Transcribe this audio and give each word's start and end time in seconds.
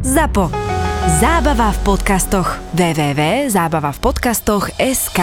ZAPO. 0.00 0.48
Zábava 1.20 1.76
v 1.76 1.78
podcastoch. 1.84 2.56
www.zábavavpodcastoch.sk 2.72 5.20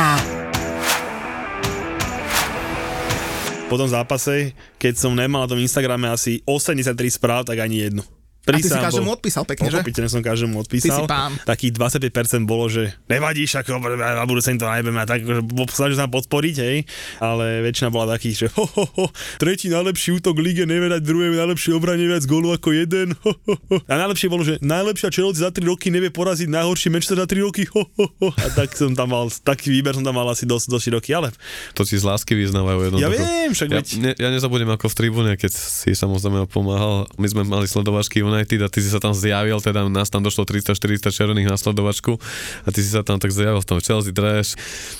Po 3.65 3.75
tom 3.81 3.89
zápase, 3.89 4.53
keď 4.77 4.93
som 5.01 5.17
nemal 5.17 5.41
na 5.41 5.49
tom 5.49 5.57
Instagrame 5.57 6.13
asi 6.13 6.45
83 6.45 6.93
správ, 7.09 7.49
tak 7.49 7.57
ani 7.57 7.89
jednu. 7.89 8.05
A 8.47 8.57
ty 8.57 8.63
si 8.63 8.73
každému 8.73 9.09
odpísal 9.11 9.43
pekne, 9.43 9.67
že? 9.69 9.79
Pochopiteľne 9.79 10.09
som 10.09 10.21
každému 10.23 10.55
odpísal. 10.57 11.03
Ty 11.03 11.03
si 11.03 11.03
pán. 11.07 11.31
Takých 11.43 11.71
25% 11.77 12.49
bolo, 12.49 12.67
že 12.67 12.95
nevadí, 13.07 13.45
však 13.45 13.67
na 13.95 14.25
budúce 14.25 14.49
im 14.49 14.59
to 14.59 14.65
najbeme 14.65 14.97
a 14.97 15.07
tak, 15.07 15.21
že 15.23 15.43
snažil 15.71 15.95
sa 15.95 16.09
podporiť, 16.09 16.55
hej. 16.59 16.77
Ale 17.19 17.61
väčšina 17.61 17.93
bola 17.93 18.17
takých, 18.17 18.35
že 18.35 18.47
ho, 18.57 18.65
ho, 18.65 18.85
ho, 18.97 19.05
tretí 19.37 19.69
najlepší 19.69 20.17
útok 20.17 20.39
lige, 20.41 20.65
nevie 20.65 20.89
dať 20.89 21.03
druhé 21.05 21.29
najlepšie 21.35 21.71
obranie 21.77 22.09
viac 22.09 22.25
gólu 22.25 22.51
ako 22.51 22.73
jeden. 22.73 23.13
Ho, 23.21 23.31
ho, 23.35 23.55
ho. 23.55 23.77
A 23.85 23.93
najlepšie 23.99 24.27
bolo, 24.31 24.41
že 24.41 24.57
najlepšia 24.63 25.11
Chelsea 25.13 25.43
za 25.43 25.51
3 25.53 25.67
roky 25.67 25.91
nevie 25.91 26.09
poraziť 26.09 26.47
najhorší 26.49 26.87
Manchester 26.89 27.19
za 27.21 27.27
3 27.27 27.45
roky. 27.45 27.67
Ho, 27.75 27.83
ho, 27.99 28.05
ho. 28.09 28.29
A 28.33 28.47
tak 28.55 28.73
som 28.73 28.95
tam 28.95 29.11
mal, 29.11 29.27
taký 29.29 29.69
výber 29.69 29.93
som 29.93 30.01
tam 30.01 30.15
mal 30.15 30.27
asi 30.31 30.47
dosť, 30.47 30.71
dosť 30.71 30.83
široký, 30.87 31.11
ale 31.13 31.29
To 31.75 31.83
ti 31.83 31.99
z 31.99 32.03
lásky 32.07 32.33
vyznávajú 32.33 32.79
jednoducho. 32.87 33.03
ja 33.03 33.09
viem, 33.11 33.51
však 33.51 33.67
Ja, 33.67 33.77
veď, 33.83 33.87
ne, 33.99 34.11
ja 34.15 34.29
nezabudnem 34.31 34.71
ako 34.71 34.87
v 34.87 34.95
tribúne, 34.95 35.31
keď 35.35 35.51
si 35.51 35.91
samozrejme 35.91 36.47
pomáhal. 36.47 37.11
My 37.19 37.27
sme 37.27 37.43
mali 37.43 37.67
sledovačky 37.67 38.23
United 38.37 38.61
a 38.61 38.69
ty 38.69 38.85
si 38.85 38.93
sa 38.93 39.01
tam 39.01 39.17
zjavil, 39.17 39.57
teda 39.57 39.89
nás 39.89 40.13
tam 40.13 40.21
došlo 40.21 40.45
300-400 40.45 41.09
červených 41.09 41.49
na 41.49 41.57
sledovačku 41.57 42.21
a 42.63 42.67
ty 42.69 42.85
si 42.85 42.93
sa 42.93 43.01
tam 43.01 43.17
tak 43.17 43.33
zjavil 43.33 43.57
v 43.57 43.67
tom 43.67 43.81
Chelsea 43.81 44.13
dress, 44.13 44.53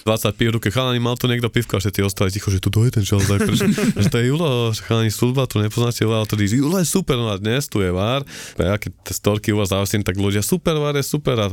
20 0.10 0.34
pív 0.34 0.58
ruke, 0.58 0.74
chalani, 0.74 0.98
mal 0.98 1.14
tu 1.14 1.30
niekto 1.30 1.54
pivko 1.54 1.78
a 1.78 1.80
všetci 1.80 2.02
ostali 2.02 2.34
ticho, 2.34 2.50
že 2.50 2.58
tu 2.58 2.74
to 2.74 2.82
je 2.82 2.92
ten 2.98 3.06
Chelsea, 3.06 3.30
prečo, 3.30 3.54
že 4.04 4.10
to 4.10 4.18
je 4.18 4.26
Julo, 4.34 4.74
chalani 4.74 5.14
futbal, 5.14 5.46
tu 5.46 5.62
nepoznáte 5.62 6.02
Julo, 6.02 6.18
a 6.18 6.26
to 6.26 6.34
je 6.34 6.58
Julo 6.58 6.82
je 6.82 6.88
super, 6.90 7.16
no 7.16 7.30
a 7.30 7.38
dnes 7.38 7.70
tu 7.70 7.86
je 7.86 7.94
VAR, 7.94 8.26
a 8.58 8.76
tie 8.82 9.14
storky 9.14 9.54
u 9.54 9.62
vás 9.62 9.70
zavesím, 9.70 10.02
tak 10.02 10.18
ľudia, 10.18 10.42
super, 10.42 10.82
VAR 10.82 10.98
je 10.98 11.06
super 11.06 11.38
a 11.38 11.48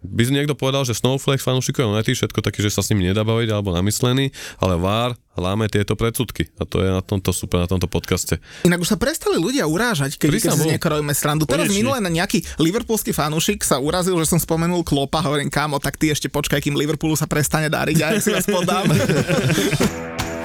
by 0.00 0.22
niekto 0.32 0.56
povedal, 0.56 0.84
že 0.84 0.96
Snowflake 0.96 1.40
fanúšikov 1.40 1.88
United, 1.88 2.16
všetko 2.16 2.40
také, 2.40 2.64
že 2.64 2.72
sa 2.72 2.80
s 2.84 2.92
nimi 2.92 3.08
nedá 3.08 3.24
baviť 3.24 3.48
alebo 3.52 3.72
namyslený, 3.76 4.32
ale 4.60 4.74
VAR 4.80 5.12
láme 5.40 5.72
tieto 5.72 5.96
predsudky 5.96 6.52
a 6.60 6.68
to 6.68 6.84
je 6.84 6.88
na 6.92 7.00
tomto 7.00 7.32
super, 7.32 7.64
na 7.64 7.68
tomto 7.68 7.88
podcaste. 7.88 8.36
Inak 8.68 8.84
už 8.84 8.92
sa 8.92 8.98
prestali 9.00 9.40
ľudia 9.40 9.64
urážať, 9.64 10.20
keď, 10.20 10.28
keď 10.28 10.30
Prísam 10.30 10.52
si 10.52 10.60
z 10.60 10.62
bol. 10.62 10.70
niekoho 10.76 10.90
robíme 11.00 11.14
srandu. 11.16 11.48
Teraz 11.48 11.66
Konečne. 11.66 11.78
minule 11.80 11.98
na 12.04 12.10
nejaký 12.12 12.44
liverpoolský 12.60 13.16
fanúšik 13.16 13.64
sa 13.64 13.80
urazil, 13.80 14.14
že 14.20 14.28
som 14.28 14.38
spomenul 14.38 14.84
Klopa, 14.84 15.24
hovorím 15.24 15.48
kámo, 15.48 15.80
tak 15.80 15.96
ty 15.96 16.12
ešte 16.12 16.28
počkaj, 16.28 16.60
kým 16.60 16.76
Liverpoolu 16.76 17.16
sa 17.16 17.24
prestane 17.24 17.72
dariť 17.72 17.96
ja 17.96 18.08
si 18.20 18.30
vás 18.30 18.44
podám. 18.44 18.86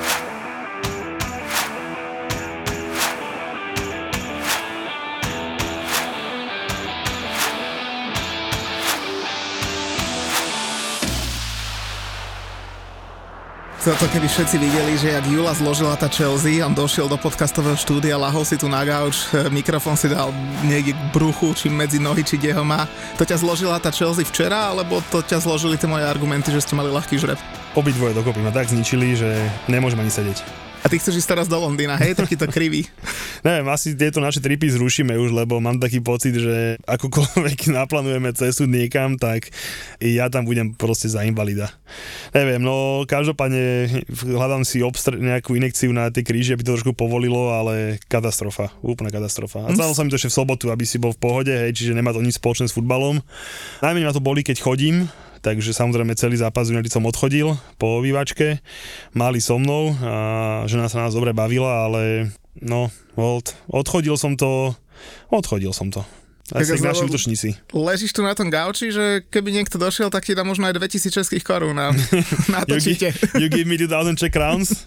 Toto 13.85 14.09
keby 14.09 14.25
všetci 14.25 14.57
videli, 14.57 14.97
že 14.97 15.13
jak 15.13 15.29
Jula 15.29 15.53
zložila 15.53 15.93
tá 15.93 16.09
Chelsea, 16.09 16.57
on 16.65 16.73
došiel 16.73 17.05
do 17.05 17.21
podcastového 17.21 17.77
štúdia, 17.77 18.17
lahol 18.17 18.41
si 18.41 18.57
tu 18.57 18.65
na 18.65 18.81
gauč, 18.81 19.29
e, 19.29 19.45
mikrofón 19.53 19.93
si 19.93 20.09
dal 20.09 20.33
niekde 20.65 20.97
k 20.97 21.01
bruchu, 21.13 21.53
či 21.53 21.69
medzi 21.69 22.01
nohy, 22.01 22.25
či 22.25 22.41
kde 22.41 22.57
ho 22.57 22.65
má. 22.65 22.89
To 23.21 23.21
ťa 23.21 23.45
zložila 23.45 23.77
tá 23.77 23.93
Chelsea 23.93 24.25
včera, 24.25 24.73
alebo 24.73 25.05
to 25.13 25.21
ťa 25.21 25.37
zložili 25.37 25.77
tie 25.77 25.85
moje 25.85 26.01
argumenty, 26.01 26.49
že 26.49 26.65
ste 26.65 26.73
mali 26.73 26.89
ľahký 26.89 27.13
žreb? 27.21 27.37
obidvoje 27.75 28.15
dokopy 28.15 28.39
ma 28.39 28.55
tak 28.55 28.71
zničili, 28.71 29.19
že 29.19 29.29
nemôžem 29.67 29.99
ani 29.99 30.09
sedieť. 30.09 30.41
A 30.81 30.85
ty 30.91 30.99
chceš 30.99 31.23
ísť 31.23 31.29
teraz 31.37 31.47
do 31.47 31.55
Londýna, 31.55 31.95
hej, 31.95 32.17
taký 32.17 32.35
to 32.35 32.49
krivý. 32.49 32.85
Neviem, 33.47 33.67
asi 33.71 33.93
tieto 33.93 34.19
naše 34.19 34.41
tripy 34.41 34.67
zrušíme 34.73 35.15
už, 35.15 35.31
lebo 35.31 35.61
mám 35.61 35.77
taký 35.77 36.01
pocit, 36.01 36.35
že 36.35 36.81
akokoľvek 36.83 37.69
naplánujeme 37.79 38.33
cestu 38.33 38.65
niekam, 38.65 39.15
tak 39.15 39.49
ja 40.01 40.27
tam 40.27 40.43
budem 40.43 40.73
proste 40.75 41.07
za 41.07 41.23
invalida. 41.23 41.71
Neviem, 42.33 42.59
no 42.59 43.05
každopádne 43.07 43.87
hľadám 44.09 44.65
si 44.65 44.81
obstr- 44.81 45.17
nejakú 45.21 45.55
inekciu 45.55 45.93
na 45.93 46.09
tie 46.11 46.25
kríže, 46.25 46.57
aby 46.57 46.65
to 46.65 46.75
trošku 46.75 46.97
povolilo, 46.97 47.53
ale 47.53 48.01
katastrofa, 48.09 48.73
úplná 48.81 49.13
katastrofa. 49.13 49.65
A 49.65 49.73
stalo 49.73 49.93
sa 49.93 50.03
mi 50.03 50.11
to 50.11 50.19
ešte 50.19 50.33
v 50.33 50.37
sobotu, 50.41 50.65
aby 50.73 50.83
si 50.83 50.97
bol 50.97 51.13
v 51.13 51.21
pohode, 51.21 51.53
hej, 51.53 51.71
čiže 51.71 51.95
nemá 51.95 52.11
to 52.11 52.19
nič 52.19 52.41
spoločné 52.41 52.67
s 52.67 52.75
futbalom. 52.75 53.21
Najmenej 53.85 54.07
ma 54.09 54.13
to 54.15 54.23
boli, 54.23 54.41
keď 54.41 54.61
chodím, 54.61 55.05
takže 55.45 55.77
samozrejme 55.77 56.17
celý 56.17 56.41
zápas 56.41 56.73
United 56.73 56.89
som 56.89 57.05
odchodil 57.05 57.53
po 57.77 58.01
obývačke, 58.01 58.65
mali 59.13 59.37
so 59.37 59.61
mnou 59.61 59.93
a 60.01 60.13
žena 60.65 60.89
sa 60.89 61.05
nás 61.05 61.13
dobre 61.13 61.37
bavila, 61.37 61.85
ale 61.85 62.33
no, 62.57 62.89
hold, 63.13 63.53
odchodil 63.69 64.17
som 64.17 64.33
to, 64.33 64.73
odchodil 65.29 65.69
som 65.69 65.93
to. 65.93 66.01
Asi 66.47 66.69
Tak 66.69 66.85
naši 66.85 67.03
útočníci. 67.03 67.49
Ležíš 67.71 68.11
tu 68.11 68.21
na 68.21 68.31
tom 68.31 68.47
gauči, 68.47 68.93
že 68.93 69.25
keby 69.25 69.49
niekto 69.51 69.75
došiel, 69.75 70.07
tak 70.07 70.21
ti 70.21 70.31
dá 70.31 70.41
možno 70.41 70.65
aj 70.65 70.77
2000 70.77 71.09
českých 71.11 71.41
korún 71.41 71.73
na, 71.73 71.89
na 72.53 72.61
to 72.61 72.77
You, 72.77 72.85
gi- 72.85 72.93
čite. 72.95 73.09
you 73.33 73.49
give 73.49 73.65
me 73.65 73.73
2000 73.75 74.13
Czech 74.15 74.29
crowns, 74.29 74.85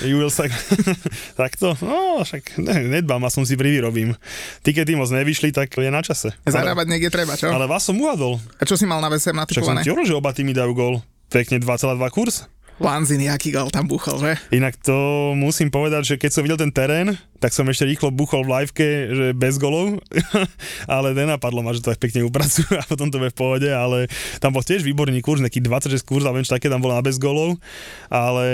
you 0.00 0.14
will 0.14 0.28
say... 0.28 0.52
Takto? 1.40 1.80
No, 1.80 2.20
však 2.20 2.60
ne, 2.60 2.74
nedbám 2.92 3.24
a 3.24 3.30
som 3.30 3.40
si 3.42 3.54
privyrobím. 3.54 4.20
Tikety 4.60 4.94
moc 4.94 5.08
nevyšli, 5.08 5.48
tak 5.48 5.72
je 5.72 5.88
na 5.88 6.00
čase. 6.00 6.28
Ale, 6.44 6.52
Zarábať 6.52 6.86
niekde 6.86 7.08
treba, 7.08 7.34
čo? 7.34 7.48
ale 7.48 7.64
vás 7.64 7.82
som 7.82 7.96
uhadol. 7.96 8.36
A 8.54 8.64
čo 8.64 8.76
si 8.76 8.84
mal 8.84 9.00
na 9.00 9.08
VSM 9.08 9.32
Však 9.32 9.64
som 9.64 9.72
natypované? 9.72 9.80
ti 9.80 9.88
hovoril, 9.88 10.08
že 10.08 10.14
oba 10.14 10.30
týmy 10.30 10.52
dajú 10.52 10.72
gól. 10.72 10.94
Pekne 11.26 11.56
2,2 11.56 11.72
kurz. 12.08 12.44
Lanzin, 12.78 13.18
jaký 13.26 13.50
gol 13.50 13.74
tam 13.74 13.90
buchol, 13.90 14.22
že? 14.22 14.32
Inak 14.54 14.78
to 14.78 14.94
musím 15.34 15.66
povedať, 15.66 16.14
že 16.14 16.18
keď 16.18 16.30
som 16.30 16.42
videl 16.46 16.62
ten 16.62 16.70
terén, 16.70 17.18
tak 17.42 17.50
som 17.50 17.66
ešte 17.66 17.82
rýchlo 17.82 18.14
buchol 18.14 18.46
v 18.46 18.54
liveke, 18.54 18.90
že 19.10 19.26
bez 19.34 19.58
golov, 19.58 19.98
ale 20.86 21.10
nenapadlo 21.10 21.66
ma, 21.66 21.74
že 21.74 21.82
to 21.82 21.90
tak 21.90 21.98
pekne 21.98 22.22
upracujú 22.30 22.70
a 22.78 22.86
potom 22.86 23.10
to 23.10 23.18
bude 23.18 23.34
v 23.34 23.38
pohode, 23.38 23.66
ale 23.66 24.06
tam 24.38 24.54
bol 24.54 24.62
tiež 24.62 24.86
výborný 24.86 25.18
kurz, 25.26 25.42
nejaký 25.42 25.58
26 25.58 26.06
kurz, 26.06 26.22
alebo 26.22 26.38
niečo 26.38 26.54
také 26.54 26.70
tam 26.70 26.78
bolo 26.78 26.94
na 26.94 27.02
bez 27.02 27.18
golov, 27.18 27.58
ale 28.06 28.46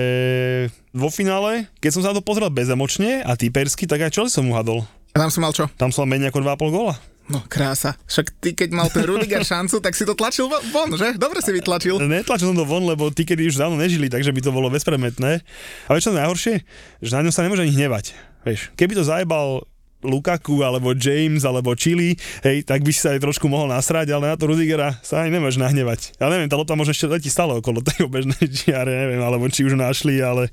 vo 0.97 1.13
finále, 1.13 1.69
keď 1.85 1.91
som 1.93 2.01
sa 2.01 2.17
na 2.17 2.17
to 2.17 2.25
pozrel 2.25 2.49
bezemočne 2.49 3.21
a 3.29 3.37
typersky, 3.37 3.85
tak 3.85 4.09
aj 4.09 4.11
čo 4.17 4.23
som 4.33 4.49
uhadol. 4.49 4.89
A 5.13 5.21
tam 5.21 5.29
si 5.29 5.39
mal 5.39 5.53
čo? 5.53 5.69
Tam 5.77 5.93
som 5.93 6.09
mal 6.09 6.17
menej 6.17 6.33
ako 6.33 6.43
2,5 6.43 6.75
góla. 6.75 6.97
No 7.25 7.41
krása. 7.41 7.97
Však 8.05 8.27
ty, 8.37 8.53
keď 8.53 8.69
mal 8.71 8.89
ten 8.89 9.03
Rudiger 9.03 9.41
šancu, 9.57 9.81
tak 9.81 9.97
si 9.97 10.05
to 10.05 10.13
tlačil 10.13 10.45
vo- 10.47 10.61
von, 10.69 10.93
že? 10.93 11.17
Dobre 11.17 11.41
si 11.41 11.51
vytlačil. 11.51 11.97
Netlačil 11.99 12.53
som 12.53 12.57
to 12.57 12.69
von, 12.69 12.85
lebo 12.85 13.09
tí, 13.09 13.25
kedy 13.25 13.49
už 13.49 13.57
dávno 13.57 13.81
nežili, 13.81 14.09
takže 14.09 14.29
by 14.29 14.41
to 14.41 14.53
bolo 14.53 14.69
bezpremetné. 14.69 15.41
A 15.87 15.91
vieš 15.91 16.09
čo 16.09 16.13
najhoršie? 16.13 16.55
Že 17.01 17.11
na 17.11 17.21
ňom 17.25 17.33
sa 17.33 17.41
nemôže 17.41 17.65
ani 17.65 17.73
hnevať. 17.73 18.13
Vieš, 18.45 18.77
keby 18.77 18.93
to 18.93 19.09
zajebal 19.09 19.65
Lukaku, 20.05 20.61
alebo 20.61 20.93
James, 20.93 21.43
alebo 21.43 21.73
Chili, 21.75 22.15
hej, 22.45 22.63
tak 22.63 22.85
by 22.85 22.93
si 22.93 23.01
sa 23.01 23.17
aj 23.17 23.25
trošku 23.25 23.49
mohol 23.49 23.73
nasrať, 23.73 24.13
ale 24.13 24.31
na 24.31 24.37
to 24.37 24.47
Rudigera 24.47 25.01
sa 25.01 25.25
ani 25.25 25.35
nemôže 25.35 25.57
nahnevať. 25.57 26.21
Ja 26.21 26.29
neviem, 26.29 26.47
tá 26.47 26.61
lopta 26.61 26.77
možno 26.77 26.93
ešte 26.93 27.09
letí 27.09 27.33
stále 27.33 27.57
okolo 27.57 27.81
tej 27.81 28.07
bežnej 28.07 28.45
čiare, 28.61 28.93
neviem, 28.93 29.21
alebo 29.25 29.49
či 29.49 29.65
už 29.65 29.75
našli, 29.75 30.21
ale 30.21 30.53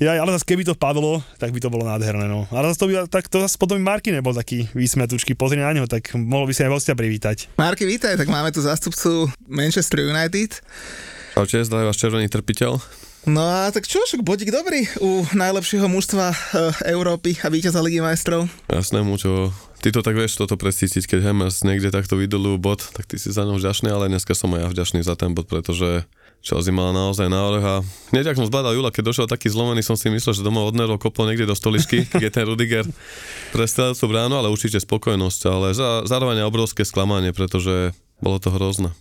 ja, 0.00 0.16
ale 0.16 0.32
zase 0.34 0.48
keby 0.48 0.64
to 0.64 0.74
padlo, 0.74 1.20
tak 1.36 1.52
by 1.52 1.60
to 1.60 1.68
bolo 1.68 1.84
nádherné, 1.84 2.24
no. 2.24 2.48
Ale 2.48 2.72
zase 2.72 2.80
to 2.80 2.86
by, 2.88 2.94
tak 3.06 3.28
to 3.28 3.38
zase 3.44 3.60
potom 3.60 3.76
Marky 3.78 4.10
nebol 4.10 4.32
taký 4.32 4.66
vysmetučky, 4.72 5.36
pozri 5.36 5.60
na 5.60 5.70
neho, 5.76 5.84
tak 5.84 6.16
mohol 6.16 6.48
by 6.48 6.56
si 6.56 6.64
aj 6.64 6.72
hostia 6.72 6.94
privítať. 6.96 7.52
Marky, 7.60 7.84
vítaj, 7.84 8.16
tak 8.16 8.32
máme 8.32 8.48
tu 8.50 8.64
zástupcu 8.64 9.28
Manchester 9.44 10.08
United. 10.08 10.64
Čaute, 11.36 11.62
zdraví 11.62 11.86
vás 11.86 11.96
červený 11.96 12.26
trpiteľ. 12.26 12.99
No 13.28 13.44
a 13.44 13.68
tak 13.68 13.84
čo, 13.84 14.00
však 14.00 14.24
bodík 14.24 14.48
dobrý 14.48 14.88
u 15.04 15.28
najlepšieho 15.36 15.84
mužstva 15.92 16.32
e, 16.32 16.36
Európy 16.88 17.36
a 17.44 17.52
víťaza 17.52 17.84
Ligy 17.84 18.00
majstrov. 18.00 18.48
Jasné, 18.72 19.04
čo 19.20 19.52
Ty 19.80 19.96
to 19.96 20.04
tak 20.04 20.12
vieš 20.12 20.36
toto 20.36 20.60
presítiť, 20.60 21.08
keď 21.08 21.32
Hammers 21.32 21.64
niekde 21.64 21.88
takto 21.88 22.20
vydolujú 22.20 22.60
bod, 22.60 22.84
tak 22.92 23.08
ty 23.08 23.16
si 23.16 23.32
za 23.32 23.48
ňou 23.48 23.56
vďačný, 23.56 23.88
ale 23.88 24.12
dneska 24.12 24.36
som 24.36 24.52
aj 24.52 24.60
ja 24.60 24.68
vďačný 24.68 25.00
za 25.00 25.16
ten 25.16 25.32
bod, 25.32 25.48
pretože 25.48 26.04
Chelsea 26.44 26.68
mala 26.68 26.92
naozaj 26.92 27.32
návrh 27.32 27.64
a 27.64 27.74
hneď 28.12 28.32
ak 28.32 28.44
som 28.44 28.44
zbadal 28.44 28.76
Jula, 28.76 28.92
keď 28.92 29.08
došiel 29.08 29.26
taký 29.28 29.48
zlomený, 29.48 29.80
som 29.80 29.96
si 29.96 30.12
myslel, 30.12 30.36
že 30.36 30.44
doma 30.44 30.60
od 30.68 30.76
nervov 30.76 31.00
kopol 31.00 31.32
niekde 31.32 31.48
do 31.48 31.56
stoličky, 31.56 32.04
keď 32.12 32.28
je 32.28 32.32
ten 32.32 32.44
Rudiger 32.44 32.84
prestrelil 33.56 33.96
tú 33.96 34.04
bránu, 34.04 34.36
ale 34.36 34.52
určite 34.52 34.76
spokojnosť, 34.84 35.40
ale 35.48 35.72
za, 35.72 36.04
zároveň 36.04 36.44
obrovské 36.44 36.84
sklamanie, 36.84 37.32
pretože 37.32 37.96
bolo 38.20 38.36
to 38.36 38.52
hrozné. 38.52 38.92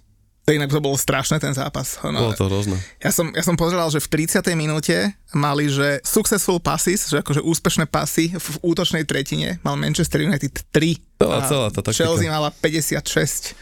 To 0.50 0.58
inak 0.58 0.66
to 0.68 0.82
bolo 0.82 0.98
strašné 0.98 1.38
ten 1.38 1.54
zápas. 1.54 2.02
Bolo 2.02 2.10
No, 2.10 2.34
to 2.34 2.50
hrozné. 2.50 2.74
ja, 2.98 3.14
som, 3.14 3.30
ja 3.30 3.46
som 3.46 3.54
pozeral, 3.54 3.86
že 3.88 4.02
v 4.02 4.26
30. 4.26 4.42
minúte 4.58 5.14
mali, 5.30 5.70
že 5.70 6.02
successful 6.02 6.58
passes, 6.58 7.06
že 7.06 7.22
akože 7.22 7.46
úspešné 7.46 7.86
pasy 7.86 8.34
v 8.34 8.48
útočnej 8.66 9.06
tretine 9.06 9.62
mal 9.62 9.78
Manchester 9.78 10.26
United 10.26 10.66
3. 10.74 11.22
Celá- 11.22 11.38
a 11.38 11.40
celá 11.46 11.68
tá 11.70 11.86
taktika. 11.86 12.02
Chelsea 12.02 12.26
mala 12.26 12.50
56. 12.50 13.54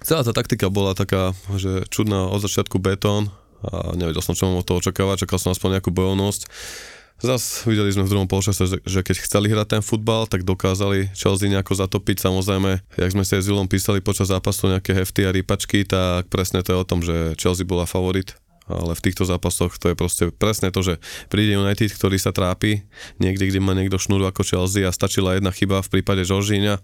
Celá 0.00 0.22
tá 0.22 0.30
taktika 0.30 0.70
bola 0.70 0.94
taká, 0.94 1.34
že 1.58 1.82
čudná 1.90 2.24
od 2.24 2.38
začiatku 2.38 2.78
betón 2.78 3.34
a 3.60 3.92
nevedel 3.92 4.22
som, 4.22 4.32
čo 4.32 4.46
mám 4.46 4.62
od 4.62 4.64
toho 4.64 4.78
očakávať, 4.78 5.26
čakal 5.26 5.36
som 5.36 5.50
aspoň 5.50 5.76
nejakú 5.76 5.90
bojovnosť. 5.90 6.46
Zas 7.20 7.68
videli 7.68 7.92
sme 7.92 8.08
v 8.08 8.12
druhom 8.16 8.24
polčase, 8.24 8.64
že, 8.64 9.00
keď 9.04 9.16
chceli 9.20 9.52
hrať 9.52 9.76
ten 9.76 9.82
futbal, 9.84 10.24
tak 10.24 10.40
dokázali 10.40 11.12
Chelsea 11.12 11.52
nejako 11.52 11.76
zatopiť. 11.76 12.16
Samozrejme, 12.24 12.80
jak 12.96 13.12
sme 13.12 13.28
si 13.28 13.36
aj 13.36 13.44
s 13.44 13.48
Julom 13.52 13.68
písali 13.68 14.00
počas 14.00 14.32
zápasu 14.32 14.72
nejaké 14.72 14.96
hefty 14.96 15.28
a 15.28 15.34
rýpačky, 15.36 15.84
tak 15.84 16.32
presne 16.32 16.64
to 16.64 16.72
je 16.72 16.80
o 16.80 16.88
tom, 16.88 17.04
že 17.04 17.36
Chelsea 17.36 17.68
bola 17.68 17.84
favorit 17.84 18.39
ale 18.70 18.94
v 18.94 19.02
týchto 19.02 19.26
zápasoch 19.26 19.76
to 19.76 19.90
je 19.90 19.96
proste 19.98 20.24
presne 20.34 20.70
to, 20.70 20.80
že 20.80 20.94
príde 21.26 21.58
United, 21.58 21.90
ktorý 21.90 22.16
sa 22.16 22.30
trápi 22.30 22.86
niekde, 23.18 23.50
kde 23.50 23.60
má 23.60 23.74
niekto 23.74 23.98
šnúru 23.98 24.24
ako 24.30 24.46
Chelsea 24.46 24.86
a 24.86 24.94
stačila 24.94 25.34
jedna 25.34 25.50
chyba 25.50 25.82
v 25.82 25.98
prípade 25.98 26.22
Žoržíňa. 26.22 26.78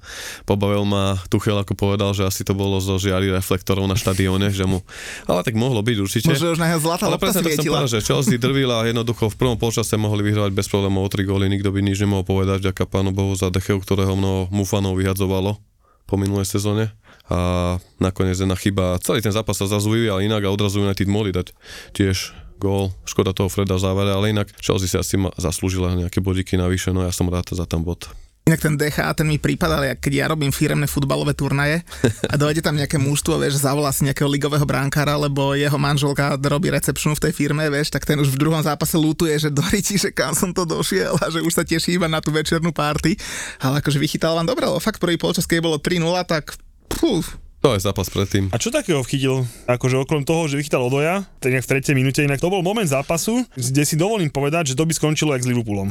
Pobavil 0.44 0.83
ma 0.85 1.23
Tuchel, 1.31 1.56
ako 1.56 1.79
povedal, 1.79 2.12
že 2.12 2.27
asi 2.27 2.43
to 2.43 2.53
bolo 2.53 2.83
zo 2.83 2.99
žiary 2.99 3.31
reflektorov 3.31 3.87
na 3.87 3.94
štadióne, 3.94 4.50
že 4.50 4.67
mu... 4.67 4.83
Ale 5.31 5.47
tak 5.47 5.55
mohlo 5.55 5.81
byť 5.81 5.97
určite. 6.03 6.29
Možno 6.35 6.53
už 6.55 6.61
na 6.61 6.75
zlatá 6.77 7.06
ale 7.06 7.23
presne 7.23 7.47
to 7.47 7.55
svietila. 7.55 7.87
povedať, 7.87 8.03
že 8.03 8.06
Chelsea 8.06 8.37
drvila 8.37 8.82
a 8.82 8.87
jednoducho 8.91 9.31
v 9.31 9.37
prvom 9.39 9.56
polčase 9.56 9.94
mohli 9.94 10.27
vyhrávať 10.27 10.53
bez 10.53 10.67
problémov 10.67 11.06
o 11.06 11.11
3 11.11 11.23
góly, 11.23 11.47
nikto 11.47 11.71
by 11.71 11.81
nič 11.81 12.03
nemohol 12.03 12.27
povedať, 12.27 12.73
ďaká 12.73 12.85
pánu 12.91 13.15
Bohu 13.15 13.32
za 13.39 13.49
Decheu, 13.49 13.79
ktorého 13.79 14.19
mnoho 14.19 14.50
mufanov 14.50 14.99
vyhadzovalo 14.99 15.56
po 16.06 16.15
minulej 16.15 16.47
sezóne 16.47 16.94
a 17.26 17.38
nakoniec 17.99 18.38
jedna 18.38 18.55
chyba, 18.55 19.02
celý 19.02 19.19
ten 19.19 19.34
zápas 19.34 19.58
sa 19.58 19.67
zrazu 19.67 19.90
vyvíjal 19.90 20.23
inak 20.23 20.46
a 20.46 20.52
odrazu 20.55 20.82
United 20.82 21.08
mohli 21.11 21.34
dať 21.34 21.50
tiež 21.94 22.34
gól, 22.56 22.94
škoda 23.05 23.37
toho 23.37 23.52
Freda 23.52 23.76
v 23.76 23.84
závere, 23.84 24.11
ale 24.17 24.32
inak 24.32 24.49
Chelsea 24.62 24.88
si 24.88 24.96
asi 24.96 25.14
ma 25.20 25.28
zaslúžila 25.37 25.93
nejaké 25.93 26.25
bodíky 26.25 26.56
navyše, 26.56 26.94
no 26.94 27.05
ja 27.05 27.12
som 27.12 27.28
rád 27.28 27.52
za 27.52 27.69
tam 27.69 27.84
bod. 27.84 28.08
Inak 28.46 28.62
ten 28.62 28.78
DH, 28.78 29.02
ten 29.19 29.26
mi 29.26 29.43
prípadal, 29.43 29.99
keď 29.99 30.12
ja 30.14 30.26
robím 30.31 30.55
firemné 30.55 30.87
futbalové 30.87 31.34
turnaje 31.34 31.82
a 32.31 32.38
dojde 32.38 32.62
tam 32.62 32.78
nejaké 32.78 32.94
mužstvo, 32.94 33.43
vieš, 33.43 33.58
zavolá 33.58 33.90
si 33.90 34.06
nejakého 34.06 34.31
ligového 34.31 34.62
brankára, 34.62 35.19
lebo 35.19 35.58
jeho 35.58 35.75
manželka 35.75 36.38
robí 36.38 36.70
recepčnú 36.70 37.19
v 37.19 37.26
tej 37.26 37.32
firme, 37.34 37.67
vieš, 37.67 37.90
tak 37.90 38.06
ten 38.06 38.14
už 38.22 38.31
v 38.31 38.38
druhom 38.38 38.62
zápase 38.62 38.94
lútuje, 38.94 39.34
že 39.34 39.50
doriti, 39.50 39.99
že 39.99 40.14
kam 40.14 40.31
som 40.31 40.55
to 40.55 40.62
došiel 40.62 41.19
a 41.19 41.26
že 41.26 41.43
už 41.43 41.58
sa 41.58 41.67
teší 41.67 41.99
iba 41.99 42.06
na 42.06 42.22
tú 42.22 42.31
večernú 42.31 42.70
party. 42.70 43.19
Ale 43.58 43.82
akože 43.82 43.99
vychytal 43.99 44.38
vám 44.38 44.46
dobre, 44.46 44.70
lebo 44.70 44.79
fakt 44.79 45.02
prvý 45.02 45.19
polčas, 45.19 45.43
keď 45.43 45.67
bolo 45.67 45.82
3-0, 45.82 46.06
tak 46.31 46.55
puf, 46.88 47.38
To 47.65 47.75
je 47.75 47.83
zápas 47.83 48.06
predtým. 48.06 48.53
A 48.55 48.62
čo 48.62 48.71
takého 48.71 49.03
vchytil? 49.03 49.43
Akože 49.67 49.99
okrem 49.99 50.23
toho, 50.23 50.47
že 50.47 50.55
vychytal 50.55 50.87
odoja, 50.87 51.27
tak 51.43 51.50
v 51.50 51.67
tretej 51.67 51.99
minúte, 51.99 52.23
inak 52.23 52.38
to 52.38 52.47
bol 52.47 52.62
moment 52.62 52.87
zápasu, 52.87 53.43
kde 53.59 53.83
si 53.83 53.99
dovolím 53.99 54.31
povedať, 54.31 54.71
že 54.71 54.79
to 54.79 54.87
by 54.87 54.94
skončilo 54.94 55.35
jak 55.35 55.43
s 55.43 55.50
Liverpoolom. 55.50 55.91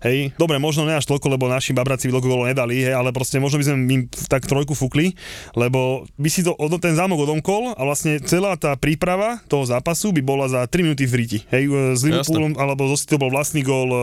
Hej, 0.00 0.32
dobre, 0.40 0.56
možno 0.56 0.88
ne 0.88 0.96
až 0.96 1.04
toľko, 1.04 1.26
lebo 1.36 1.50
naši 1.50 1.76
babraci 1.76 2.08
by 2.08 2.20
golo 2.20 2.48
nedali, 2.48 2.80
hej, 2.80 2.96
ale 2.96 3.12
proste 3.12 3.36
možno 3.36 3.60
by 3.60 3.64
sme 3.66 3.76
im 3.88 4.02
tak 4.28 4.48
trojku 4.48 4.72
fúkli, 4.72 5.12
lebo 5.52 6.08
by 6.16 6.28
si 6.32 6.40
to, 6.40 6.56
ten 6.80 6.96
zámok 6.96 7.28
odomkol 7.28 7.76
a 7.76 7.82
vlastne 7.84 8.16
celá 8.24 8.56
tá 8.56 8.72
príprava 8.78 9.42
toho 9.48 9.64
zápasu 9.68 10.14
by 10.16 10.22
bola 10.24 10.46
za 10.48 10.64
3 10.64 10.86
minúty 10.86 11.04
v 11.04 11.14
riti. 11.20 11.38
Hej, 11.52 11.64
e, 11.68 11.72
s 11.96 12.00
Liverpoolom, 12.06 12.56
alebo 12.56 12.88
zo 12.88 12.96
to 13.04 13.20
bol 13.20 13.28
vlastný 13.28 13.60
gól 13.60 13.90
e, 13.92 14.00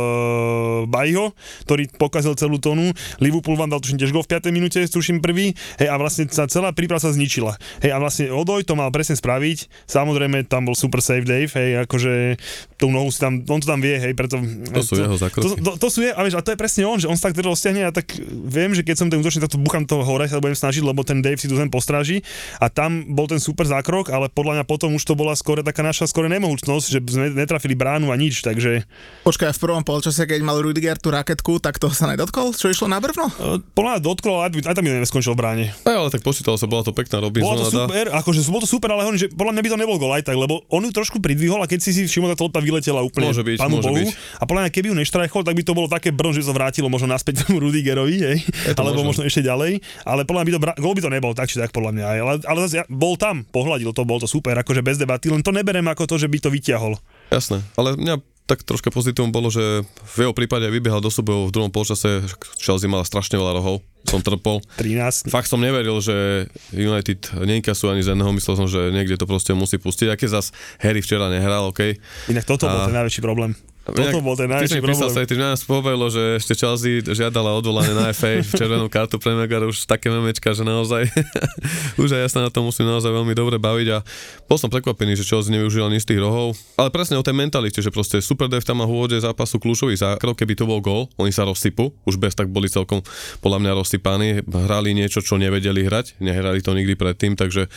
Bajho, 0.85 1.33
ktorý 1.65 1.89
pokazil 1.97 2.37
celú 2.37 2.61
tónu. 2.61 2.93
Liverpool 3.17 3.57
vám 3.57 3.73
dal 3.73 3.81
tuším 3.81 3.97
tiež 3.97 4.13
gól 4.13 4.25
v 4.25 4.37
5. 4.37 4.53
minúte, 4.53 4.79
tuším 4.85 5.19
prvý, 5.23 5.57
hej, 5.81 5.89
a 5.89 5.95
vlastne 5.97 6.29
sa 6.29 6.45
celá 6.45 6.69
príprava 6.71 7.01
sa 7.01 7.09
zničila. 7.09 7.57
Hej, 7.81 7.91
a 7.93 7.97
vlastne 7.97 8.29
Odoj 8.29 8.61
to 8.67 8.77
mal 8.77 8.93
presne 8.93 9.17
spraviť, 9.17 9.87
samozrejme 9.89 10.45
tam 10.45 10.69
bol 10.69 10.77
super 10.77 11.01
save 11.01 11.25
Dave, 11.25 11.49
hej, 11.49 11.87
akože 11.89 12.37
tú 12.77 12.93
nohu 12.93 13.09
si 13.09 13.17
tam, 13.17 13.41
on 13.49 13.59
to 13.59 13.67
tam 13.67 13.81
vie, 13.81 13.97
hej, 13.97 14.13
preto... 14.13 14.37
To 14.73 14.83
sú 14.85 15.01
jeho 15.01 15.17
zákroky. 15.17 15.59
To, 15.61 15.66
to, 15.67 15.75
to 15.75 15.87
sú 15.91 15.99
je, 16.07 16.15
a 16.15 16.19
vieš, 16.23 16.39
a 16.39 16.43
to 16.43 16.55
je 16.55 16.59
presne 16.59 16.87
on, 16.87 16.95
že 16.95 17.11
on 17.11 17.19
sa 17.19 17.27
tak 17.27 17.35
teda 17.35 17.51
rozťahne 17.51 17.81
a 17.83 17.91
tak 17.91 18.15
viem, 18.31 18.71
že 18.71 18.87
keď 18.87 18.95
som 19.03 19.07
ten 19.11 19.19
útočník, 19.19 19.43
tak 19.43 19.51
to 19.51 19.59
buchám 19.59 19.83
toho 19.83 20.07
hore, 20.07 20.23
sa 20.31 20.39
budem 20.39 20.55
snažiť, 20.55 20.79
lebo 20.79 21.03
ten 21.03 21.19
Dave 21.19 21.35
si 21.35 21.51
tu 21.51 21.59
zem 21.59 21.67
postráži 21.67 22.23
a 22.63 22.71
tam 22.71 23.03
bol 23.11 23.27
ten 23.27 23.43
super 23.43 23.67
zákrok, 23.67 24.07
ale 24.07 24.31
podľa 24.31 24.61
mňa 24.61 24.63
potom 24.63 24.95
už 24.95 25.03
to 25.03 25.19
bola 25.19 25.35
skôr 25.35 25.59
taká 25.59 25.83
naša 25.83 26.07
skôr 26.07 26.31
nemohúčnosť, 26.31 26.85
že 26.87 26.99
sme 27.03 27.35
netrafili 27.35 27.75
bránu 27.75 28.13
a 28.13 28.15
nič, 28.15 28.47
takže 28.47 28.87
Počkaj, 29.27 29.51
v 29.51 29.59
prvom 29.59 29.83
polčase, 29.83 30.23
keď 30.23 30.39
mal 30.39 30.55
Rudiger 30.63 30.95
tú 30.95 31.11
raketku, 31.11 31.59
tak 31.59 31.83
to 31.83 31.91
sa 31.91 32.07
nedotkol? 32.07 32.55
Čo 32.55 32.71
išlo 32.71 32.87
na 32.87 33.03
brvno? 33.03 33.27
e, 33.27 33.59
podľa 33.75 33.99
mňa 33.99 34.01
dotklo, 34.01 34.31
ale 34.39 34.55
aj, 34.55 34.71
tam 34.71 34.83
by 34.87 35.03
neskončil 35.03 35.35
v 35.35 35.39
bráne. 35.43 35.65
Aj, 35.83 35.95
ale 35.99 36.07
tak 36.07 36.23
počítalo 36.23 36.55
sa, 36.55 36.69
bola 36.69 36.87
to 36.87 36.95
pekná 36.95 37.19
Bola 37.19 37.27
to 37.27 37.67
Robinsonada. 37.67 37.91
super, 37.91 38.05
akože 38.15 38.39
bolo 38.47 38.61
to 38.63 38.69
super, 38.69 38.89
ale 38.95 39.03
hovorím, 39.03 39.19
že 39.19 39.27
podľa 39.33 39.51
mňa 39.57 39.61
by 39.65 39.69
to 39.73 39.77
nebol 39.83 39.97
gol 39.99 40.11
aj 40.15 40.23
tak, 40.23 40.37
lebo 40.39 40.63
on 40.71 40.81
ju 40.85 40.91
trošku 40.93 41.19
pridvihol 41.19 41.59
a 41.59 41.67
keď 41.67 41.79
si 41.83 41.91
si 41.91 42.01
všimol, 42.07 42.37
to 42.37 42.45
lopta 42.47 42.61
vyletela 42.61 43.01
úplne 43.01 43.33
Môže 43.33 43.43
byť, 43.43 43.57
môže 43.67 43.89
Bohu. 43.89 43.97
byť. 43.97 44.09
A 44.37 44.43
podľa 44.45 44.61
mňa, 44.67 44.71
keby 44.71 44.87
ju 44.93 44.95
neštrajchol, 45.01 45.41
tak 45.43 45.55
by 45.57 45.65
to 45.65 45.73
bolo 45.73 45.89
také 45.89 46.13
brn, 46.13 46.29
že 46.31 46.45
sa 46.45 46.53
vrátilo 46.53 46.85
možno 46.85 47.09
naspäť 47.09 47.33
tomu 47.43 47.57
Rudigerovi, 47.59 48.17
hej, 48.21 48.37
to 48.71 48.77
alebo 48.77 49.01
možno. 49.01 49.09
možno 49.17 49.23
ešte 49.25 49.41
ďalej. 49.41 49.81
Ale 50.05 50.21
podľa 50.23 50.39
mňa 50.39 50.47
by 50.47 50.53
to, 50.53 50.61
bra- 50.61 50.77
gol 50.77 50.93
by 50.93 51.01
to 51.01 51.09
nebol, 51.09 51.33
tak 51.33 51.49
či 51.49 51.57
tak 51.57 51.73
podľa 51.73 51.91
mňa 51.91 52.05
aj. 52.05 52.17
Ale, 52.21 52.33
ale 52.45 52.57
zase 52.63 52.75
ja, 52.77 52.85
bol 52.85 53.17
tam, 53.17 53.41
pohľadil 53.43 53.89
to, 53.91 54.05
bol 54.05 54.21
to 54.21 54.29
super, 54.29 54.53
akože 54.53 54.85
bez 54.85 54.95
debaty, 54.95 55.27
len 55.27 55.41
to 55.41 55.49
neberem 55.49 55.89
ako 55.89 56.05
to, 56.05 56.15
že 56.15 56.29
by 56.29 56.37
to 56.37 56.53
vyťahol. 56.53 56.93
Jasné, 57.27 57.65
ale 57.73 57.97
mňa 57.97 58.15
tak 58.47 58.63
troška 58.63 58.87
pozitívum 58.87 59.27
bolo, 59.27 59.51
že 59.51 59.83
v 59.83 60.23
jeho 60.23 60.31
prípade 60.31 60.63
vybiehal 60.71 61.03
do 61.03 61.11
súbojov 61.11 61.51
v 61.51 61.53
druhom 61.53 61.67
polčase, 61.67 62.23
Chelsea 62.55 62.87
mala 62.87 63.03
strašne 63.03 63.35
veľa 63.35 63.59
rohov, 63.59 63.83
som 64.07 64.23
trpol. 64.23 64.63
13. 64.79 65.27
Fakt 65.27 65.51
som 65.51 65.59
neveril, 65.59 65.99
že 65.99 66.47
United 66.71 67.27
neinkasú 67.35 67.91
ani 67.91 68.07
z 68.07 68.15
jedného, 68.15 68.31
myslel 68.31 68.55
som, 68.55 68.67
že 68.71 68.95
niekde 68.95 69.19
to 69.19 69.27
proste 69.27 69.51
musí 69.51 69.75
pustiť. 69.75 70.15
Aké 70.15 70.31
zas 70.31 70.55
Harry 70.79 71.03
včera 71.03 71.27
nehral, 71.27 71.67
OK. 71.67 71.99
Inak 72.31 72.47
toto 72.47 72.71
bol 72.71 72.79
A- 72.79 72.87
ten 72.87 72.95
najväčší 72.95 73.19
problém. 73.19 73.51
Toto 73.87 74.19
bol 74.19 74.35
ten 74.35 74.51
najväčší 74.51 74.83
písal 74.83 75.07
problém. 75.07 75.23
sa, 75.23 75.29
ty 75.29 75.35
nás 75.39 75.59
pobavilo, 75.63 76.07
že 76.11 76.43
ešte 76.43 76.53
Chelsea 76.59 76.99
žiadala 76.99 77.55
odvolanie 77.55 77.95
na 77.95 78.11
FA, 78.11 78.43
červenú 78.43 78.91
kartu 78.91 79.15
pre 79.15 79.31
Megara, 79.31 79.63
už 79.63 79.87
také 79.87 80.11
memečka, 80.11 80.51
že 80.51 80.67
naozaj 80.67 81.07
už 82.03 82.09
aj 82.11 82.21
ja 82.25 82.29
sa 82.29 82.39
na 82.43 82.49
to 82.51 82.59
musím 82.59 82.83
naozaj 82.91 83.07
veľmi 83.07 83.31
dobre 83.31 83.55
baviť 83.55 83.87
a 83.95 84.03
bol 84.47 84.59
som 84.59 84.67
prekvapený, 84.67 85.15
že 85.15 85.23
Chelsea 85.23 85.55
nevyužila 85.55 85.87
nič 85.87 86.03
z 86.03 86.15
tých 86.15 86.21
rohov, 86.23 86.59
ale 86.75 86.91
presne 86.91 87.15
o 87.15 87.23
tej 87.23 87.35
mentalite, 87.37 87.79
že 87.79 87.87
proste 87.87 88.19
Super 88.19 88.51
Dev 88.51 88.65
tam 88.67 88.83
má 88.83 88.85
v 88.85 88.91
úvode 88.91 89.15
zápasu 89.15 89.55
kľúčový 89.55 89.95
zákrok, 89.95 90.35
keby 90.35 90.59
to 90.59 90.67
bol 90.67 90.83
gól, 90.83 91.07
oni 91.15 91.31
sa 91.31 91.47
rozsypú, 91.47 91.95
už 92.03 92.19
bez 92.19 92.35
tak 92.35 92.51
boli 92.51 92.67
celkom 92.67 92.99
podľa 93.39 93.59
mňa 93.63 93.71
rozsypaní, 93.71 94.29
hrali 94.43 94.91
niečo, 94.91 95.23
čo 95.23 95.39
nevedeli 95.39 95.87
hrať, 95.87 96.19
nehrali 96.19 96.59
to 96.59 96.75
nikdy 96.75 96.99
predtým, 96.99 97.39
takže 97.39 97.71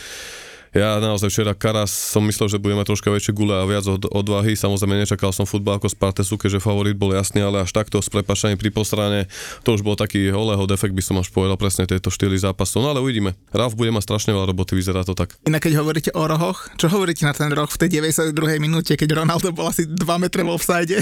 ja 0.71 1.03
naozaj 1.03 1.27
včera 1.27 1.51
Karas 1.51 1.91
som 1.91 2.23
myslel, 2.23 2.47
že 2.47 2.61
bude 2.61 2.75
mať 2.79 2.87
troška 2.95 3.11
väčšie 3.11 3.35
gule 3.35 3.51
a 3.51 3.67
viac 3.67 3.83
od, 3.87 4.07
odvahy. 4.07 4.55
Samozrejme 4.55 5.03
nečakal 5.03 5.35
som 5.35 5.43
futbal 5.43 5.79
ako 5.79 5.91
Spartesu, 5.91 6.39
keďže 6.39 6.63
favorit 6.63 6.95
bol 6.95 7.11
jasný, 7.11 7.43
ale 7.43 7.59
až 7.59 7.75
takto 7.75 7.99
s 7.99 8.07
prepašaním 8.07 8.55
pri 8.55 8.71
postrane, 8.71 9.27
to 9.67 9.75
už 9.75 9.83
bol 9.83 9.99
taký 9.99 10.31
holého 10.31 10.63
defekt, 10.63 10.95
by 10.95 11.03
som 11.03 11.19
až 11.19 11.27
povedal 11.27 11.59
presne 11.59 11.83
tieto 11.83 12.07
štýly 12.07 12.39
zápasov. 12.39 12.87
No 12.87 12.95
ale 12.95 13.03
uvidíme. 13.03 13.35
Ralf 13.51 13.75
bude 13.75 13.91
mať 13.91 14.07
strašne 14.07 14.31
veľa 14.31 14.47
roboty, 14.55 14.79
vyzerá 14.79 15.03
to 15.03 15.11
tak. 15.11 15.35
Inak 15.43 15.67
keď 15.67 15.83
hovoríte 15.83 16.11
o 16.15 16.23
rohoch, 16.23 16.71
čo 16.79 16.87
hovoríte 16.87 17.27
na 17.27 17.35
ten 17.35 17.51
roh 17.51 17.67
v 17.67 17.75
tej 17.75 17.99
92. 17.99 18.31
minúte, 18.63 18.95
keď 18.95 19.27
Ronaldo 19.27 19.51
bol 19.51 19.67
asi 19.67 19.83
2 19.83 19.99
metre 20.23 20.47
v 20.47 20.55
offside? 20.55 20.95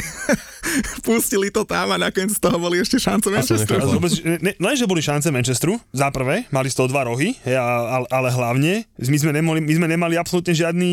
Pustili 1.05 1.53
to 1.53 1.61
tam 1.61 1.93
a 1.93 1.97
nakoniec 2.01 2.33
z 2.33 2.41
toho 2.41 2.57
boli 2.57 2.81
ešte 2.81 2.97
šance 2.97 3.29
Manchesteru. 3.29 3.85
A 3.85 3.85
nechápal. 3.85 3.95
vôbec, 4.01 4.13
ne, 4.25 4.51
len, 4.57 4.75
že 4.75 4.85
boli 4.89 5.01
šance 5.05 5.29
Manchesteru, 5.29 5.77
za 5.93 6.09
prvé, 6.09 6.49
mali 6.49 6.67
z 6.73 6.75
toho 6.77 6.87
dva 6.89 7.05
rohy, 7.05 7.37
ale, 7.45 8.05
ale 8.09 8.29
hlavne, 8.33 8.73
my 8.97 9.17
sme, 9.17 9.31
nemohli, 9.33 9.58
my 9.59 9.73
sme 9.75 9.87
nemali 9.87 10.15
absolútne 10.15 10.55
žiadny 10.55 10.91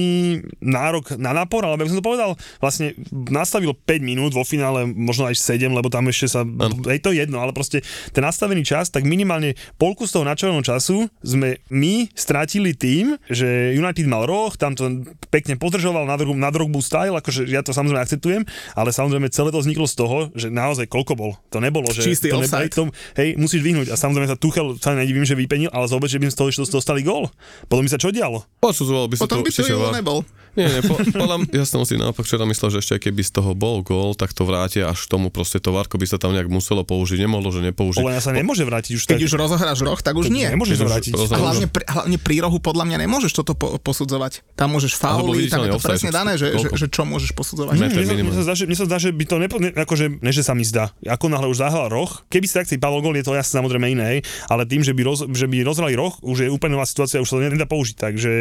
nárok 0.60 1.16
na 1.16 1.32
nápor, 1.32 1.64
ale 1.64 1.80
ako 1.80 1.90
som 1.90 2.00
to 2.02 2.08
povedal, 2.08 2.30
vlastne 2.58 2.94
nastavilo 3.12 3.72
5 3.74 4.02
minút, 4.02 4.32
vo 4.34 4.42
finále 4.42 4.86
možno 4.86 5.26
aj 5.26 5.38
7, 5.38 5.70
lebo 5.72 5.88
tam 5.88 6.06
ešte 6.10 6.26
sa, 6.26 6.40
je 6.86 7.00
to 7.02 7.14
jedno, 7.14 7.40
ale 7.40 7.54
proste 7.54 7.82
ten 8.12 8.22
nastavený 8.22 8.66
čas, 8.66 8.90
tak 8.90 9.06
minimálne 9.06 9.54
polku 9.80 10.04
z 10.04 10.18
toho 10.18 10.24
načerveného 10.26 10.64
času 10.66 11.06
sme 11.22 11.62
my 11.70 12.10
strátili 12.12 12.74
tým, 12.74 13.16
že 13.30 13.74
United 13.74 14.06
mal 14.10 14.26
roh, 14.26 14.52
tam 14.54 14.74
to 14.74 15.06
pekne 15.30 15.58
podržoval 15.58 16.04
na, 16.06 16.16
drog, 16.18 16.36
na 16.36 16.50
drogbu 16.50 16.78
style, 16.82 17.16
akože 17.18 17.46
ja 17.46 17.62
to 17.62 17.74
samozrejme 17.74 18.02
akceptujem, 18.02 18.42
ale 18.74 18.90
samozrejme 18.90 19.30
celé 19.30 19.50
to 19.52 19.62
vzniklo 19.62 19.86
z 19.86 19.94
toho, 19.96 20.18
že 20.34 20.48
naozaj 20.52 20.86
koľko 20.90 21.12
bol. 21.18 21.32
To 21.50 21.58
nebolo, 21.58 21.88
že 21.92 22.04
Čistý 22.04 22.32
to 22.32 22.42
offside. 22.42 22.72
tom, 22.72 22.90
hej, 23.18 23.34
musíš 23.36 23.62
vyhnúť. 23.62 23.92
A 23.92 23.96
samozrejme 23.96 24.28
sa 24.30 24.38
Tuchel 24.38 24.76
sa 24.78 24.96
nedivím, 24.96 25.24
že 25.24 25.38
vypenil, 25.38 25.70
ale 25.72 25.90
zober, 25.90 26.08
že 26.10 26.20
by 26.20 26.28
sme 26.28 26.34
z 26.34 26.38
toho 26.38 26.48
ešte 26.50 26.62
dostali 26.72 27.00
gól. 27.04 27.28
Potom 27.66 27.84
by 27.84 27.90
sa 27.90 28.00
čo 28.00 28.12
dialo? 28.12 28.44
Počuzoval 28.72 29.06
by 29.06 29.14
sa 29.16 29.22
Potom 29.26 29.38
to 29.40 29.46
by 29.46 29.50
VAR. 29.78 29.94
nebol. 29.94 30.18
Nie, 30.56 30.66
nie, 30.66 30.80
po, 30.82 30.96
podľa, 30.96 31.36
ja 31.52 31.64
som 31.64 31.84
si 31.84 31.94
naopak 31.94 32.24
včera 32.24 32.48
myslel, 32.48 32.68
že 32.72 32.78
ešte 32.80 32.92
aj 32.96 33.02
keby 33.04 33.22
z 33.22 33.30
toho 33.36 33.52
bol 33.52 33.84
gól, 33.84 34.16
tak 34.16 34.32
to 34.32 34.42
vrátia 34.42 34.88
až 34.88 35.04
k 35.04 35.08
tomu 35.12 35.28
proste 35.28 35.60
to 35.60 35.70
Varko 35.70 36.00
by 36.00 36.06
sa 36.08 36.16
tam 36.16 36.32
nejak 36.32 36.48
muselo 36.48 36.82
použiť, 36.82 37.20
nemohlo, 37.20 37.52
že 37.52 37.60
nepoužiť. 37.60 38.00
Mňa 38.00 38.22
sa 38.24 38.32
nemôže 38.32 38.64
vrátiť 38.64 38.92
už 38.96 39.02
Keď 39.04 39.20
tak. 39.20 39.26
už 39.28 39.32
rozohráš 39.36 39.78
roh, 39.84 40.00
tak 40.00 40.16
už 40.16 40.32
nie. 40.32 40.48
Keď 40.48 40.56
už 40.56 40.80
vrátiť. 40.82 41.12
roz- 41.12 41.28
A 41.30 41.38
hlavne, 41.38 41.66
pri, 41.68 41.84
hlavne 41.84 42.16
pri 42.16 42.36
rohu 42.40 42.58
podľa 42.58 42.84
mňa 42.88 42.96
nemôžeš 43.04 43.32
toto 43.36 43.52
po, 43.52 43.76
posudzovať. 43.76 44.42
Tam 44.56 44.72
môžeš 44.72 44.96
fauly, 44.96 45.52
tam 45.52 45.68
je 45.68 45.76
to 45.76 45.80
presne 45.80 46.10
dané, 46.10 46.40
že, 46.40 46.56
že, 46.56 46.68
že 46.72 46.86
čo 46.88 47.04
môžeš 47.04 47.36
posudzovať. 47.36 47.76
Mne 47.76 47.92
mne, 47.92 48.32
sa 48.32 48.42
zdá, 48.42 48.54
že, 48.56 48.64
mne 48.64 48.76
sa 48.78 48.86
zdá, 48.88 48.96
že 48.96 49.10
by 49.12 49.24
to 49.28 49.36
nepo, 49.36 49.56
ne, 49.60 49.70
akože, 49.76 50.24
ne, 50.24 50.32
že 50.32 50.40
sa 50.40 50.56
mi 50.56 50.64
zdá. 50.64 50.88
Ako 51.04 51.28
náhle 51.28 51.52
už 51.52 51.60
zahral 51.60 51.92
roh, 51.92 52.08
keby 52.26 52.46
si 52.48 52.54
tak 52.56 52.64
si 52.64 52.80
padol 52.80 53.04
gól, 53.04 53.12
je 53.12 53.26
to 53.26 53.36
jasne 53.36 53.60
samozrejme 53.60 53.86
iné, 53.92 54.24
ale 54.48 54.64
tým, 54.64 54.80
že 54.80 54.96
by, 54.96 55.02
roz, 55.04 55.28
že 55.28 55.44
by 55.44 55.60
rozhrali 55.66 55.92
roh, 55.92 56.16
už 56.22 56.46
je 56.46 56.48
úplne 56.48 56.78
nová 56.78 56.88
situácia, 56.88 57.20
už 57.20 57.28
sa 57.28 57.36
to 57.36 57.44
nedá 57.44 57.68
použiť, 57.68 57.96
takže 57.98 58.32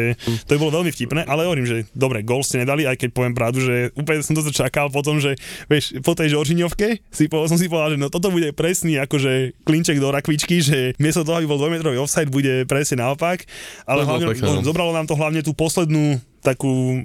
to 0.46 0.50
by 0.54 0.58
bolo 0.58 0.80
veľmi 0.80 0.90
vtipné, 0.90 1.20
ale 1.24 1.44
hovorím, 1.44 1.66
že 1.66 1.76
dobre, 2.06 2.22
gól 2.22 2.46
ste 2.46 2.62
nedali, 2.62 2.86
aj 2.86 2.96
keď 2.96 3.10
poviem 3.10 3.34
pravdu, 3.34 3.58
že 3.60 3.90
úplne 3.98 4.22
som 4.22 4.38
to 4.38 4.46
čakal 4.54 4.86
potom, 4.88 5.18
že 5.18 5.34
vieš, 5.66 5.98
po 6.00 6.14
tej 6.14 6.38
Žoržiňovke 6.38 7.02
si 7.10 7.26
po, 7.26 7.44
som 7.50 7.58
si 7.58 7.66
povedal, 7.66 7.98
že 7.98 8.00
no 8.00 8.08
toto 8.08 8.30
bude 8.30 8.54
presný 8.54 9.02
akože 9.02 9.58
klinček 9.66 9.98
do 9.98 10.14
rakvičky, 10.14 10.62
že 10.62 10.94
miesto 11.02 11.26
toho, 11.26 11.42
aby 11.42 11.50
bol 11.50 11.58
dvojmetrový 11.58 11.98
offside, 11.98 12.30
bude 12.30 12.64
presne 12.70 13.02
naopak, 13.02 13.42
ale 13.84 14.06
bolo 14.06 14.22
hlavne, 14.22 14.38
no. 14.38 14.62
zobralo 14.62 14.94
nám 14.94 15.10
to 15.10 15.18
hlavne 15.18 15.42
tú 15.42 15.52
poslednú 15.52 16.22
takú 16.46 17.02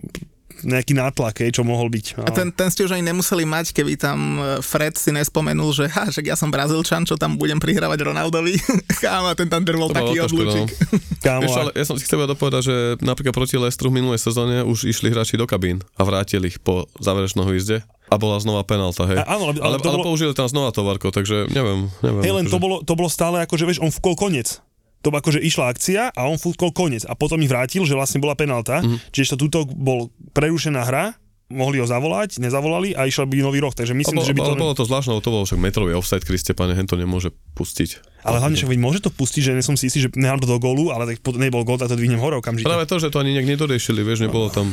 nejaký 0.63 0.93
nátlak, 0.97 1.43
čo 1.51 1.61
mohol 1.65 1.91
byť. 1.91 2.23
A 2.23 2.29
ten, 2.31 2.49
ten 2.53 2.69
ste 2.69 2.85
už 2.85 2.95
ani 2.97 3.05
nemuseli 3.09 3.43
mať, 3.45 3.73
keby 3.75 3.97
tam 3.97 4.39
e, 4.39 4.41
Fred 4.63 4.95
si 4.95 5.09
nespomenul, 5.09 5.73
že 5.73 5.89
ha, 5.91 6.09
že 6.09 6.21
ja 6.25 6.37
som 6.37 6.53
Brazílčan, 6.53 7.03
čo 7.05 7.17
tam 7.17 7.35
budem 7.35 7.57
prihrávať 7.57 8.07
Ronaldovi. 8.07 8.57
Kámo, 9.03 9.33
ten 9.33 9.49
tam 9.49 9.65
drvol 9.65 9.91
taký 9.91 10.21
odlučík. 10.21 10.69
No. 10.69 10.97
Kámo, 11.25 11.49
Ešte, 11.49 11.59
ale 11.61 11.71
ja 11.77 11.85
som 11.85 11.95
si 11.97 12.05
chcel 12.05 12.25
dopovedať, 12.25 12.61
že 12.65 12.75
napríklad 13.01 13.33
proti 13.33 13.55
Lestru 13.57 13.89
v 13.89 14.01
minulej 14.01 14.21
sezóne 14.21 14.65
už 14.65 14.89
išli 14.89 15.13
hráči 15.13 15.37
do 15.37 15.45
kabín 15.45 15.81
a 15.97 16.01
vrátili 16.05 16.49
ich 16.49 16.57
po 16.57 16.89
záverečnom 16.97 17.45
výzde 17.45 17.85
a 18.11 18.15
bola 18.19 18.43
znova 18.43 18.67
penálta, 18.67 19.07
hej. 19.07 19.23
A, 19.23 19.39
áno, 19.39 19.55
ale, 19.55 19.63
ale, 19.63 19.75
ale, 19.75 19.75
ale 19.79 19.97
bolo... 20.03 20.03
použili 20.03 20.35
tam 20.35 20.51
znova 20.51 20.75
tovarko, 20.75 21.15
takže 21.15 21.47
neviem. 21.47 21.87
neviem 22.03 22.23
hej, 22.27 22.33
len 22.35 22.45
akože... 22.45 22.53
to, 22.53 22.57
bolo, 22.59 22.75
to 22.83 22.93
bolo 22.99 23.07
stále 23.07 23.39
ako, 23.39 23.55
že 23.55 23.63
vieš, 23.63 23.79
on 23.79 23.87
vkol 23.87 24.19
koniec 24.19 24.59
to 25.01 25.09
akože 25.09 25.41
išla 25.41 25.73
akcia 25.73 26.13
a 26.13 26.21
on 26.29 26.37
futkol 26.37 26.69
koniec 26.71 27.03
a 27.09 27.17
potom 27.17 27.41
ich 27.41 27.49
vrátil, 27.49 27.83
že 27.83 27.97
vlastne 27.97 28.21
bola 28.21 28.37
penálta, 28.37 28.81
mm-hmm. 28.81 29.13
čiže 29.13 29.35
to 29.35 29.47
túto 29.49 29.59
bol 29.65 30.13
prerušená 30.37 30.85
hra, 30.85 31.17
mohli 31.51 31.83
ho 31.83 31.85
zavolať, 31.85 32.39
nezavolali 32.39 32.95
a 32.95 33.03
išiel 33.03 33.27
by 33.27 33.43
nový 33.43 33.59
roh, 33.59 33.75
takže 33.75 33.91
myslím, 33.91 34.23
bolo, 34.23 34.27
že 34.29 34.33
by 34.33 34.39
to... 34.39 34.51
Bolo 34.55 34.75
to 34.77 34.87
zvláštne, 34.87 35.19
to 35.19 35.31
bolo 35.35 35.43
však 35.43 35.59
metrový 35.59 35.91
offside, 35.93 36.23
Kriste, 36.23 36.55
pane, 36.55 36.71
hen 36.71 36.87
to 36.87 36.95
nemôže 36.95 37.35
pustiť. 37.59 38.23
Ale 38.23 38.39
hlavne 38.39 38.55
však 38.55 38.71
môže 38.79 39.03
to 39.03 39.11
pustiť, 39.11 39.51
že 39.51 39.53
som 39.59 39.75
si 39.75 39.91
istý, 39.91 40.07
že 40.07 40.09
nechám 40.15 40.39
to 40.39 40.47
do 40.47 40.57
gólu, 40.63 40.95
ale 40.95 41.11
tak 41.11 41.19
nebol 41.35 41.67
gól, 41.67 41.75
tak 41.75 41.91
to 41.91 41.99
dvihnem 41.99 42.23
hore 42.23 42.39
okamžite. 42.39 42.63
Práve 42.63 42.87
to, 42.87 43.03
že 43.03 43.11
to 43.11 43.19
ani 43.19 43.35
niekde 43.35 43.59
nedoriešili, 43.59 43.99
vieš, 43.99 44.23
nebolo 44.23 44.47
tam... 44.47 44.71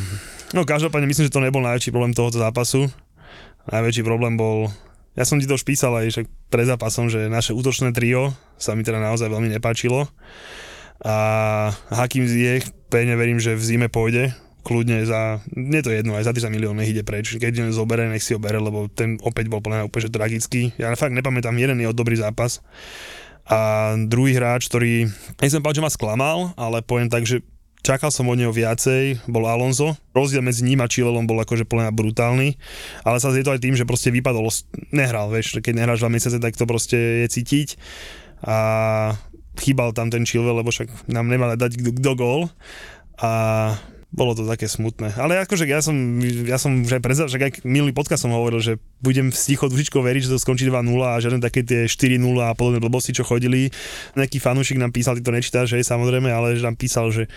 No 0.55 0.63
každopádne 0.63 1.11
myslím, 1.11 1.29
že 1.29 1.35
to 1.35 1.43
nebol 1.43 1.61
najväčší 1.61 1.91
problém 1.91 2.15
tohoto 2.15 2.39
zápasu. 2.39 2.87
Najväčší 3.69 4.01
problém 4.07 4.39
bol 4.39 4.73
ja 5.19 5.27
som 5.27 5.43
ti 5.43 5.51
to 5.51 5.59
už 5.59 5.67
písal 5.67 5.99
aj 5.99 6.15
však 6.15 6.27
pre 6.47 6.63
zápasom, 6.63 7.11
že 7.11 7.27
naše 7.27 7.51
útočné 7.51 7.91
trio 7.91 8.31
sa 8.55 8.79
mi 8.79 8.87
teda 8.87 9.03
naozaj 9.03 9.27
veľmi 9.27 9.51
nepáčilo. 9.51 10.07
A 11.03 11.17
Hakim 11.91 12.23
Ziyech, 12.31 12.71
pevne 12.87 13.19
verím, 13.19 13.43
že 13.43 13.59
v 13.59 13.63
zime 13.67 13.89
pôjde, 13.91 14.31
kľudne 14.63 15.03
za, 15.03 15.43
nie 15.59 15.83
to 15.83 15.91
jedno, 15.91 16.15
aj 16.15 16.31
za 16.31 16.33
30 16.39 16.55
miliónov 16.55 16.79
nech 16.79 16.95
ide 16.95 17.03
preč. 17.03 17.35
Keď 17.35 17.67
ho 17.67 17.75
zobere, 17.75 18.07
nech 18.07 18.23
si 18.23 18.31
ho 18.31 18.39
bere, 18.39 18.63
lebo 18.63 18.87
ten 18.87 19.19
opäť 19.27 19.51
bol 19.51 19.59
plne 19.59 19.91
úplne 19.91 20.07
tragický. 20.07 20.71
Ja 20.79 20.95
fakt 20.95 21.15
nepamätám 21.15 21.59
jeden 21.59 21.83
jeho 21.83 21.91
dobrý 21.91 22.15
zápas. 22.15 22.63
A 23.49 23.97
druhý 23.99 24.39
hráč, 24.39 24.71
ktorý, 24.71 25.11
nechcem 25.43 25.59
povedať, 25.59 25.83
že 25.83 25.87
ma 25.89 25.91
sklamal, 25.91 26.39
ale 26.55 26.85
poviem 26.85 27.11
tak, 27.11 27.27
že 27.27 27.43
čakal 27.89 28.13
som 28.13 28.29
od 28.29 28.37
neho 28.37 28.53
viacej, 28.53 29.25
bol 29.25 29.49
Alonso. 29.49 29.97
Rozdiel 30.13 30.45
medzi 30.45 30.61
ním 30.61 30.85
a 30.85 30.91
Chilelom 30.93 31.25
bol 31.25 31.41
akože 31.41 31.65
plne 31.65 31.89
brutálny, 31.89 32.61
ale 33.01 33.17
sa 33.17 33.33
je 33.33 33.41
to 33.41 33.57
aj 33.57 33.65
tým, 33.65 33.73
že 33.73 33.89
proste 33.89 34.13
vypadol, 34.13 34.45
nehral, 34.93 35.33
vieš, 35.33 35.65
keď 35.65 35.73
nehráš 35.73 36.05
dva 36.05 36.13
mesiace, 36.13 36.37
tak 36.37 36.53
to 36.53 36.69
proste 36.69 37.25
je 37.25 37.27
cítiť. 37.33 37.81
A 38.45 38.57
chýbal 39.57 39.97
tam 39.97 40.13
ten 40.13 40.29
Chilwell, 40.29 40.61
lebo 40.61 40.69
však 40.69 41.09
nám 41.09 41.33
nemali 41.33 41.57
dať 41.57 41.81
do 41.81 42.13
gól. 42.13 42.53
A 43.19 43.75
bolo 44.09 44.33
to 44.33 44.49
také 44.49 44.65
smutné. 44.65 45.13
Ale 45.21 45.37
akože 45.45 45.69
ja 45.69 45.85
som, 45.85 45.93
ja 46.25 46.57
som 46.57 46.81
že 46.81 46.97
preza, 46.97 47.29
že 47.29 47.37
aj 47.37 47.61
minulý 47.69 47.93
podcast 47.93 48.25
som 48.25 48.33
hovoril, 48.33 48.57
že 48.57 48.81
budem 49.05 49.29
sticho 49.29 49.69
dušičko 49.69 50.01
veriť, 50.01 50.25
že 50.25 50.33
to 50.33 50.41
skončí 50.41 50.65
2-0 50.65 50.81
a 51.05 51.21
žiadne 51.21 51.45
také 51.45 51.61
tie 51.61 51.85
4-0 51.85 52.17
a 52.41 52.57
podobné 52.57 52.81
blbosti, 52.81 53.13
čo 53.13 53.29
chodili. 53.29 53.69
Nejaký 54.17 54.41
fanúšik 54.41 54.81
nám 54.81 54.97
písal, 54.97 55.21
ty 55.21 55.23
to 55.23 55.35
nečítaš, 55.35 55.77
že 55.77 55.85
samozrejme, 55.85 56.33
ale 56.33 56.57
že 56.57 56.65
nám 56.65 56.81
písal, 56.81 57.13
že 57.13 57.29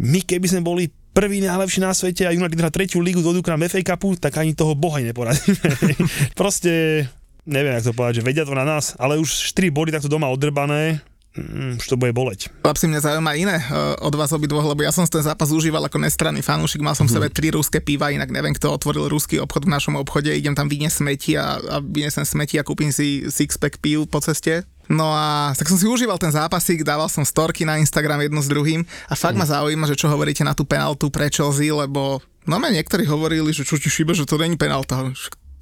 my 0.00 0.20
keby 0.24 0.46
sme 0.48 0.62
boli 0.64 0.88
prvý 1.12 1.44
najlepší 1.44 1.84
na 1.84 1.92
svete 1.92 2.24
a 2.24 2.32
United 2.32 2.56
hrá 2.56 2.72
tretiu 2.72 3.04
ligu 3.04 3.20
do 3.20 3.36
k 3.36 3.52
nám 3.52 3.68
FA 3.68 3.84
Cupu, 3.84 4.16
tak 4.16 4.40
ani 4.40 4.56
toho 4.56 4.72
boha 4.72 4.98
neporadíme. 5.04 5.60
Proste 6.40 7.04
neviem, 7.44 7.76
ako 7.76 7.92
to 7.92 7.96
povedať, 7.96 8.14
že 8.20 8.26
vedia 8.26 8.48
to 8.48 8.56
na 8.56 8.64
nás, 8.64 8.96
ale 8.96 9.20
už 9.20 9.28
4 9.52 9.68
body 9.68 9.90
takto 9.92 10.08
doma 10.08 10.30
odrbané, 10.32 11.04
mm, 11.36 11.82
už 11.82 11.86
to 11.90 12.00
bude 12.00 12.14
boleť. 12.14 12.48
Chlapci, 12.64 12.88
mňa 12.88 13.00
zaujíma 13.02 13.32
iné 13.36 13.56
uh, 13.60 13.98
od 14.00 14.14
vás 14.14 14.32
obidvoch, 14.32 14.64
lebo 14.64 14.80
ja 14.86 14.94
som 14.94 15.04
ten 15.04 15.20
zápas 15.20 15.52
užíval 15.52 15.84
ako 15.84 16.00
nestranný 16.00 16.40
fanúšik, 16.40 16.80
mal 16.80 16.96
som 16.96 17.04
v 17.04 17.14
sebe 17.18 17.28
mhm. 17.28 17.34
tri 17.34 17.52
ruské 17.52 17.78
piva, 17.84 18.08
inak 18.14 18.30
neviem, 18.30 18.54
kto 18.54 18.72
otvoril 18.72 19.10
ruský 19.12 19.42
obchod 19.42 19.68
v 19.68 19.74
našom 19.74 19.94
obchode, 19.98 20.32
idem 20.32 20.56
tam 20.56 20.70
vyniesť 20.70 20.96
smeti 21.02 21.36
a, 21.36 21.58
a 21.58 21.76
vyniesem 21.82 22.24
smeti 22.24 22.56
a 22.56 22.66
kúpim 22.66 22.88
si 22.88 23.26
six-pack 23.28 23.82
pív 23.82 24.08
po 24.08 24.22
ceste. 24.22 24.64
No 24.92 25.08
a 25.08 25.56
tak 25.56 25.72
som 25.72 25.80
si 25.80 25.88
užíval 25.88 26.20
ten 26.20 26.28
zápasík, 26.28 26.84
dával 26.84 27.08
som 27.08 27.24
storky 27.24 27.64
na 27.64 27.80
Instagram 27.80 28.28
jedno 28.28 28.44
s 28.44 28.52
druhým 28.52 28.84
a 29.08 29.16
fakt 29.16 29.32
mm. 29.32 29.40
ma 29.40 29.46
zaujíma, 29.48 29.88
že 29.88 29.96
čo 29.96 30.12
hovoríte 30.12 30.44
na 30.44 30.52
tú 30.52 30.68
penaltu 30.68 31.08
pre 31.08 31.32
Chelsea, 31.32 31.72
lebo 31.72 32.20
no 32.44 32.60
ma 32.60 32.68
niektorí 32.68 33.08
hovorili, 33.08 33.56
že 33.56 33.64
čo 33.64 33.80
ti 33.80 33.88
šíbe, 33.88 34.12
že 34.12 34.28
to 34.28 34.36
není 34.36 34.60
penalta. 34.60 35.00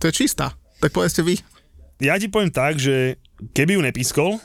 To 0.03 0.05
je 0.11 0.27
čistá. 0.27 0.59
Tak 0.83 0.91
povedzte 0.91 1.23
vy. 1.23 1.39
Ja 2.03 2.19
ti 2.19 2.27
poviem 2.27 2.51
tak, 2.51 2.83
že 2.83 3.23
keby 3.55 3.79
ju 3.79 3.81
nepískol, 3.87 4.43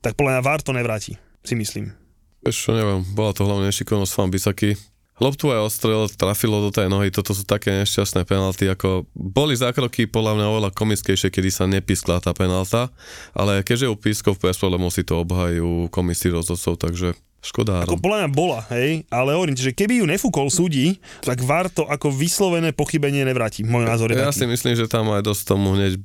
tak 0.00 0.16
podľa 0.16 0.40
mňa 0.40 0.42
VAR 0.46 0.60
to 0.64 0.72
nevráti, 0.72 1.20
si 1.44 1.52
myslím. 1.58 1.92
Ešte 2.48 2.72
neviem, 2.72 3.04
bola 3.12 3.36
to 3.36 3.44
hlavne 3.44 3.68
nešikovnosť 3.68 4.14
fan 4.14 4.32
Bisaky. 4.32 4.70
Loptu 5.22 5.54
aj 5.54 5.70
ostrel, 5.70 6.10
trafilo 6.10 6.58
do 6.58 6.74
tej 6.74 6.90
nohy, 6.90 7.14
toto 7.14 7.38
sú 7.38 7.46
také 7.46 7.70
nešťastné 7.70 8.26
penalty, 8.26 8.66
ako 8.66 9.06
boli 9.14 9.54
zákroky 9.54 10.10
podľa 10.10 10.34
mňa 10.42 10.46
oveľa 10.50 10.70
komickejšie, 10.74 11.30
kedy 11.30 11.50
sa 11.54 11.70
nepískla 11.70 12.18
tá 12.18 12.34
penalta, 12.34 12.90
ale 13.30 13.62
keďže 13.62 13.86
ju 13.86 13.94
pískol, 13.94 14.34
bez 14.34 14.58
problémov 14.58 14.90
si 14.90 15.06
to 15.06 15.22
obhajú 15.22 15.86
komisii 15.94 16.34
rozhodcov, 16.34 16.82
takže 16.82 17.14
Škoda. 17.44 17.84
Ako 17.84 18.00
podľa 18.00 18.24
mňa 18.24 18.30
bola, 18.32 18.64
hej, 18.72 19.04
ale 19.12 19.36
hovorím 19.36 19.52
že 19.52 19.76
keby 19.76 20.00
ju 20.00 20.08
nefúkol 20.08 20.48
súdi, 20.48 20.96
tak 21.20 21.44
VAR 21.44 21.68
to 21.68 21.84
ako 21.84 22.08
vyslovené 22.08 22.72
pochybenie 22.72 23.20
nevráti. 23.20 23.60
Môj 23.60 23.84
názor 23.84 24.08
je 24.08 24.16
Ja 24.16 24.32
taký. 24.32 24.40
si 24.40 24.44
myslím, 24.48 24.74
že 24.80 24.88
tam 24.88 25.12
aj 25.12 25.20
dosť 25.28 25.52
tomu 25.52 25.76
hneď 25.76 26.00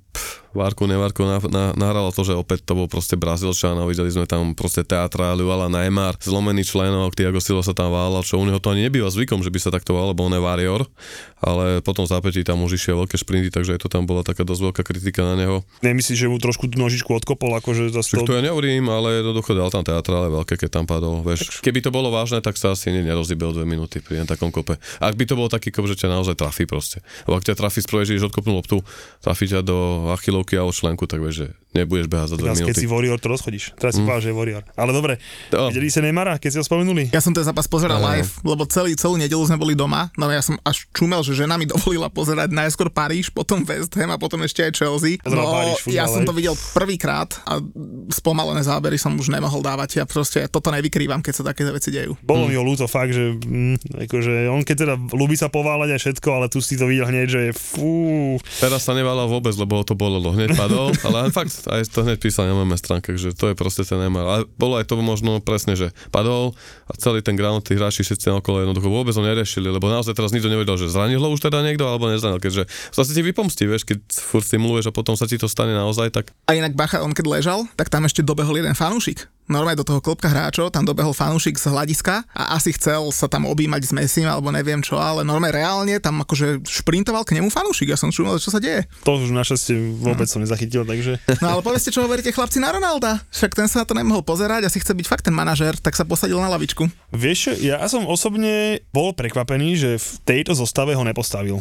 Várku, 0.50 0.90
nevárku 0.90 1.22
na, 1.30 1.38
na, 1.46 1.78
nahralo 1.78 2.10
to, 2.10 2.26
že 2.26 2.34
opäť 2.34 2.66
to 2.66 2.74
bol 2.74 2.90
proste 2.90 3.14
Brazílčan 3.14 3.78
a 3.78 3.86
videli 3.86 4.10
sme 4.10 4.26
tam 4.26 4.58
proste 4.58 4.82
teatráliu 4.82 5.46
ala 5.54 5.70
Neymar, 5.70 6.18
zlomený 6.18 6.66
členok, 6.66 7.14
Tiago 7.14 7.38
Silva 7.38 7.62
sa 7.62 7.78
tam 7.78 7.94
válal, 7.94 8.26
čo 8.26 8.42
u 8.42 8.46
neho 8.50 8.58
to 8.58 8.74
ani 8.74 8.90
nebýva 8.90 9.14
zvykom, 9.14 9.46
že 9.46 9.54
by 9.54 9.60
sa 9.62 9.70
takto 9.70 9.94
válal, 9.94 10.18
lebo 10.18 10.26
on 10.26 10.34
je 10.34 10.42
varior, 10.42 10.90
ale 11.38 11.86
potom 11.86 12.10
zápätí 12.10 12.42
tam 12.42 12.66
už 12.66 12.82
išiel 12.82 12.98
veľké 13.06 13.22
šprinty, 13.22 13.54
takže 13.54 13.78
aj 13.78 13.86
to 13.86 13.94
tam 13.94 14.10
bola 14.10 14.26
taká 14.26 14.42
dosť 14.42 14.74
veľká 14.74 14.82
kritika 14.82 15.22
na 15.22 15.38
neho. 15.38 15.62
Nemyslíš, 15.86 16.18
že 16.18 16.28
mu 16.34 16.42
trošku 16.42 16.66
nožičku 16.66 17.14
odkopol, 17.14 17.54
akože 17.62 17.94
za 17.94 18.02
to... 18.02 18.26
to 18.26 18.34
ja 18.34 18.42
nehovorím, 18.42 18.90
ale 18.90 19.22
jednoducho 19.22 19.54
dal 19.54 19.70
tam 19.70 19.86
teatrále 19.86 20.34
veľké, 20.34 20.58
keď 20.58 20.82
tam 20.82 20.86
padol. 20.90 21.22
Vieš, 21.22 21.62
keby 21.62 21.86
to 21.86 21.94
bolo 21.94 22.10
vážne, 22.10 22.42
tak 22.42 22.58
sa 22.58 22.74
asi 22.74 22.90
nerozibel 22.90 23.54
dve 23.54 23.70
minúty 23.70 24.02
pri 24.02 24.26
takom 24.26 24.50
kope. 24.50 24.82
Ak 24.98 25.14
by 25.14 25.30
to 25.30 25.38
bol 25.38 25.46
taký 25.46 25.70
kop, 25.70 25.86
že 25.86 25.94
ťa 25.94 26.10
naozaj 26.10 26.42
trafí 26.42 26.66
proste. 26.66 27.06
Lebo 27.30 27.38
ak 27.38 27.46
ťa 27.46 27.54
trafí 27.54 27.86
že 27.86 28.26
odkopnú 28.26 28.58
loptu, 28.58 28.82
trafí 29.22 29.46
ťa 29.46 29.62
do 29.62 29.99
achilovky 30.16 30.56
a 30.56 30.64
členku, 30.70 31.04
tak 31.10 31.20
vieš, 31.20 31.36
že 31.36 31.48
nebudeš 31.70 32.10
behať 32.10 32.28
za 32.34 32.36
dve 32.42 32.50
minúty. 32.50 32.66
keď 32.74 32.76
si 32.82 32.88
Warrior, 32.90 33.18
to 33.22 33.30
rozchodíš. 33.30 33.78
Teraz 33.78 33.94
si 33.94 34.02
mm. 34.02 34.06
povedal, 34.10 34.22
že 34.26 34.30
je 34.34 34.36
Warrior. 34.36 34.64
Ale 34.74 34.90
dobre, 34.90 35.14
no. 35.54 35.70
videli 35.70 35.94
ste 35.94 36.02
Neymara, 36.02 36.42
keď 36.42 36.50
si 36.50 36.58
ho 36.58 36.66
spomenuli? 36.66 37.14
Ja 37.14 37.22
som 37.22 37.30
ten 37.30 37.46
zápas 37.46 37.70
pozeral 37.70 38.02
no. 38.02 38.10
live, 38.10 38.32
lebo 38.42 38.66
celý, 38.66 38.98
celú 38.98 39.22
nedelu 39.22 39.44
sme 39.46 39.62
boli 39.62 39.78
doma, 39.78 40.10
no 40.18 40.26
ja 40.34 40.42
som 40.42 40.58
až 40.66 40.90
čumel, 40.90 41.22
že 41.22 41.38
žena 41.38 41.62
mi 41.62 41.70
dovolila 41.74 42.10
pozerať 42.10 42.50
najskôr 42.50 42.90
Paríž, 42.90 43.30
potom 43.30 43.62
West 43.68 43.94
Ham 43.94 44.10
a 44.10 44.18
potom 44.18 44.42
ešte 44.42 44.66
aj 44.66 44.72
Chelsea. 44.82 45.22
no, 45.22 45.46
Paríž, 45.46 45.86
ja 45.94 46.10
som 46.10 46.26
to 46.26 46.34
videl 46.34 46.58
prvýkrát 46.74 47.38
a 47.46 47.62
spomalené 48.10 48.66
zábery 48.66 48.98
som 48.98 49.14
už 49.14 49.30
nemohol 49.30 49.62
dávať. 49.62 50.02
Ja 50.02 50.06
proste 50.10 50.50
toto 50.50 50.74
nevykrývam, 50.74 51.22
keď 51.22 51.34
sa 51.38 51.44
takéto 51.54 51.70
veci 51.70 51.94
dejú. 51.94 52.18
Bolo 52.26 52.46
mm. 52.46 52.50
mi 52.50 52.56
ho 52.58 52.64
ľúto 52.66 52.90
fakt, 52.90 53.14
že, 53.14 53.38
mm, 53.38 54.10
akože 54.10 54.34
on 54.50 54.66
keď 54.66 54.76
teda 54.86 54.96
ľúbi 55.14 55.38
sa 55.38 55.54
pováľať 55.54 55.90
a 55.94 55.98
všetko, 56.02 56.30
ale 56.34 56.46
tu 56.50 56.62
si 56.62 56.78
to 56.78 56.90
videl 56.90 57.06
hneď, 57.06 57.28
že 57.30 57.42
je 57.50 57.54
fú. 57.54 58.38
Teraz 58.58 58.90
sa 58.90 58.98
nevála 58.98 59.30
vôbec, 59.30 59.54
lebo 59.54 59.86
to 59.90 59.98
bolo 59.98 60.22
hneď 60.30 60.54
padol, 60.54 60.94
ale 61.10 61.34
fakt 61.34 61.66
aj 61.66 61.90
to 61.90 62.06
hneď 62.06 62.22
písal 62.22 62.46
na 62.46 62.62
mojej 62.62 62.78
stránke, 62.78 63.18
že 63.18 63.34
to 63.34 63.50
je 63.50 63.56
proste 63.58 63.82
ten 63.82 63.98
Neymar. 63.98 64.26
A 64.30 64.36
bolo 64.46 64.78
aj 64.78 64.86
to 64.86 65.02
možno 65.02 65.42
presne, 65.42 65.74
že 65.74 65.90
padol 66.14 66.54
a 66.86 66.94
celý 67.02 67.26
ten 67.26 67.34
ground, 67.34 67.66
tí 67.66 67.74
hráči 67.74 68.06
všetci 68.06 68.30
okolo 68.30 68.62
jednoducho 68.62 68.86
vôbec 68.86 69.18
ho 69.18 69.24
neriešili, 69.26 69.66
lebo 69.66 69.90
naozaj 69.90 70.14
teraz 70.14 70.30
nikto 70.30 70.46
nevedel, 70.46 70.78
že 70.78 70.94
zranil 70.94 71.18
ho 71.18 71.30
už 71.34 71.42
teda 71.42 71.66
niekto 71.66 71.90
alebo 71.90 72.06
nezranil, 72.06 72.38
keďže 72.38 72.70
zase 72.94 73.18
ti 73.18 73.26
vypomstí, 73.26 73.66
vieš, 73.66 73.90
keď 73.90 73.98
furt 74.14 74.46
stimuluješ 74.46 74.92
a 74.92 74.96
potom 74.96 75.18
sa 75.18 75.26
ti 75.26 75.42
to 75.42 75.50
stane 75.50 75.74
naozaj, 75.74 76.14
tak... 76.14 76.30
A 76.46 76.54
inak 76.54 76.78
Bacha, 76.78 77.02
on 77.02 77.18
keď 77.18 77.26
ležal, 77.26 77.60
tak 77.74 77.90
tam 77.90 78.06
ešte 78.06 78.22
dobehol 78.22 78.62
jeden 78.62 78.78
fanúšik 78.78 79.26
normálne 79.50 79.82
do 79.82 79.84
toho 79.84 80.00
klopka 80.00 80.30
hráčov, 80.30 80.70
tam 80.70 80.86
dobehol 80.86 81.12
fanúšik 81.12 81.58
z 81.58 81.74
hľadiska 81.74 82.24
a 82.32 82.56
asi 82.56 82.72
chcel 82.78 83.10
sa 83.10 83.26
tam 83.26 83.50
objímať 83.50 83.90
s 83.90 83.92
Messim 83.92 84.30
alebo 84.30 84.54
neviem 84.54 84.80
čo, 84.80 85.02
ale 85.02 85.26
normálne 85.26 85.58
reálne 85.58 85.98
tam 85.98 86.22
akože 86.22 86.64
šprintoval 86.64 87.26
k 87.26 87.42
nemu 87.42 87.50
fanúšik. 87.50 87.90
Ja 87.90 87.98
som 87.98 88.14
čumel, 88.14 88.38
čo 88.38 88.54
sa 88.54 88.62
deje. 88.62 88.86
To 89.04 89.18
už 89.18 89.34
našťastie 89.34 90.00
vôbec 90.00 90.30
no. 90.30 90.34
som 90.38 90.40
nezachytil, 90.46 90.86
takže... 90.86 91.18
No 91.42 91.58
ale 91.58 91.62
povedzte, 91.66 91.90
čo 91.90 92.06
hovoríte 92.06 92.30
chlapci 92.30 92.62
na 92.62 92.70
Ronalda. 92.70 93.20
Však 93.34 93.58
ten 93.58 93.66
sa 93.66 93.84
na 93.84 93.86
to 93.90 93.98
nemohol 93.98 94.22
pozerať, 94.22 94.70
asi 94.70 94.78
chce 94.78 94.94
byť 94.94 95.08
fakt 95.10 95.26
ten 95.26 95.34
manažer, 95.34 95.74
tak 95.82 95.98
sa 95.98 96.06
posadil 96.06 96.38
na 96.38 96.48
lavičku. 96.54 96.86
Vieš, 97.10 97.58
ja 97.60 97.82
som 97.90 98.06
osobne 98.06 98.86
bol 98.94 99.18
prekvapený, 99.18 99.76
že 99.76 99.92
v 99.98 100.10
tejto 100.24 100.54
zostave 100.54 100.94
ho 100.94 101.02
nepostavil. 101.02 101.60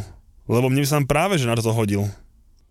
Lebo 0.49 0.69
mne 0.69 0.85
sa 0.85 1.01
práve 1.05 1.41
že 1.41 1.49
na 1.49 1.57
to 1.57 1.73
hodil. 1.73 2.09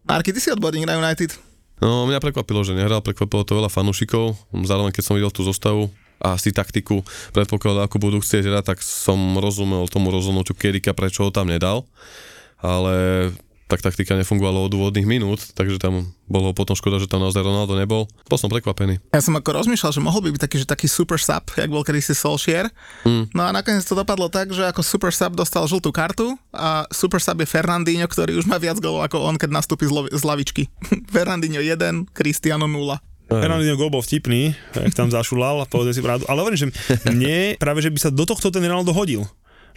Marky, 0.08 0.32
ty 0.32 0.40
si 0.40 0.50
odborník 0.54 0.88
na 0.88 0.96
United. 0.98 1.47
No, 1.78 2.10
mňa 2.10 2.18
prekvapilo, 2.18 2.66
že 2.66 2.74
nehral, 2.74 3.06
prekvapilo 3.06 3.46
to 3.46 3.58
veľa 3.58 3.70
fanúšikov, 3.70 4.34
zároveň 4.66 4.90
keď 4.90 5.04
som 5.06 5.14
videl 5.14 5.30
tú 5.30 5.46
zostavu 5.46 5.94
a 6.18 6.34
si 6.42 6.50
taktiku 6.50 7.06
predpokladal, 7.30 7.86
ako 7.86 8.02
budú 8.02 8.18
chcieť 8.18 8.50
hrať, 8.50 8.66
tak 8.74 8.80
som 8.82 9.38
rozumel 9.38 9.86
tomu 9.86 10.10
rozhodnutiu 10.10 10.58
Kerika, 10.58 10.98
prečo 10.98 11.30
ho 11.30 11.30
tam 11.30 11.54
nedal, 11.54 11.86
ale 12.58 13.30
tak 13.68 13.84
taktika 13.84 14.16
nefungovala 14.16 14.64
od 14.64 14.72
úvodných 14.72 15.04
minút, 15.04 15.44
takže 15.52 15.76
tam 15.76 16.16
bolo 16.32 16.56
potom 16.56 16.72
škoda, 16.72 17.04
že 17.04 17.12
tam 17.12 17.20
naozaj 17.20 17.44
Ronaldo 17.44 17.76
nebol. 17.76 18.08
Bol 18.32 18.40
som 18.40 18.48
prekvapený. 18.48 19.04
Ja 19.12 19.20
som 19.20 19.36
ako 19.36 19.60
rozmýšľal, 19.64 19.92
že 19.92 20.00
mohol 20.00 20.24
by 20.24 20.30
byť 20.36 20.42
taký, 20.48 20.58
že 20.64 20.68
taký 20.68 20.88
super 20.88 21.20
sub, 21.20 21.44
jak 21.52 21.68
bol 21.68 21.84
kedysi 21.84 22.16
Solskjaer. 22.16 22.72
Mm. 23.04 23.28
No 23.36 23.42
a 23.44 23.52
nakoniec 23.52 23.84
to 23.84 23.96
dopadlo 23.96 24.32
tak, 24.32 24.56
že 24.56 24.64
ako 24.64 24.80
super 24.80 25.12
sub 25.12 25.36
dostal 25.36 25.68
žltú 25.68 25.92
kartu 25.92 26.40
a 26.56 26.88
super 26.96 27.20
sub 27.20 27.44
je 27.44 27.48
Fernandinho, 27.48 28.08
ktorý 28.08 28.40
už 28.40 28.48
má 28.48 28.56
viac 28.56 28.80
golov 28.80 29.04
ako 29.04 29.28
on, 29.28 29.36
keď 29.36 29.52
nastúpi 29.52 29.84
z, 29.88 29.92
lo- 29.92 30.12
z 30.12 30.24
lavičky. 30.24 30.72
Fernandinho 31.16 31.60
1, 31.60 32.16
Cristiano 32.16 32.72
0. 32.72 32.96
Fernandinho 33.28 33.76
gol 33.76 33.92
bol 33.92 34.00
vtipný, 34.00 34.56
jak 34.72 34.96
tam 34.96 35.12
zašulal, 35.12 35.68
povedzme 35.68 35.92
si 35.92 36.00
pravdu. 36.00 36.24
Ale 36.32 36.40
hovorím, 36.40 36.64
že 36.64 36.68
mne 37.12 37.60
práve, 37.60 37.84
že 37.84 37.92
by 37.92 38.00
sa 38.00 38.08
do 38.08 38.24
tohto 38.24 38.48
ten 38.48 38.64
Ronaldo 38.64 38.96
hodil 38.96 39.28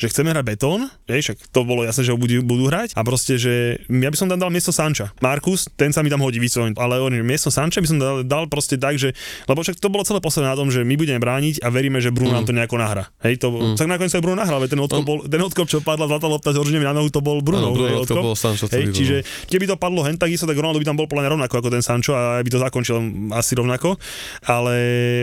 že 0.00 0.09
chceme 0.09 0.33
hrať 0.33 0.45
betón, 0.49 0.88
vieš, 1.04 1.37
však 1.37 1.38
to 1.52 1.61
bolo 1.69 1.85
jasné, 1.85 2.09
že 2.09 2.16
ho 2.16 2.19
budú, 2.19 2.40
budú 2.40 2.73
hrať 2.73 2.97
a 2.97 3.04
proste, 3.04 3.37
že 3.37 3.85
ja 3.85 4.09
by 4.09 4.16
som 4.16 4.33
tam 4.33 4.40
dal 4.40 4.49
miesto 4.49 4.73
Sanča. 4.73 5.12
Markus, 5.21 5.69
ten 5.76 5.92
sa 5.92 6.00
mi 6.00 6.09
tam 6.09 6.25
hodí 6.25 6.40
vyslovene, 6.40 6.73
ale 6.80 6.97
on, 7.04 7.12
miesto 7.21 7.52
Sanča 7.52 7.85
by 7.85 7.88
som 7.92 7.99
dal, 8.00 8.16
dal 8.25 8.49
proste 8.49 8.80
tak, 8.80 8.97
že, 8.97 9.12
lebo 9.45 9.61
však 9.61 9.76
to 9.76 9.92
bolo 9.92 10.00
celé 10.00 10.25
posledné 10.25 10.49
na 10.49 10.57
tom, 10.57 10.73
že 10.73 10.80
my 10.80 10.97
budeme 10.97 11.21
brániť 11.21 11.61
a 11.61 11.69
veríme, 11.69 12.00
že 12.00 12.09
Bruno 12.09 12.33
mm. 12.33 12.37
nám 12.40 12.45
to 12.49 12.57
nejako 12.57 12.76
nahrá. 12.80 13.04
Hej, 13.21 13.45
to, 13.45 13.52
mm. 13.52 13.76
tak 13.76 13.92
nakoniec 13.92 14.09
sa 14.09 14.25
Bruno 14.25 14.40
nahral, 14.40 14.64
ten 14.64 14.80
odkop, 14.80 15.04
bol, 15.04 15.19
ten 15.28 15.40
odkop, 15.45 15.69
čo 15.69 15.85
padla 15.85 16.09
zlatá 16.09 16.25
lopta 16.25 16.57
z 16.57 16.64
na 16.80 16.97
nohu, 16.97 17.12
to 17.12 17.21
bol 17.21 17.45
Bruno. 17.45 17.69
Áno, 17.69 17.76
Bruno 17.76 18.00
odkop. 18.00 18.25
bol 18.25 18.38
Sancho, 18.38 18.73
hej, 18.73 18.88
čiže 18.97 19.21
keby 19.52 19.69
to 19.69 19.76
padlo 19.76 20.00
hen 20.00 20.16
takisto, 20.16 20.49
tak 20.49 20.57
Ronaldo 20.57 20.80
by 20.80 20.87
tam 20.88 20.97
bol 20.97 21.04
podľa 21.04 21.37
rovnako 21.37 21.61
ako 21.61 21.69
ten 21.69 21.85
Sancho 21.85 22.16
a 22.16 22.40
by 22.40 22.49
to 22.49 22.57
zakončil 22.57 22.97
asi 23.37 23.52
rovnako. 23.52 24.00
Ale 24.49 24.76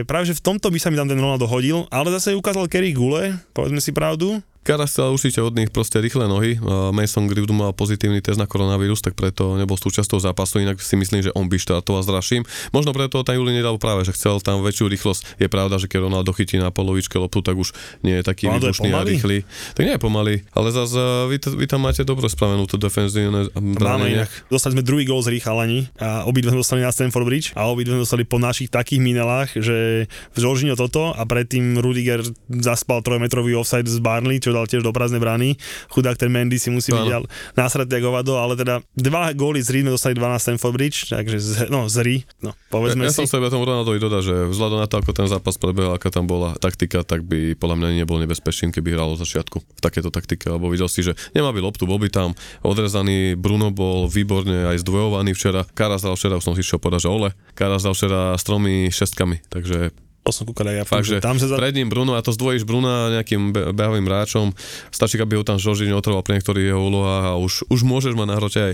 práve 0.06 0.30
že 0.30 0.38
v 0.38 0.44
tomto 0.44 0.70
by 0.70 0.78
sa 0.78 0.94
mi 0.94 1.00
tam 1.00 1.10
ten 1.10 1.18
Ronaldo 1.18 1.50
hodil, 1.50 1.90
ale 1.90 2.14
zase 2.14 2.38
ukázal 2.38 2.70
Kerry 2.70 2.94
Gule, 2.94 3.40
povedzme 3.56 3.82
si 3.82 3.96
pravdu, 3.96 4.44
Karas 4.68 5.00
určite 5.00 5.40
od 5.40 5.56
nich 5.56 5.72
proste 5.72 6.04
rýchle 6.04 6.28
nohy. 6.28 6.60
Mason 6.92 7.24
Greenwood 7.32 7.56
mal 7.56 7.72
pozitívny 7.72 8.20
test 8.20 8.36
na 8.36 8.44
koronavírus, 8.44 9.00
tak 9.00 9.16
preto 9.16 9.56
nebol 9.56 9.80
súčasťou 9.80 10.20
zápasu, 10.20 10.60
inak 10.60 10.84
si 10.84 11.00
myslím, 11.00 11.24
že 11.24 11.32
on 11.40 11.48
by 11.48 11.56
štartoval 11.56 12.04
s 12.04 12.12
Raším. 12.12 12.44
Možno 12.76 12.92
preto 12.92 13.24
tam 13.24 13.40
Juli 13.40 13.56
nedal 13.56 13.80
práve, 13.80 14.04
že 14.04 14.12
chcel 14.12 14.44
tam 14.44 14.60
väčšiu 14.68 14.92
rýchlosť. 14.92 15.40
Je 15.40 15.48
pravda, 15.48 15.80
že 15.80 15.88
keď 15.88 16.12
Ronaldo 16.12 16.36
chytí 16.36 16.60
na 16.60 16.68
polovičke 16.68 17.16
loptu, 17.16 17.40
tak 17.40 17.56
už 17.56 17.72
nie 18.04 18.20
je 18.20 18.28
taký 18.28 18.52
výbušný 18.52 18.92
a 18.92 19.08
rýchly. 19.08 19.48
Tak 19.72 19.88
nie 19.88 19.96
je 19.96 20.02
pomalý, 20.04 20.44
ale 20.52 20.76
zase 20.76 21.00
vy, 21.32 21.40
vy 21.40 21.66
tam 21.72 21.88
máte 21.88 22.04
dobre 22.04 22.28
spravenú 22.28 22.68
to 22.68 22.76
defenzívne 22.76 23.48
Máme 23.56 24.20
inak. 24.20 24.28
Dostali 24.52 24.76
sme 24.76 24.84
druhý 24.84 25.08
gol 25.08 25.24
z 25.24 25.32
rýchalani 25.32 25.88
a 25.96 26.28
obidve 26.28 26.52
sme 26.52 26.60
dostali 26.60 26.84
na 26.84 26.92
Stanford 26.92 27.24
Bridge 27.24 27.56
a 27.56 27.72
obidve 27.72 27.96
sme 27.96 28.04
dostali 28.04 28.28
po 28.28 28.36
našich 28.36 28.68
takých 28.68 29.00
minelách, 29.00 29.56
že 29.64 30.12
Žoržino 30.36 30.76
toto 30.76 31.16
a 31.16 31.24
predtým 31.24 31.80
Rudiger 31.80 32.20
zaspal 32.52 33.00
trojmetrový 33.00 33.56
offside 33.56 33.88
z 33.88 34.04
Barnley, 34.04 34.44
čo 34.44 34.57
dal 34.58 34.66
tiež 34.66 34.82
do 34.82 34.90
prázdnej 34.90 35.22
brány. 35.22 35.54
Chudák 35.94 36.18
ten 36.18 36.34
Mendy 36.34 36.58
si 36.58 36.74
musí 36.74 36.90
byť 36.90 37.30
následne 37.54 38.02
ako 38.02 38.10
vado, 38.10 38.34
ale 38.42 38.58
teda 38.58 38.82
dva 38.98 39.30
góly 39.38 39.62
z 39.62 39.70
Rí 39.74 39.80
sme 39.86 39.94
dostali 39.94 40.18
12 40.18 40.42
Stanford 40.42 40.74
Bridge, 40.74 41.00
takže 41.14 41.38
z, 41.38 41.52
no 41.70 41.86
z 41.86 41.98
Rí, 42.02 42.18
no 42.42 42.58
povedzme 42.74 43.06
ja, 43.06 43.10
ja 43.10 43.14
si. 43.14 43.22
som 43.24 43.30
sebe 43.30 43.54
tomu 43.54 43.70
Ronaldovi 43.70 44.02
dodať, 44.02 44.24
že 44.26 44.36
vzhľadom 44.50 44.80
na 44.82 44.88
to, 44.90 44.98
ako 44.98 45.12
ten 45.14 45.28
zápas 45.30 45.56
prebehol, 45.62 45.94
aká 45.94 46.10
tam 46.10 46.26
bola 46.26 46.58
taktika, 46.58 47.06
tak 47.06 47.24
by 47.24 47.54
podľa 47.54 47.76
mňa 47.78 47.88
nebol 48.02 48.18
nebezpečný, 48.18 48.74
keby 48.74 48.98
hral 48.98 49.14
od 49.14 49.22
začiatku 49.22 49.58
v 49.62 49.80
takéto 49.84 50.10
taktike, 50.10 50.50
lebo 50.50 50.72
videl 50.74 50.90
si, 50.90 51.06
že 51.06 51.14
nemá 51.38 51.54
by 51.54 51.62
loptu, 51.62 51.86
bol 51.86 52.02
by 52.02 52.10
tam 52.10 52.34
odrezaný, 52.66 53.38
Bruno 53.38 53.70
bol 53.70 54.10
výborne 54.10 54.74
aj 54.74 54.82
zdvojovaný 54.82 55.38
včera, 55.38 55.68
Karas 55.78 56.02
dal 56.02 56.18
včera, 56.18 56.40
už 56.40 56.46
som 56.48 56.56
si 56.58 56.66
čo 56.66 56.82
povedať, 56.82 57.06
že 57.06 57.14
Ole, 57.14 57.30
Karas 57.54 57.86
dal 57.86 57.94
včera 57.94 58.34
s 58.34 58.44
tromi 58.48 58.90
šestkami, 58.90 59.46
takže 59.52 60.07
to 60.28 60.36
som 60.36 60.44
kúkal 60.44 60.68
aj 60.68 60.76
ja. 60.76 60.84
Fakt, 60.84 61.08
že 61.08 61.24
tam 61.24 61.40
sa 61.40 61.48
za... 61.48 61.56
pred 61.56 61.72
ním 61.72 61.88
Bruno 61.88 62.20
a 62.20 62.22
to 62.22 62.36
zdvojíš 62.36 62.68
Bruna 62.68 63.16
nejakým 63.16 63.56
behavým 63.72 64.04
hráčom, 64.04 64.52
stačí, 64.92 65.16
aby 65.16 65.40
ho 65.40 65.48
tam 65.48 65.56
Žoži 65.56 65.88
neotrval 65.88 66.20
pri 66.28 66.44
niektorých 66.44 66.76
jeho 66.76 66.82
úlohách 66.84 67.26
a 67.32 67.34
už, 67.40 67.72
už 67.72 67.82
môžeš 67.88 68.14
mať 68.20 68.28
na 68.28 68.36
hrote 68.36 68.60
aj 68.60 68.74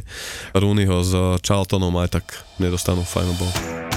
Rooneyho 0.58 0.98
s 1.06 1.14
Charltonom, 1.46 1.94
aj 2.02 2.18
tak 2.18 2.26
nedostanú 2.58 3.06
final 3.06 3.38
ball. 3.38 3.93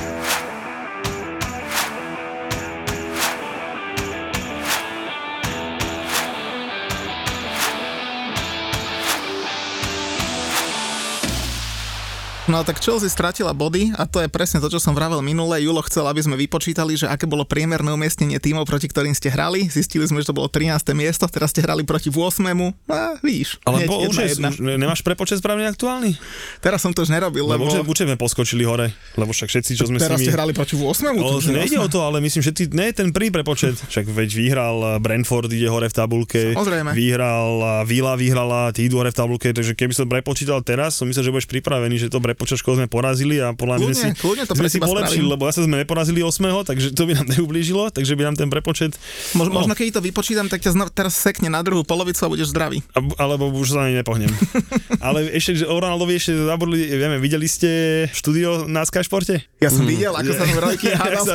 No 12.46 12.62
tak 12.62 12.78
Chelsea 12.78 13.10
stratila 13.10 13.50
body 13.50 13.90
a 13.98 14.06
to 14.06 14.22
je 14.22 14.30
presne 14.30 14.62
to, 14.62 14.70
čo 14.70 14.78
som 14.78 14.94
vravel 14.94 15.18
minule. 15.18 15.58
Julo 15.58 15.82
chcel, 15.82 16.06
aby 16.06 16.22
sme 16.22 16.38
vypočítali, 16.38 16.94
že 16.94 17.10
aké 17.10 17.26
bolo 17.26 17.42
priemerné 17.42 17.90
umiestnenie 17.90 18.38
tímov, 18.38 18.70
proti 18.70 18.86
ktorým 18.86 19.10
ste 19.18 19.34
hrali. 19.34 19.66
Zistili 19.66 20.06
sme, 20.06 20.22
že 20.22 20.30
to 20.30 20.38
bolo 20.38 20.46
13. 20.46 20.78
miesto, 20.94 21.26
teraz 21.26 21.50
ste 21.50 21.66
hrali 21.66 21.82
proti 21.82 22.06
8. 22.06 22.46
A 22.86 23.18
vidíš. 23.18 23.58
Ale 23.66 23.90
po, 23.90 23.98
už, 23.98 24.14
je, 24.22 24.38
už 24.38 24.62
nemáš 24.62 25.02
prepočet 25.02 25.42
správne 25.42 25.66
aktuálny? 25.66 26.14
Teraz 26.62 26.86
som 26.86 26.94
to 26.94 27.02
už 27.02 27.10
nerobil, 27.10 27.50
lebo... 27.50 27.66
lebo... 27.66 27.82
Určite 27.82 28.14
sme 28.14 28.18
poskočili 28.18 28.62
hore, 28.62 28.94
lebo 29.18 29.34
však 29.34 29.50
všetci, 29.50 29.72
čo 29.74 29.90
sme 29.90 29.98
teraz 29.98 30.14
s 30.14 30.22
nimi... 30.22 30.30
ste 30.30 30.38
hrali 30.38 30.54
proti 30.54 30.78
8. 30.78 31.18
No, 31.18 31.42
nejde 31.42 31.82
o 31.82 31.90
to, 31.90 32.06
ale 32.06 32.22
myslím, 32.22 32.46
všetci, 32.46 32.70
ne 32.78 32.94
ten 32.94 33.10
prvý 33.10 33.34
prepočet. 33.34 33.74
Však 33.90 34.06
veď 34.06 34.30
vyhral 34.38 34.76
Brentford, 35.02 35.50
ide 35.50 35.66
hore 35.66 35.90
v 35.90 35.94
tabulke. 35.98 36.54
Samozrejme. 36.54 36.94
Vyhral 36.94 37.82
Vila, 37.88 38.14
vyhrala, 38.14 38.70
ty 38.70 38.86
idú 38.86 39.02
hore 39.02 39.10
v 39.10 39.18
tabulke, 39.18 39.50
takže 39.50 39.74
keby 39.74 39.92
som 39.96 40.06
prepočítal 40.06 40.62
teraz, 40.62 40.94
som 40.94 41.10
myslel, 41.10 41.26
že 41.26 41.32
budeš 41.34 41.48
pripravený, 41.50 41.96
že 41.96 42.08
to 42.12 42.22
prepočet 42.36 42.60
škôl 42.60 42.76
sme 42.76 42.84
porazili 42.84 43.40
a 43.40 43.56
podľa 43.56 43.80
mňa 43.80 43.94
si, 43.96 44.08
to 44.44 44.52
sme 44.52 44.68
si 44.68 44.76
polepšili, 44.76 45.24
lebo 45.24 45.48
zase 45.48 45.64
sme 45.64 45.80
neporazili 45.80 46.20
8, 46.20 46.68
takže 46.68 46.92
to 46.92 47.08
by 47.08 47.16
nám 47.16 47.26
neublížilo, 47.34 47.88
takže 47.88 48.12
by 48.12 48.28
nám 48.28 48.36
ten 48.36 48.52
prepočet... 48.52 49.00
Mož, 49.32 49.48
no. 49.48 49.64
Možno 49.64 49.72
keď 49.72 49.96
to 49.96 50.02
vypočítam, 50.04 50.52
tak 50.52 50.60
ťa 50.60 50.76
teraz 50.92 51.16
sekne 51.16 51.48
na 51.48 51.64
druhú 51.64 51.80
polovicu 51.80 52.20
a 52.20 52.28
budeš 52.28 52.52
zdravý. 52.52 52.84
A, 52.92 53.00
alebo 53.16 53.48
už 53.48 53.72
sa 53.72 53.88
ani 53.88 53.96
nepohnem. 53.96 54.28
Ale 55.06 55.32
ešte, 55.32 55.64
že 55.64 55.64
o 55.64 55.80
Ronaldovi 55.80 56.20
ešte 56.20 56.36
zabudli, 56.36 56.84
vieme, 56.92 57.16
videli 57.16 57.48
ste 57.48 58.04
štúdio 58.12 58.68
na 58.68 58.84
Sky 58.84 59.00
Športe? 59.00 59.40
Ja 59.56 59.72
som 59.72 59.88
mm. 59.88 59.90
videl, 59.96 60.12
ako 60.12 60.30
sa 60.36 60.44
tam 60.44 60.60
Rojky 60.60 60.86
hádal 60.92 61.24
s 61.24 61.32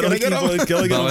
Kelegerom. 0.70 1.10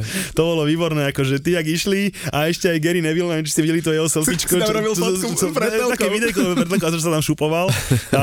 To 0.36 0.42
bolo 0.44 0.68
výborné, 0.68 1.10
akože 1.14 1.40
ty, 1.40 1.56
jak 1.56 1.64
išli 1.64 2.12
a 2.28 2.52
ešte 2.52 2.68
aj 2.68 2.78
Gary 2.82 3.00
Neville, 3.00 3.32
neviem, 3.32 3.46
či 3.48 3.56
ste 3.56 3.62
videli 3.64 3.80
to 3.80 3.94
jeho 3.94 4.06
selfiečko. 4.10 4.60
Čo, 4.60 4.72
robil 4.74 4.92
fotku 4.92 5.28
pred 5.54 5.70
Také 5.96 6.08
videjko 6.12 6.40
pred 6.58 6.68
že 6.68 7.02
sa 7.02 7.14
tam 7.14 7.22
šupoval. 7.22 7.70
A 8.12 8.22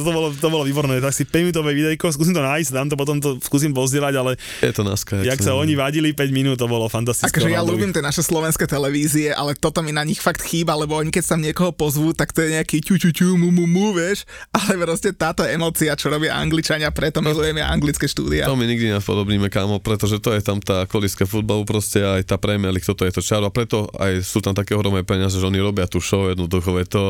to 0.00 0.10
bolo, 0.10 0.28
to 0.32 0.48
bolo 0.48 0.55
výborné, 0.62 1.02
tak 1.02 1.12
si 1.12 1.26
5 1.26 1.50
minútové 1.50 1.74
videjko, 1.74 2.12
skúsim 2.14 2.32
to 2.36 2.44
nájsť, 2.44 2.70
dám 2.72 2.88
to 2.88 2.96
potom 2.96 3.16
to 3.18 3.36
skúsim 3.42 3.74
pozdieľať, 3.74 4.14
ale 4.16 4.32
je 4.62 4.72
to 4.72 4.86
na 4.86 4.94
jak 5.24 5.40
sa 5.42 5.52
oni 5.58 5.74
vadili 5.74 6.14
5 6.14 6.30
minút, 6.32 6.56
to 6.56 6.70
bolo 6.70 6.88
fantastické. 6.88 7.42
Akože 7.42 7.52
ja 7.52 7.60
ľúbim 7.60 7.92
tie 7.92 8.00
naše 8.00 8.22
slovenské 8.22 8.64
televízie, 8.64 9.34
ale 9.34 9.58
toto 9.58 9.82
mi 9.84 9.92
na 9.92 10.06
nich 10.06 10.22
fakt 10.22 10.40
chýba, 10.44 10.72
lebo 10.78 10.96
oni 10.96 11.12
keď 11.12 11.24
sa 11.24 11.36
niekoho 11.36 11.72
pozvú, 11.72 12.12
tak 12.16 12.32
to 12.32 12.44
je 12.44 12.56
nejaký 12.56 12.80
ču 12.80 12.96
ču 13.00 13.10
ču 13.12 13.36
mu 13.36 13.52
mu 13.52 13.64
mu, 13.68 13.92
vieš, 13.96 14.28
ale 14.52 14.78
proste 14.80 15.12
táto 15.12 15.44
emócia, 15.44 15.92
čo 15.96 16.08
robia 16.08 16.36
Angličania, 16.36 16.92
preto 16.92 17.20
milujeme 17.20 17.60
anglické 17.60 18.06
štúdia. 18.08 18.46
To 18.46 18.56
my 18.56 18.68
nikdy 18.68 18.92
nepodobníme, 18.92 19.48
kámo, 19.48 19.80
pretože 19.80 20.20
to 20.20 20.32
je 20.32 20.40
tam 20.44 20.60
tá 20.60 20.84
kolíska 20.84 21.24
futbalu, 21.24 21.64
proste 21.64 22.04
aj 22.04 22.28
tá 22.28 22.36
Premier 22.36 22.72
League, 22.72 22.86
toto 22.86 23.04
je 23.04 23.12
to 23.12 23.22
čaro 23.24 23.48
a 23.48 23.52
preto 23.52 23.88
aj 23.96 24.22
sú 24.22 24.44
tam 24.44 24.54
také 24.54 24.76
ohromné 24.76 25.02
peniaze, 25.02 25.36
že 25.36 25.46
oni 25.46 25.60
robia 25.60 25.88
tú 25.88 26.00
show 26.00 26.28
jednoducho, 26.28 26.76
je 26.82 26.86
to, 26.88 27.02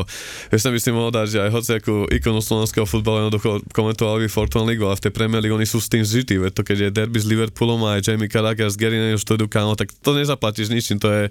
som 0.57 0.71
by 0.73 0.79
si 0.79 0.89
mohol 0.91 1.11
dať, 1.13 1.27
že 1.27 1.39
aj 1.43 1.49
hociakú 1.53 1.95
ikonu 2.11 2.41
slovenského 2.41 2.87
futbalu 2.87 3.29
komentovali 3.71 4.31
Fortune 4.31 4.65
League, 4.67 4.81
ale 4.81 4.97
v 4.97 5.03
tej 5.07 5.13
Premier 5.13 5.39
League 5.43 5.53
oni 5.53 5.67
sú 5.67 5.77
s 5.77 5.91
tým 5.91 6.01
zžití, 6.01 6.41
veď 6.41 6.51
to 6.57 6.61
keď 6.65 6.77
je 6.77 6.89
derby 6.91 7.19
s 7.21 7.29
Liverpoolom 7.29 7.83
a 7.85 7.99
aj 7.99 8.09
Jamie 8.09 8.31
Carragher 8.31 8.69
s 8.69 8.79
Gary 8.79 8.97
Neville 8.97 9.21
študu, 9.21 9.45
kámo, 9.45 9.77
tak 9.77 9.93
to 9.93 10.15
nezaplatíš 10.15 10.73
ničím, 10.73 10.97
to 10.97 11.09
je, 11.11 11.23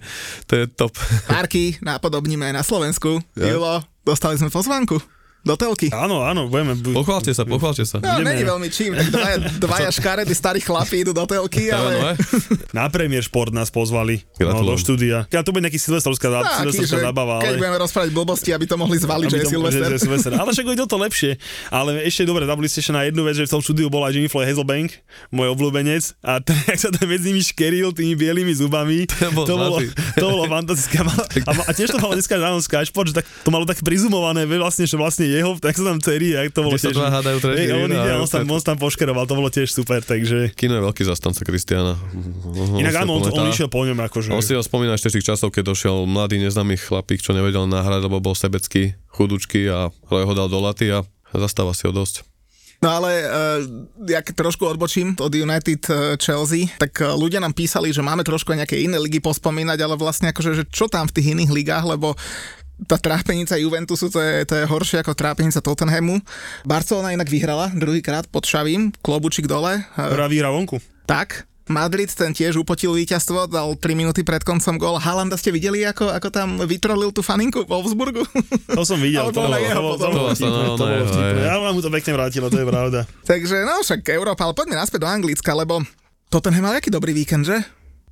to 0.46 0.52
je 0.60 0.64
top. 0.70 0.94
Marky, 1.26 1.80
napodobníme 1.82 2.46
aj 2.50 2.54
na 2.54 2.64
Slovensku. 2.64 3.18
Ja. 3.34 3.56
Julo, 3.56 3.82
dostali 4.04 4.38
sme 4.38 4.52
pozvánku 4.52 5.15
do 5.46 5.54
telky. 5.54 5.94
Áno, 5.94 6.26
áno, 6.26 6.50
budeme... 6.50 6.74
Pochválte 6.74 7.30
sa, 7.30 7.46
pochválte 7.46 7.86
sa. 7.86 8.02
No, 8.02 8.18
Ideme. 8.18 8.34
není 8.34 8.42
veľmi 8.42 8.68
čím, 8.68 8.98
tak 8.98 9.14
dvaja, 9.14 9.36
dvaja 9.64 9.90
škaredy 9.94 10.34
starí 10.34 10.58
chlapi 10.58 11.06
idú 11.06 11.14
do 11.14 11.22
telky, 11.22 11.70
ale... 11.70 12.18
Na 12.76 12.90
Premier 12.90 13.22
Šport 13.22 13.54
nás 13.54 13.70
pozvali 13.70 14.26
no, 14.42 14.66
do 14.66 14.74
štúdia. 14.74 15.30
Ja 15.30 15.46
to 15.46 15.54
bude 15.54 15.62
nejaký 15.62 15.78
silvestrovská, 15.78 16.26
no, 16.34 16.42
silvestrovská 16.66 16.98
zábava. 16.98 17.38
Ale... 17.38 17.54
Keď 17.54 17.54
budeme 17.62 17.78
rozprávať 17.78 18.10
blbosti, 18.10 18.50
aby 18.50 18.66
to 18.66 18.74
mohli 18.74 18.98
zvaliť, 18.98 19.26
že 19.30 19.38
je 19.38 19.46
Silvester. 19.46 19.90
Že, 19.94 19.98
Silvester. 20.10 20.32
Ale 20.34 20.50
však 20.50 20.66
je 20.66 20.78
to 20.82 20.98
lepšie. 20.98 21.30
Ale 21.70 21.90
ešte 22.02 22.26
dobre, 22.26 22.42
zabudli 22.42 22.66
ste 22.66 22.82
ešte 22.82 22.90
na 22.90 23.06
jednu 23.06 23.22
vec, 23.22 23.38
že 23.38 23.46
v 23.46 23.52
tom 23.54 23.62
štúdiu 23.62 23.86
bola 23.86 24.10
Jimmy 24.10 24.26
Floyd 24.26 24.50
Hazelbank, 24.50 24.98
môj 25.30 25.54
obľúbenec, 25.54 26.18
a 26.26 26.42
ten, 26.42 26.58
jak 26.66 26.78
sa 26.82 26.90
tam 26.90 27.06
medzi 27.06 27.30
nimi 27.30 27.46
škeril 27.46 27.94
tými 27.94 28.18
bielými 28.18 28.50
zubami, 28.50 29.06
to, 29.06 29.30
bol 29.30 29.46
to, 29.46 29.54
bolo, 29.54 29.78
to 30.18 30.26
bolo 30.26 30.42
fantastické. 30.50 30.98
A, 31.46 31.52
a, 31.54 31.70
tiež 31.70 31.94
to 31.94 32.02
malo 32.02 32.18
dneska 32.18 32.34
ráno 32.34 32.58
Sky 32.58 32.82
Sport, 32.82 33.14
že 33.14 33.22
tak, 33.22 33.26
to 33.46 33.50
malo 33.54 33.62
tak 33.62 33.78
prizumované, 33.84 34.42
vlastne, 34.48 34.88
že 34.88 34.98
vlastne 34.98 35.35
jeho, 35.36 35.52
tak 35.60 35.76
sa 35.76 35.92
tam 35.92 36.00
sérii, 36.00 36.32
ak 36.32 36.56
to 36.56 36.64
bolo 36.64 36.80
tiež... 36.80 36.96
sa 36.96 37.12
hádajú 37.12 37.38
tretí, 37.44 37.68
on, 37.76 37.92
ide, 37.92 38.10
on, 38.16 38.24
sa, 38.24 38.40
on 38.40 38.62
tam 38.64 38.80
poškeroval, 38.80 39.28
to 39.28 39.36
bolo 39.36 39.52
tiež 39.52 39.68
super, 39.68 40.00
takže... 40.00 40.56
Kino 40.56 40.80
je 40.80 40.82
veľký 40.88 41.02
zastanca 41.04 41.44
Kristiana. 41.44 41.94
Inak 42.80 43.04
áno, 43.04 43.20
on, 43.20 43.28
on, 43.28 43.52
išiel 43.52 43.68
po 43.68 43.84
ňom 43.84 44.00
akože... 44.08 44.32
On 44.32 44.40
si 44.40 44.56
ho 44.56 44.62
spomína 44.64 44.96
ešte 44.96 45.14
tých 45.20 45.28
časov, 45.28 45.52
keď 45.52 45.76
došiel 45.76 46.08
mladý 46.08 46.40
neznámy 46.40 46.80
chlapík, 46.80 47.20
čo 47.20 47.36
nevedel 47.36 47.68
nahrať, 47.68 48.08
lebo 48.08 48.18
bol 48.18 48.32
sebecký, 48.32 48.96
chudučky 49.12 49.68
a 49.68 49.92
ho 49.92 50.32
dal 50.32 50.48
do 50.48 50.58
laty 50.58 50.88
a 50.90 51.04
zastáva 51.36 51.76
si 51.76 51.84
ho 51.84 51.92
dosť. 51.92 52.24
No 52.84 52.92
ale 52.92 53.24
uh, 53.24 53.64
ja 54.04 54.20
keď 54.20 54.44
trošku 54.44 54.68
odbočím 54.68 55.16
od 55.16 55.32
United 55.32 55.80
uh, 55.88 55.96
Chelsea, 56.20 56.68
tak 56.76 57.00
uh, 57.00 57.16
ľudia 57.16 57.40
nám 57.40 57.56
písali, 57.56 57.88
že 57.88 58.04
máme 58.04 58.20
trošku 58.20 58.52
nejaké 58.52 58.76
iné 58.76 59.00
ligy 59.00 59.16
pospomínať, 59.16 59.80
ale 59.80 59.96
vlastne 59.96 60.28
akože, 60.28 60.52
že 60.52 60.64
čo 60.68 60.84
tam 60.84 61.08
v 61.08 61.14
tých 61.16 61.32
iných 61.32 61.50
ligách, 61.56 61.84
lebo 61.96 62.12
tá 62.84 63.00
trápenica 63.00 63.56
Juventusu 63.56 64.12
to 64.12 64.20
je, 64.20 64.44
to 64.44 64.54
je 64.60 64.68
horšie 64.68 65.00
ako 65.00 65.16
trápenica 65.16 65.64
Tottenhamu. 65.64 66.20
Barcelona 66.68 67.16
inak 67.16 67.32
vyhrala 67.32 67.72
druhýkrát 67.72 68.28
pod 68.28 68.44
Šavím, 68.44 68.92
klobučík 69.00 69.48
dole. 69.48 69.80
Vyhrá 69.96 70.52
vonku. 70.52 70.76
Tak, 71.08 71.48
Madrid 71.66 72.06
ten 72.12 72.30
tiež 72.30 72.62
upotil 72.62 72.94
víťazstvo, 72.94 73.50
dal 73.50 73.74
3 73.74 73.98
minúty 73.98 74.22
pred 74.22 74.38
koncom 74.46 74.78
gól. 74.78 75.02
Halanda 75.02 75.34
ste 75.34 75.50
videli, 75.50 75.82
ako, 75.82 76.14
ako 76.14 76.28
tam 76.30 76.48
vytrolil 76.62 77.10
tú 77.10 77.26
faninku 77.26 77.66
v 77.66 77.70
Wolfsburgu? 77.74 78.22
To 78.70 78.86
som 78.86 79.02
videl, 79.02 79.26
to, 79.34 79.42
bolo, 79.42 79.58
to, 79.58 79.80
bolo, 79.82 79.96
to, 79.98 80.06
bolo 80.14 80.28
vtipné, 80.30 80.64
to 80.78 80.84
bolo 80.86 81.04
vtipné. 81.10 81.40
Ja 81.42 81.58
vám 81.58 81.74
mu 81.74 81.82
to 81.82 81.90
pekne 81.90 82.12
vrátilo, 82.14 82.46
to 82.52 82.58
je 82.62 82.66
pravda. 82.70 83.00
Takže 83.30 83.66
no 83.66 83.82
však 83.82 84.06
Európa, 84.14 84.46
ale 84.46 84.54
poďme 84.54 84.78
naspäť 84.78 85.02
do 85.02 85.08
Anglicka, 85.10 85.50
lebo 85.58 85.82
Tottenham 86.30 86.70
mal 86.70 86.78
aký 86.78 86.92
dobrý 86.92 87.10
víkend, 87.10 87.48
že? 87.48 87.58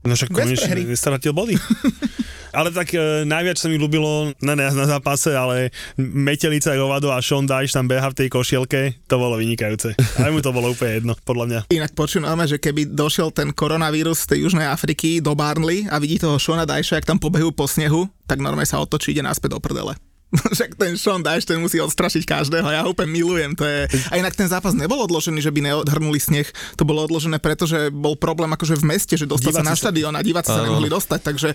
No 0.02 0.18
však 0.18 0.34
konečne 0.34 0.74
nestratil 0.84 1.30
body. 1.30 1.54
ale 2.54 2.70
tak 2.70 2.94
e, 2.94 3.26
najviac 3.26 3.58
sa 3.58 3.66
mi 3.66 3.76
ľúbilo, 3.76 4.32
ne, 4.38 4.54
ne 4.54 4.66
na 4.70 4.86
zápase, 4.86 5.34
ale 5.34 5.74
Metelica, 5.98 6.72
Rovado 6.78 7.10
a 7.10 7.18
Sean 7.18 7.44
Dyche 7.44 7.74
tam 7.74 7.90
beha 7.90 8.08
v 8.14 8.24
tej 8.24 8.28
košielke, 8.30 8.94
to 9.10 9.14
bolo 9.18 9.36
vynikajúce. 9.36 9.98
Ale 10.22 10.30
mu 10.30 10.40
to 10.40 10.54
bolo 10.54 10.70
úplne 10.70 11.02
jedno, 11.02 11.12
podľa 11.26 11.44
mňa. 11.44 11.60
Inak 11.74 11.92
počúvame, 11.98 12.46
že 12.46 12.62
keby 12.62 12.94
došiel 12.94 13.34
ten 13.34 13.50
koronavírus 13.50 14.24
z 14.24 14.34
tej 14.34 14.38
Južnej 14.46 14.70
Afriky 14.70 15.18
do 15.18 15.34
Barnley 15.34 15.90
a 15.90 15.98
vidí 15.98 16.22
toho 16.22 16.38
Shona 16.38 16.64
Dyche, 16.64 16.94
ak 16.94 17.04
tam 17.04 17.18
pobehujú 17.18 17.50
po 17.50 17.66
snehu, 17.66 18.06
tak 18.30 18.38
normálne 18.38 18.70
sa 18.70 18.80
otočí, 18.80 19.12
ide 19.12 19.26
naspäť 19.26 19.58
do 19.58 19.60
prdele. 19.60 19.98
Však 20.54 20.74
ten 20.74 20.94
Dyche, 20.98 21.46
ten 21.46 21.58
musí 21.62 21.78
odstrašiť 21.78 22.22
každého, 22.26 22.66
ja 22.66 22.82
ho 22.82 22.90
úplne 22.90 23.10
milujem. 23.10 23.54
To 23.58 23.64
je... 23.64 23.86
A 24.10 24.18
inak 24.18 24.34
ten 24.34 24.50
zápas 24.50 24.74
nebol 24.74 24.98
odložený, 25.04 25.38
že 25.38 25.54
by 25.54 25.60
neodhrnuli 25.62 26.18
sneh, 26.18 26.46
to 26.74 26.82
bolo 26.82 27.06
odložené 27.06 27.38
preto, 27.38 27.64
že 27.64 27.90
bol 27.94 28.18
problém 28.18 28.50
akože 28.50 28.78
v 28.80 28.84
meste, 28.94 29.14
že 29.14 29.28
dostať 29.28 29.52
diváci 29.54 29.66
sa 29.66 29.70
na 29.70 29.78
štadión 29.78 30.14
a 30.14 30.22
diváci 30.24 30.50
sa 30.50 30.62
nemohli 30.62 30.90
dostať, 30.90 31.20
takže 31.22 31.48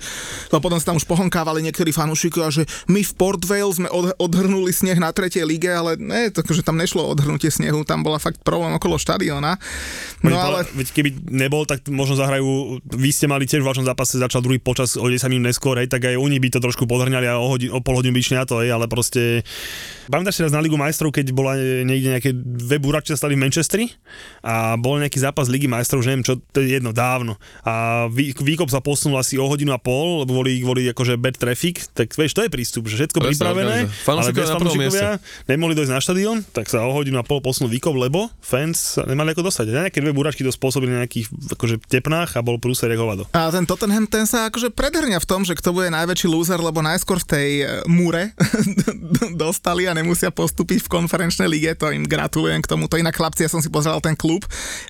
to 0.49 0.57
potom 0.63 0.79
sa 0.79 0.91
tam 0.93 0.97
už 0.97 1.05
pohonkávali 1.05 1.59
niektorí 1.65 1.91
fanúšikovia, 1.91 2.49
že 2.51 2.63
my 2.87 3.03
v 3.03 3.11
Port 3.15 3.43
Vale 3.43 3.71
sme 3.71 3.87
od, 3.91 4.15
odhrnuli 4.17 4.71
sneh 4.71 4.97
na 4.97 5.11
tretej 5.11 5.43
lige, 5.43 5.69
ale 5.69 5.99
ne, 5.99 6.31
to, 6.31 6.43
že 6.45 6.63
tam 6.63 6.79
nešlo 6.79 7.03
odhrnutie 7.03 7.51
snehu, 7.51 7.83
tam 7.83 8.01
bola 8.05 8.21
fakt 8.21 8.41
problém 8.43 8.75
okolo 8.75 8.95
štadióna. 8.95 9.59
No 10.23 10.35
ale... 10.35 10.67
Veď 10.75 10.87
keby 10.95 11.09
nebol, 11.27 11.63
tak 11.63 11.87
možno 11.91 12.19
zahrajú, 12.19 12.79
vy 12.83 13.09
ste 13.11 13.25
mali 13.27 13.47
tiež 13.49 13.63
v 13.63 13.69
vašom 13.69 13.87
zápase 13.87 14.19
začal 14.19 14.43
druhý 14.43 14.59
počas 14.61 14.95
o 14.99 15.05
10 15.07 15.25
minút 15.31 15.51
neskôr, 15.51 15.79
hej, 15.79 15.89
tak 15.89 16.05
aj 16.05 16.15
oni 16.19 16.37
by 16.37 16.49
to 16.53 16.59
trošku 16.61 16.85
podhrňali 16.85 17.25
a 17.25 17.39
o, 17.39 17.47
hodin, 17.49 17.71
o 17.73 17.79
pol 17.81 17.99
hodinu 17.99 18.15
by 18.15 18.21
na 18.35 18.45
to, 18.45 18.61
hej, 18.69 18.77
ale 18.77 18.85
proste... 18.85 19.41
Pamätáš 20.09 20.41
si 20.41 20.45
raz 20.45 20.49
na 20.49 20.57
Ligu 20.57 20.73
majstrov, 20.73 21.13
keď 21.13 21.29
bola 21.37 21.53
niekde 21.85 22.17
nejaké 22.17 22.31
dve 22.33 22.81
buračia 22.81 23.13
stali 23.13 23.37
v 23.37 23.45
Manchestri 23.45 23.93
a 24.41 24.73
bol 24.73 24.97
nejaký 24.97 25.21
zápas 25.21 25.45
Ligy 25.45 25.69
majstrov, 25.69 26.01
že 26.01 26.09
neviem 26.09 26.25
čo, 26.25 26.41
to 26.49 26.65
je 26.65 26.81
jedno, 26.81 26.89
dávno. 26.89 27.37
A 27.61 28.09
výkop 28.09 28.73
sa 28.73 28.81
posunul 28.81 29.21
asi 29.21 29.37
o 29.37 29.45
hodinu 29.45 29.69
a 29.69 29.77
pol, 29.77 30.25
lebo 30.25 30.41
boli, 30.41 30.65
boli 30.65 30.89
akože 30.89 31.13
bad 31.13 31.37
traffic, 31.37 31.93
tak 31.93 32.09
vieš, 32.17 32.33
to 32.33 32.41
je 32.41 32.49
prístup, 32.49 32.89
že 32.89 33.05
všetko 33.05 33.21
Presne, 33.21 33.37
pripravené, 33.37 33.75
ale 33.85 34.33
bez 34.33 34.49
fanúšikovia 34.49 35.21
nemohli 35.45 35.77
dojsť 35.77 35.93
na 35.93 36.01
štadión, 36.01 36.37
tak 36.57 36.65
sa 36.73 36.81
o 36.81 36.89
hodinu 36.89 37.21
a 37.21 37.23
pol 37.25 37.37
posunul 37.45 37.69
výkop, 37.69 37.93
lebo 37.93 38.33
fans 38.41 38.97
nemali 38.97 39.37
ako 39.37 39.45
dostať. 39.45 39.65
A 39.69 39.93
nejaké 39.93 40.01
dve 40.01 40.09
buračky 40.09 40.41
to 40.41 40.49
spôsobili 40.49 40.89
na 40.89 41.05
nejakých 41.05 41.29
akože 41.53 41.85
tepnách 41.85 42.33
a 42.33 42.41
bol 42.41 42.57
prúser 42.57 42.89
hovado. 42.97 43.29
A 43.37 43.53
ten 43.53 43.69
Tottenham, 43.69 44.09
ten 44.09 44.25
sa 44.25 44.49
akože 44.49 44.73
predhrňa 44.73 45.21
v 45.21 45.27
tom, 45.29 45.45
že 45.45 45.53
kto 45.53 45.69
bude 45.69 45.93
najväčší 45.93 46.25
loser, 46.25 46.57
lebo 46.57 46.81
najskôr 46.81 47.21
v 47.21 47.27
tej 47.29 47.49
e, 47.61 47.65
múre 47.85 48.33
dostali 49.41 49.87
a 49.89 49.93
nemusia 49.95 50.29
postúpiť 50.33 50.85
v 50.85 50.91
konferenčnej 50.91 51.49
lige, 51.49 51.71
to 51.75 51.91
im 51.91 52.05
gratulujem 52.05 52.61
k 52.63 52.69
tomuto. 52.69 52.99
Inak 52.99 53.17
chlapci, 53.17 53.45
ja 53.45 53.51
som 53.51 53.63
si 53.63 53.71
pozeral 53.71 53.99
ten 54.03 54.15
klub, 54.15 54.45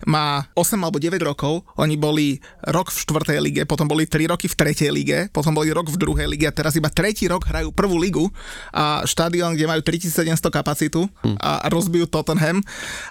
má 0.05 0.47
8 0.55 0.79
alebo 0.79 0.97
9 1.01 1.19
rokov, 1.21 1.65
oni 1.77 1.95
boli 1.95 2.41
rok 2.65 2.91
v 2.91 2.97
štvrtej 2.99 3.39
lige, 3.39 3.62
potom 3.65 3.88
boli 3.89 4.05
3 4.05 4.32
roky 4.32 4.47
v 4.49 4.55
tretej 4.55 4.91
lige, 4.91 5.19
potom 5.34 5.53
boli 5.53 5.71
rok 5.73 5.89
v 5.89 5.97
druhej 5.97 6.27
lige 6.29 6.45
a 6.49 6.53
teraz 6.53 6.75
iba 6.75 6.89
tretí 6.91 7.29
rok 7.29 7.45
hrajú 7.47 7.73
prvú 7.73 7.97
ligu 7.97 8.25
a 8.73 9.05
štadión, 9.05 9.55
kde 9.55 9.65
majú 9.69 9.82
3700 9.82 10.49
kapacitu 10.51 11.08
a 11.39 11.65
rozbijú 11.69 12.10
Tottenham. 12.10 12.62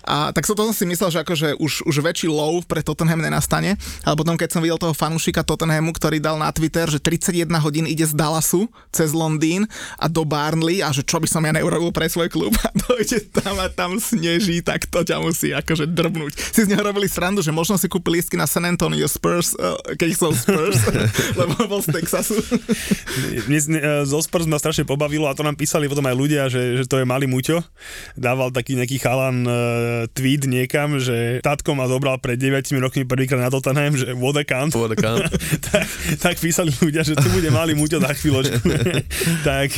A 0.05 0.31
tak 0.35 0.44
som 0.44 0.55
to 0.55 0.68
som 0.71 0.75
si 0.75 0.85
myslel, 0.88 1.11
že 1.14 1.23
akože 1.23 1.49
už, 1.59 1.87
už 1.87 1.97
väčší 2.03 2.29
low 2.29 2.61
pre 2.64 2.85
Tottenham 2.85 3.23
nenastane, 3.23 3.81
ale 4.05 4.14
potom 4.18 4.37
keď 4.37 4.59
som 4.59 4.61
videl 4.62 4.81
toho 4.81 4.94
fanúšika 4.94 5.47
Tottenhamu, 5.47 5.94
ktorý 5.94 6.21
dal 6.21 6.37
na 6.37 6.51
Twitter, 6.53 6.90
že 6.90 7.01
31 7.01 7.49
hodín 7.62 7.87
ide 7.88 8.05
z 8.05 8.14
Dallasu 8.14 8.68
cez 8.92 9.14
Londýn 9.16 9.64
a 9.97 10.07
do 10.07 10.29
Barnley 10.38 10.79
a 10.87 10.94
že 10.94 11.03
čo 11.03 11.18
by 11.18 11.27
som 11.27 11.42
ja 11.42 11.51
neurobil 11.51 11.90
pre 11.90 12.07
svoj 12.07 12.31
klub 12.31 12.55
a 12.62 12.70
dojde 12.70 13.27
tam 13.35 13.59
a 13.59 13.66
tam 13.66 13.98
sneží, 13.98 14.62
tak 14.62 14.87
to 14.87 15.03
ťa 15.03 15.18
musí 15.18 15.51
akože 15.51 15.90
drbnúť. 15.90 16.55
Si 16.55 16.62
z 16.62 16.70
neho 16.70 16.87
robili 16.87 17.11
srandu, 17.11 17.42
že 17.42 17.51
možno 17.51 17.74
si 17.74 17.90
kúpili 17.90 18.22
lístky 18.22 18.38
na 18.38 18.46
San 18.46 18.62
Antonio 18.66 19.07
Spurs, 19.11 19.59
eh, 19.59 19.94
keď 19.98 20.11
som 20.14 20.31
Spurs, 20.31 20.79
lebo 21.40 21.55
bol 21.66 21.83
z 21.83 21.98
Texasu. 21.98 22.38
Mne, 23.51 23.59
eh, 23.59 24.07
zo 24.07 24.22
Spurs 24.22 24.46
ma 24.46 24.62
strašne 24.62 24.87
pobavilo 24.87 25.27
a 25.27 25.35
to 25.35 25.42
nám 25.42 25.59
písali 25.59 25.90
potom 25.90 26.07
aj 26.07 26.14
ľudia, 26.14 26.46
že, 26.46 26.79
že 26.79 26.85
to 26.87 27.03
je 27.03 27.07
malý 27.07 27.27
muťo. 27.27 27.59
Dával 28.14 28.55
taký 28.55 28.79
nejaký 28.79 28.98
chalan 29.03 29.46
uh, 29.46 30.05
tweet 30.12 30.44
niekam, 30.51 30.98
že 30.98 31.38
tatko 31.42 31.79
ma 31.79 31.87
zobral 31.87 32.18
pred 32.18 32.37
9 32.37 32.68
rokmi 32.83 33.07
prvýkrát 33.07 33.40
na 33.40 33.51
Tottenham, 33.51 33.94
že 33.94 34.12
what 34.18 34.37
a 34.37 34.44
cunt. 34.44 34.74
What 34.74 34.92
a 34.92 34.98
cunt. 34.98 35.31
tak, 35.70 35.87
tak 36.20 36.35
písali 36.42 36.74
ľudia, 36.83 37.07
že 37.07 37.14
tu 37.16 37.31
bude 37.31 37.48
malý 37.48 37.79
muťo 37.79 38.03
za 38.03 38.12
chvíľočku. 38.12 38.68
tak 39.48 39.68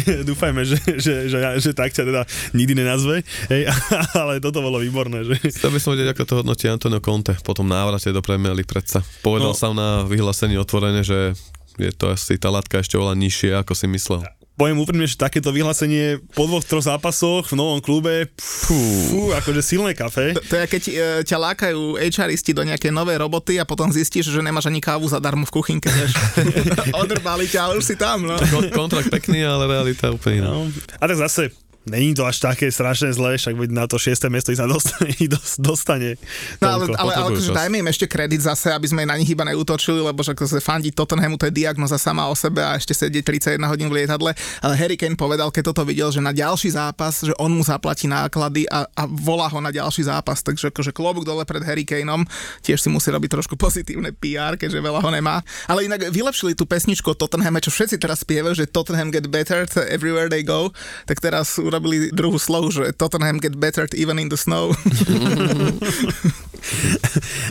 dúfajme, 0.50 0.62
že, 0.66 0.78
že, 0.98 1.14
že, 1.30 1.38
že 1.62 1.70
tak 1.72 1.94
ťa 1.94 2.02
teda 2.02 2.22
nikdy 2.58 2.82
nenazve, 2.82 3.22
hej, 3.46 3.70
ale 4.20 4.42
toto 4.42 4.58
bolo 4.58 4.82
výborné. 4.82 5.22
Že... 5.22 5.34
Chcel 5.54 5.70
by 5.70 5.78
som 5.78 5.94
vedieť, 5.94 6.10
ako 6.10 6.22
to 6.26 6.34
hodnotí 6.42 6.66
Antonio 6.66 6.98
Conte 6.98 7.38
po 7.46 7.54
tom 7.54 7.70
návrate 7.70 8.10
do 8.10 8.18
Premier 8.18 8.52
League 8.52 8.68
predsa. 8.68 9.06
Povedal 9.22 9.54
no. 9.54 9.58
sám 9.58 9.78
na 9.78 10.02
vyhlásení 10.02 10.58
otvorene, 10.58 11.06
že 11.06 11.38
je 11.78 11.92
to 11.94 12.10
asi 12.10 12.36
tá 12.36 12.50
latka 12.50 12.82
ešte 12.82 12.98
oveľa 12.98 13.14
nižšie, 13.16 13.50
ako 13.62 13.72
si 13.78 13.86
myslel 13.86 14.26
poviem 14.60 14.76
úprimne, 14.76 15.08
že 15.08 15.16
takéto 15.16 15.48
vyhlásenie 15.56 16.20
po 16.36 16.44
dvoch, 16.44 16.60
troch 16.60 16.84
zápasoch 16.84 17.48
v 17.48 17.56
novom 17.56 17.80
klube, 17.80 18.28
fú, 18.36 18.76
fú 19.08 19.20
akože 19.32 19.64
silné 19.64 19.96
kafe. 19.96 20.36
To, 20.36 20.44
to 20.44 20.54
je, 20.60 20.64
keď 20.68 20.82
e, 20.84 20.92
ťa 21.24 21.36
lákajú 21.40 21.96
HRisti 21.96 22.52
do 22.52 22.68
nejakej 22.68 22.92
novej 22.92 23.16
roboty 23.24 23.56
a 23.56 23.64
potom 23.64 23.88
zistíš, 23.88 24.28
že 24.28 24.44
nemáš 24.44 24.68
ani 24.68 24.84
kávu 24.84 25.08
zadarmo 25.08 25.48
v 25.48 25.54
kuchynke, 25.56 25.88
vieš. 25.88 26.12
Odrbali 27.08 27.48
ťa, 27.48 27.72
ale 27.72 27.80
už 27.80 27.84
si 27.88 27.96
tam, 27.96 28.28
no. 28.28 28.36
Kontrakt 28.76 29.08
pekný, 29.08 29.40
ale 29.48 29.64
realita 29.64 30.12
úplne 30.12 30.44
no. 30.44 30.68
A 31.00 31.08
tak 31.08 31.16
zase, 31.16 31.56
Není 31.88 32.12
to 32.12 32.28
až 32.28 32.44
také 32.44 32.68
strašne 32.68 33.08
zlé, 33.08 33.40
však 33.40 33.56
na 33.72 33.88
to 33.88 33.96
6. 33.96 34.12
miesto 34.28 34.52
sa 34.52 34.68
dostane. 34.68 35.16
dostane 35.56 36.20
no, 36.60 36.76
ale, 36.76 36.84
ale, 36.92 37.12
ale 37.16 37.32
akože 37.32 37.56
dajme 37.56 37.80
im 37.80 37.88
ešte 37.88 38.04
kredit 38.04 38.44
zase, 38.44 38.68
aby 38.68 38.84
sme 38.84 39.08
na 39.08 39.16
nich 39.16 39.32
iba 39.32 39.48
neútočili, 39.48 39.96
lebo 39.96 40.20
však 40.20 40.44
sa 40.44 40.60
fandiť 40.60 40.92
Tottenhamu, 40.92 41.40
to 41.40 41.48
je 41.48 41.64
diagnoza 41.64 41.96
sama 41.96 42.28
o 42.28 42.36
sebe 42.36 42.60
a 42.60 42.76
ešte 42.76 42.92
sedieť 42.92 43.56
31 43.56 43.64
hodín 43.64 43.88
v 43.88 44.04
lietadle. 44.04 44.36
Ale 44.60 44.74
Harry 44.76 45.00
Kane 45.00 45.16
povedal, 45.16 45.48
keď 45.48 45.72
toto 45.72 45.88
videl, 45.88 46.12
že 46.12 46.20
na 46.20 46.36
ďalší 46.36 46.76
zápas, 46.76 47.24
že 47.24 47.32
on 47.40 47.48
mu 47.48 47.64
zaplatí 47.64 48.04
náklady 48.04 48.68
a, 48.68 48.84
a 48.84 49.08
volá 49.08 49.48
ho 49.48 49.56
na 49.64 49.72
ďalší 49.72 50.04
zápas. 50.04 50.44
Takže 50.44 50.68
akože 50.68 50.92
klobúk 50.92 51.24
dole 51.24 51.48
pred 51.48 51.64
Harry 51.64 51.88
Kaneom, 51.88 52.28
tiež 52.60 52.84
si 52.84 52.92
musí 52.92 53.08
robiť 53.08 53.40
trošku 53.40 53.56
pozitívne 53.56 54.12
PR, 54.20 54.60
keďže 54.60 54.84
veľa 54.84 55.00
ho 55.00 55.08
nemá. 55.08 55.40
Ale 55.64 55.88
inak 55.88 56.12
vylepšili 56.12 56.52
tú 56.52 56.68
pesničku 56.68 57.08
o 57.08 57.16
Tottenhame, 57.16 57.64
čo 57.64 57.72
všetci 57.72 57.96
teraz 57.96 58.20
spievajú, 58.20 58.52
že 58.52 58.68
Tottenham 58.68 59.08
get 59.08 59.32
better 59.32 59.64
everywhere 59.88 60.28
they 60.28 60.44
go, 60.44 60.68
tak 61.08 61.24
teraz 61.24 61.56
urobili 61.70 62.10
druhú 62.10 62.36
slovu, 62.36 62.74
že 62.74 62.90
Tottenham 62.98 63.38
get 63.38 63.54
better 63.56 63.86
even 63.94 64.18
in 64.18 64.28
the 64.28 64.38
snow. 64.38 64.74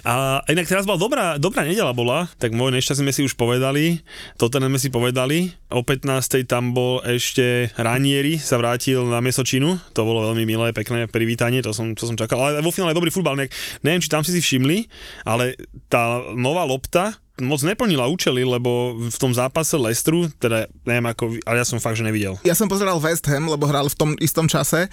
A 0.06 0.42
inak 0.48 0.70
teraz 0.70 0.86
bola 0.86 1.02
dobrá, 1.02 1.26
dobrá 1.42 1.66
nedela 1.66 1.92
bola, 1.92 2.30
tak 2.38 2.54
môj 2.54 2.72
nešťastný 2.78 3.10
sme 3.10 3.14
si 3.14 3.22
už 3.26 3.34
povedali, 3.36 4.00
Tottenham 4.38 4.72
sme 4.76 4.80
si 4.80 4.90
povedali, 4.94 5.50
o 5.74 5.82
15. 5.82 6.46
tam 6.46 6.72
bol 6.72 7.02
ešte 7.04 7.74
Ranieri, 7.76 8.38
sa 8.38 8.62
vrátil 8.62 9.02
na 9.10 9.20
Mesočinu, 9.20 9.82
to 9.98 10.06
bolo 10.06 10.30
veľmi 10.32 10.46
milé, 10.46 10.72
pekné 10.72 11.10
privítanie, 11.10 11.66
to 11.66 11.74
som, 11.74 11.98
to 11.98 12.06
som 12.06 12.16
čakal, 12.16 12.40
ale 12.40 12.62
vo 12.64 12.74
finále 12.74 12.96
dobrý 12.96 13.10
futbal, 13.10 13.38
neviem, 13.82 14.02
či 14.02 14.12
tam 14.12 14.22
si 14.22 14.32
si 14.32 14.42
všimli, 14.42 14.88
ale 15.26 15.58
tá 15.90 16.22
nová 16.38 16.64
lopta, 16.64 17.18
moc 17.44 17.62
neplnila 17.64 18.08
účely, 18.08 18.44
lebo 18.44 18.96
v 18.98 19.18
tom 19.18 19.32
zápase 19.36 19.76
Lestru, 19.76 20.28
teda 20.40 20.68
neviem 20.84 21.08
ako, 21.10 21.24
ale 21.44 21.62
ja 21.62 21.66
som 21.66 21.80
fakt, 21.82 22.00
že 22.00 22.06
nevidel. 22.06 22.36
Ja 22.44 22.56
som 22.56 22.68
pozeral 22.68 23.00
West 23.00 23.26
Ham, 23.28 23.48
lebo 23.48 23.68
hral 23.68 23.88
v 23.88 23.96
tom 23.98 24.10
istom 24.20 24.46
čase 24.48 24.88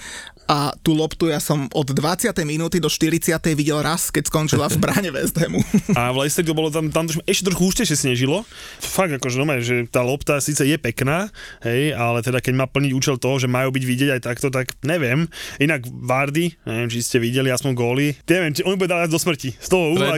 a 0.47 0.71
tú 0.79 0.95
loptu 0.95 1.27
ja 1.27 1.43
som 1.43 1.67
od 1.75 1.91
20. 1.91 2.31
minúty 2.47 2.79
do 2.79 2.87
40. 2.87 3.35
videl 3.59 3.83
raz, 3.83 4.15
keď 4.15 4.31
skončila 4.31 4.71
v 4.71 4.79
bráne 4.85 5.11
West 5.11 5.35
Hamu. 5.37 5.59
A 5.99 6.15
v 6.15 6.27
Leicesteri 6.27 6.47
to 6.47 6.55
bolo 6.55 6.71
tam, 6.71 6.91
tam 6.95 7.11
ešte 7.11 7.51
trochu 7.51 7.67
húštejšie 7.67 7.97
snežilo. 7.99 8.47
Fakt 8.79 9.11
akože 9.11 9.43
no, 9.43 9.47
že 9.59 9.91
tá 9.91 10.07
lopta 10.07 10.39
síce 10.39 10.63
je 10.63 10.77
pekná, 10.79 11.27
hej, 11.67 11.91
ale 11.99 12.23
teda 12.23 12.39
keď 12.39 12.55
má 12.55 12.67
plniť 12.71 12.93
účel 12.95 13.17
toho, 13.19 13.43
že 13.43 13.51
majú 13.51 13.75
byť 13.75 13.85
vidieť 13.85 14.11
aj 14.19 14.21
takto, 14.23 14.49
tak 14.55 14.79
neviem. 14.87 15.27
Inak 15.59 15.83
Vardy, 15.87 16.55
neviem, 16.63 16.89
či 16.93 17.03
ste 17.03 17.19
videli 17.19 17.51
aspoň 17.51 17.73
góly. 17.75 18.15
Neviem, 18.31 18.55
či 18.55 18.63
on 18.63 18.79
bude 18.79 18.91
dávať 18.91 19.11
do 19.11 19.19
smrti. 19.19 19.51
Z 19.59 19.69
toho 19.73 19.99
úhla, 19.99 20.15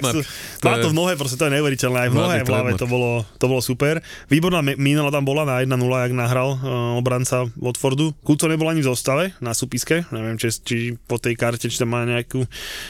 má 0.60 0.74
to 0.78 0.92
v 0.92 0.96
nohe, 0.96 1.16
proste 1.16 1.40
to 1.40 1.48
je 1.48 1.56
neuveriteľné 1.56 1.98
aj 2.04 2.10
v 2.12 2.17
Nohe 2.18 2.42
v 2.42 2.48
hlave, 2.50 2.70
to 2.74 2.87
bolo, 2.90 3.22
to 3.38 3.46
bolo 3.46 3.62
super. 3.62 4.02
Výborná 4.26 4.61
mi- 4.61 4.78
minula 4.78 5.14
tam 5.14 5.22
bola 5.22 5.46
na 5.46 5.62
1-0, 5.62 5.78
jak 5.78 6.12
nahral 6.14 6.59
uh, 6.59 6.98
obranca 6.98 7.46
Watfordu. 7.54 8.14
Kuco 8.26 8.50
nebol 8.50 8.66
ani 8.66 8.83
v 8.83 8.90
zostave 8.90 9.24
na 9.38 9.54
súpiske, 9.54 10.09
neviem, 10.11 10.37
či, 10.40 10.48
či 10.62 10.76
po 11.07 11.20
tej 11.20 11.37
karte, 11.37 11.68
či 11.68 11.78
tam 11.78 11.94
má 11.94 12.02
nejakú, 12.04 12.44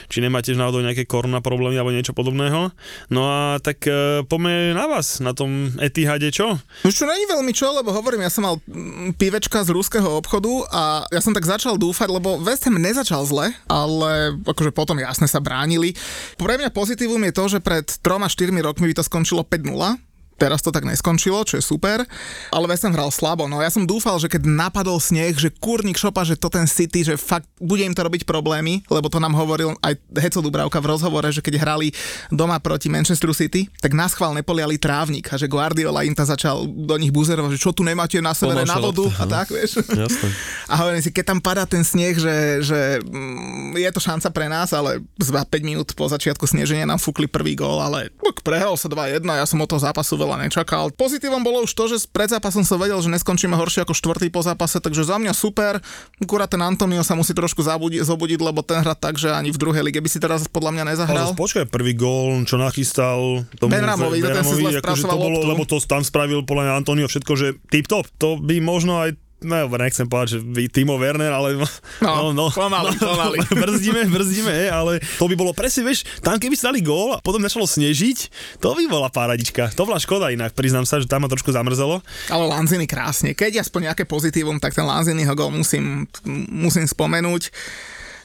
či 0.08 0.18
nemá 0.22 0.40
tiež 0.40 0.56
náhodou 0.56 0.80
nejaké 0.80 1.04
korona 1.04 1.42
problémy 1.42 1.76
alebo 1.76 1.92
niečo 1.94 2.14
podobného. 2.14 2.70
No 3.12 3.20
a 3.26 3.58
tak 3.58 3.84
uh, 3.88 4.22
poďme 4.24 4.74
na 4.74 4.84
vás, 4.86 5.18
na 5.18 5.34
tom 5.34 5.72
Etihade, 5.82 6.30
čo? 6.30 6.58
Už 6.84 6.94
čo 6.94 7.04
není 7.04 7.24
veľmi 7.28 7.52
čo, 7.54 7.70
lebo 7.74 7.90
hovorím, 7.90 8.24
ja 8.24 8.32
som 8.32 8.46
mal 8.46 8.56
mm, 8.64 9.18
pivečka 9.18 9.62
z 9.64 9.74
ruského 9.74 10.08
obchodu 10.18 10.50
a 10.70 10.82
ja 11.10 11.20
som 11.20 11.34
tak 11.34 11.46
začal 11.46 11.76
dúfať, 11.76 12.08
lebo 12.10 12.40
West 12.40 12.64
Ham 12.64 12.78
nezačal 12.78 13.26
zle, 13.26 13.52
ale 13.66 14.38
akože 14.46 14.70
potom 14.72 14.98
jasne 14.98 15.26
sa 15.26 15.42
bránili. 15.42 15.92
Pre 16.38 16.54
mňa 16.54 16.70
pozitívum 16.70 17.20
je 17.28 17.32
to, 17.34 17.44
že 17.46 17.58
pred 17.58 17.84
3-4 17.84 18.54
rokmi 18.62 18.88
by 18.90 18.94
to 18.96 19.04
skončilo 19.04 19.17
5-0, 19.24 19.98
Teraz 20.38 20.62
to 20.62 20.70
tak 20.70 20.86
neskončilo, 20.86 21.42
čo 21.42 21.58
je 21.58 21.64
super, 21.66 22.06
ale 22.54 22.64
West 22.70 22.86
Ham 22.86 22.94
hral 22.94 23.10
slabo. 23.10 23.50
No 23.50 23.58
ja 23.58 23.74
som 23.74 23.82
dúfal, 23.82 24.22
že 24.22 24.30
keď 24.30 24.46
napadol 24.46 25.02
sneh, 25.02 25.34
že 25.34 25.50
kurník 25.50 25.98
šopa, 25.98 26.22
že 26.22 26.38
to 26.38 26.46
ten 26.46 26.70
City, 26.70 27.02
že 27.02 27.18
fakt 27.18 27.50
bude 27.58 27.82
im 27.82 27.90
to 27.90 28.06
robiť 28.06 28.22
problémy, 28.22 28.86
lebo 28.86 29.10
to 29.10 29.18
nám 29.18 29.34
hovoril 29.34 29.74
aj 29.82 29.98
Heco 30.14 30.38
Dubravka 30.38 30.78
v 30.78 30.94
rozhovore, 30.94 31.26
že 31.34 31.42
keď 31.42 31.58
hrali 31.58 31.90
doma 32.30 32.62
proti 32.62 32.86
Manchesteru 32.86 33.34
City, 33.34 33.66
tak 33.82 33.98
nás 33.98 34.14
chvál 34.14 34.30
nepoliali 34.30 34.78
trávnik 34.78 35.26
a 35.32 35.40
že 35.40 35.50
Guardiola 35.50 36.06
im 36.06 36.14
ta 36.14 36.22
začal 36.22 36.70
do 36.70 36.94
nich 36.94 37.10
buzerovať, 37.10 37.58
že 37.58 37.62
čo 37.62 37.74
tu 37.74 37.82
nemáte 37.82 38.22
na 38.22 38.30
severe 38.30 38.62
na 38.62 38.78
vodu 38.78 39.10
a 39.18 39.24
tak, 39.26 39.50
vieš. 39.50 39.82
Jasné. 39.82 40.28
A 40.70 40.74
hovorím 40.84 41.02
si, 41.02 41.10
keď 41.10 41.34
tam 41.34 41.40
padá 41.42 41.64
ten 41.64 41.82
sneh, 41.82 42.14
že, 42.14 42.60
že 42.60 43.00
mm, 43.02 43.74
je 43.74 43.90
to 43.90 44.00
šanca 44.04 44.28
pre 44.30 44.46
nás, 44.46 44.70
ale 44.70 45.00
za 45.16 45.42
5 45.42 45.50
minút 45.64 45.88
po 45.96 46.04
začiatku 46.06 46.44
sneženia 46.44 46.84
nám 46.84 47.00
fúkli 47.00 47.24
prvý 47.24 47.56
gól, 47.56 47.80
ale 47.80 48.12
prehral 48.44 48.76
sa 48.76 48.86
2-1, 48.92 49.24
ja 49.24 49.46
som 49.48 49.56
od 49.58 49.68
toho 49.68 49.80
zápasu 49.80 50.20
veľa 50.20 50.27
nečakal. 50.36 50.92
Pozitívom 50.92 51.40
bolo 51.40 51.64
už 51.64 51.72
to, 51.72 51.88
že 51.88 52.04
pred 52.10 52.28
zápasom 52.28 52.66
som 52.66 52.76
vedel, 52.76 53.00
že 53.00 53.08
neskončíme 53.08 53.56
horšie 53.56 53.86
ako 53.86 53.94
štvrtý 53.96 54.28
po 54.28 54.44
zápase, 54.44 54.82
takže 54.82 55.06
za 55.06 55.16
mňa 55.16 55.32
super. 55.32 55.80
Akurát 56.20 56.50
ten 56.50 56.60
Antonio 56.60 57.00
sa 57.00 57.16
musí 57.16 57.32
trošku 57.32 57.64
zabudi- 57.64 58.02
zobudiť, 58.02 58.40
lebo 58.42 58.60
ten 58.60 58.82
hra 58.84 58.92
tak, 58.98 59.16
že 59.16 59.32
ani 59.32 59.54
v 59.54 59.58
druhej 59.62 59.86
lige 59.86 60.02
by 60.02 60.10
si 60.10 60.18
teraz 60.18 60.44
podľa 60.50 60.76
mňa 60.76 60.84
nezahral. 60.92 61.32
Ale 61.32 61.38
počkaj, 61.38 61.70
prvý 61.70 61.94
gól, 61.94 62.42
čo 62.44 62.58
nachystal 62.58 63.46
tomu 63.56 63.72
Benramovi, 63.72 64.18
to 64.20 64.28
ten 64.28 64.44
si 64.44 64.54
zle 64.58 64.70
akože 64.82 65.04
to 65.06 65.16
bolo, 65.16 65.38
lebo 65.46 65.62
to 65.64 65.78
tam 65.86 66.02
spravil 66.02 66.42
podľa 66.42 66.62
mňa 66.68 66.74
Antonio 66.74 67.06
všetko, 67.06 67.32
že 67.38 67.46
tip-top. 67.70 68.10
To 68.18 68.36
by 68.36 68.58
možno 68.58 68.98
aj 69.06 69.14
No, 69.38 69.70
nechcem 69.70 70.10
povedať, 70.10 70.42
že 70.42 70.66
Timo 70.66 70.98
Werner, 70.98 71.30
ale... 71.30 71.54
No, 72.02 72.50
pomaly, 72.50 72.94
pomaly. 72.98 73.38
brzdíme, 73.62 74.10
brzdíme, 74.10 74.50
hej, 74.50 74.68
ale 74.74 74.98
to 75.18 75.30
by 75.30 75.34
bolo 75.38 75.54
presne, 75.54 75.86
vieš, 75.86 76.02
tam 76.22 76.38
keby 76.38 76.58
si 76.58 76.66
dali 76.66 76.80
gól 76.82 77.14
a 77.14 77.22
potom 77.22 77.38
začalo 77.42 77.66
snežiť, 77.66 78.18
to 78.58 78.74
by 78.74 78.84
bola 78.90 79.06
paradička. 79.10 79.70
To 79.78 79.86
bola 79.86 80.02
škoda 80.02 80.34
inak, 80.34 80.54
priznám 80.58 80.86
sa, 80.86 80.98
že 80.98 81.06
tam 81.06 81.22
ma 81.22 81.28
trošku 81.30 81.54
zamrzelo. 81.54 82.02
Ale 82.30 82.44
Lanzini 82.50 82.90
krásne. 82.90 83.34
Keď 83.34 83.62
aspoň 83.62 83.92
nejaké 83.94 84.04
pozitívum, 84.04 84.58
tak 84.58 84.74
ten 84.74 84.86
Lanziniho 84.86 85.32
gol 85.38 85.54
musím, 85.54 86.10
musím 86.50 86.86
spomenúť. 86.86 87.50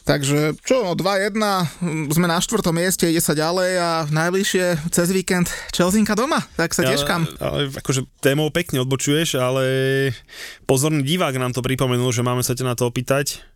Takže 0.03 0.59
čo, 0.67 0.83
no 0.83 0.99
2-1, 0.99 1.31
mm, 1.39 2.11
sme 2.11 2.27
na 2.27 2.43
štvrtom 2.43 2.75
mieste, 2.75 3.07
ide 3.07 3.23
sa 3.23 3.31
ďalej 3.31 3.71
a 3.79 3.89
najbližšie 4.11 4.91
cez 4.91 5.07
víkend 5.15 5.47
Čelzinka 5.71 6.11
doma, 6.11 6.43
tak 6.59 6.75
sa. 6.75 6.83
Ale, 7.39 7.39
ale 7.39 7.59
akože 7.71 8.03
témou 8.19 8.51
pekne 8.51 8.83
odbočuješ, 8.83 9.39
ale 9.39 9.63
pozorný 10.67 11.07
divák 11.07 11.39
nám 11.39 11.55
to 11.55 11.63
pripomenul, 11.63 12.11
že 12.11 12.19
máme 12.19 12.43
sa 12.43 12.51
ťa 12.51 12.67
na 12.67 12.75
to 12.75 12.83
opýtať. 12.83 13.47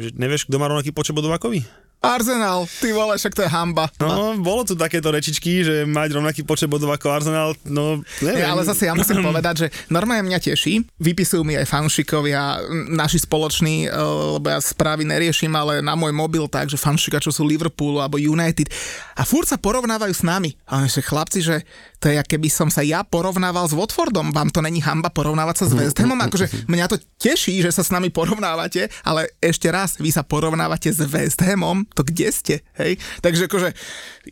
Že 0.00 0.16
nevieš, 0.16 0.48
kto 0.48 0.56
má 0.56 0.72
rovnaký 0.72 0.96
počet 0.96 1.12
bodov 1.12 1.36
ako 1.36 1.52
vy? 1.52 1.60
Arsenal, 2.04 2.68
ty 2.80 2.92
vole, 2.92 3.16
však 3.16 3.32
to 3.32 3.42
je 3.44 3.50
hamba. 3.50 3.88
No, 3.98 4.36
bolo 4.38 4.62
tu 4.68 4.76
takéto 4.76 5.08
rečičky, 5.08 5.64
že 5.64 5.88
mať 5.88 6.20
rovnaký 6.20 6.44
počet 6.44 6.68
bodov 6.68 6.92
ako 6.92 7.06
Arsenal, 7.08 7.56
no 7.64 8.04
neviem. 8.20 8.44
Nie, 8.44 8.46
ale 8.46 8.62
zase 8.62 8.86
ja 8.86 8.94
musím 8.94 9.24
povedať, 9.28 9.66
že 9.66 9.66
normálne 9.88 10.28
mňa 10.28 10.38
teší, 10.38 10.84
vypisujú 11.00 11.42
mi 11.42 11.56
aj 11.56 11.66
fanšikovia, 11.68 12.60
naši 12.92 13.24
spoloční, 13.24 13.88
eh, 13.88 13.92
lebo 14.38 14.46
ja 14.52 14.60
správy 14.60 15.08
neriešim, 15.08 15.50
ale 15.56 15.80
na 15.80 15.96
môj 15.96 16.12
mobil 16.12 16.44
tak, 16.46 16.68
že 16.68 16.76
fanšika, 16.76 17.22
čo 17.22 17.32
sú 17.32 17.42
Liverpoolu 17.48 17.98
alebo 18.04 18.20
United 18.20 18.68
a 19.16 19.22
furt 19.22 19.48
sa 19.48 19.56
porovnávajú 19.56 20.12
s 20.12 20.22
nami. 20.26 20.54
A 20.68 20.84
že 20.90 21.00
chlapci, 21.00 21.40
že 21.40 21.62
to 22.02 22.12
je, 22.12 22.20
keby 22.20 22.52
som 22.52 22.68
sa 22.68 22.84
ja 22.84 23.00
porovnával 23.00 23.64
s 23.64 23.72
Watfordom, 23.72 24.34
vám 24.34 24.52
to 24.52 24.60
není 24.60 24.84
hamba 24.84 25.08
porovnávať 25.08 25.64
sa 25.64 25.66
s 25.70 25.72
West 25.72 25.96
Hamom, 26.02 26.20
akože 26.20 26.68
mňa 26.68 26.84
to 26.90 27.00
teší, 27.16 27.64
že 27.64 27.72
sa 27.72 27.80
s 27.80 27.88
nami 27.88 28.12
porovnávate, 28.12 28.92
ale 29.06 29.32
ešte 29.40 29.72
raz, 29.72 29.96
vy 29.96 30.12
sa 30.12 30.20
porovnávate 30.20 30.92
s 30.92 31.00
West 31.08 31.40
Hamom, 31.40 31.88
to 31.94 32.02
kde 32.02 32.28
ste, 32.34 32.54
hej? 32.76 32.98
Takže 33.22 33.46
akože, 33.46 33.68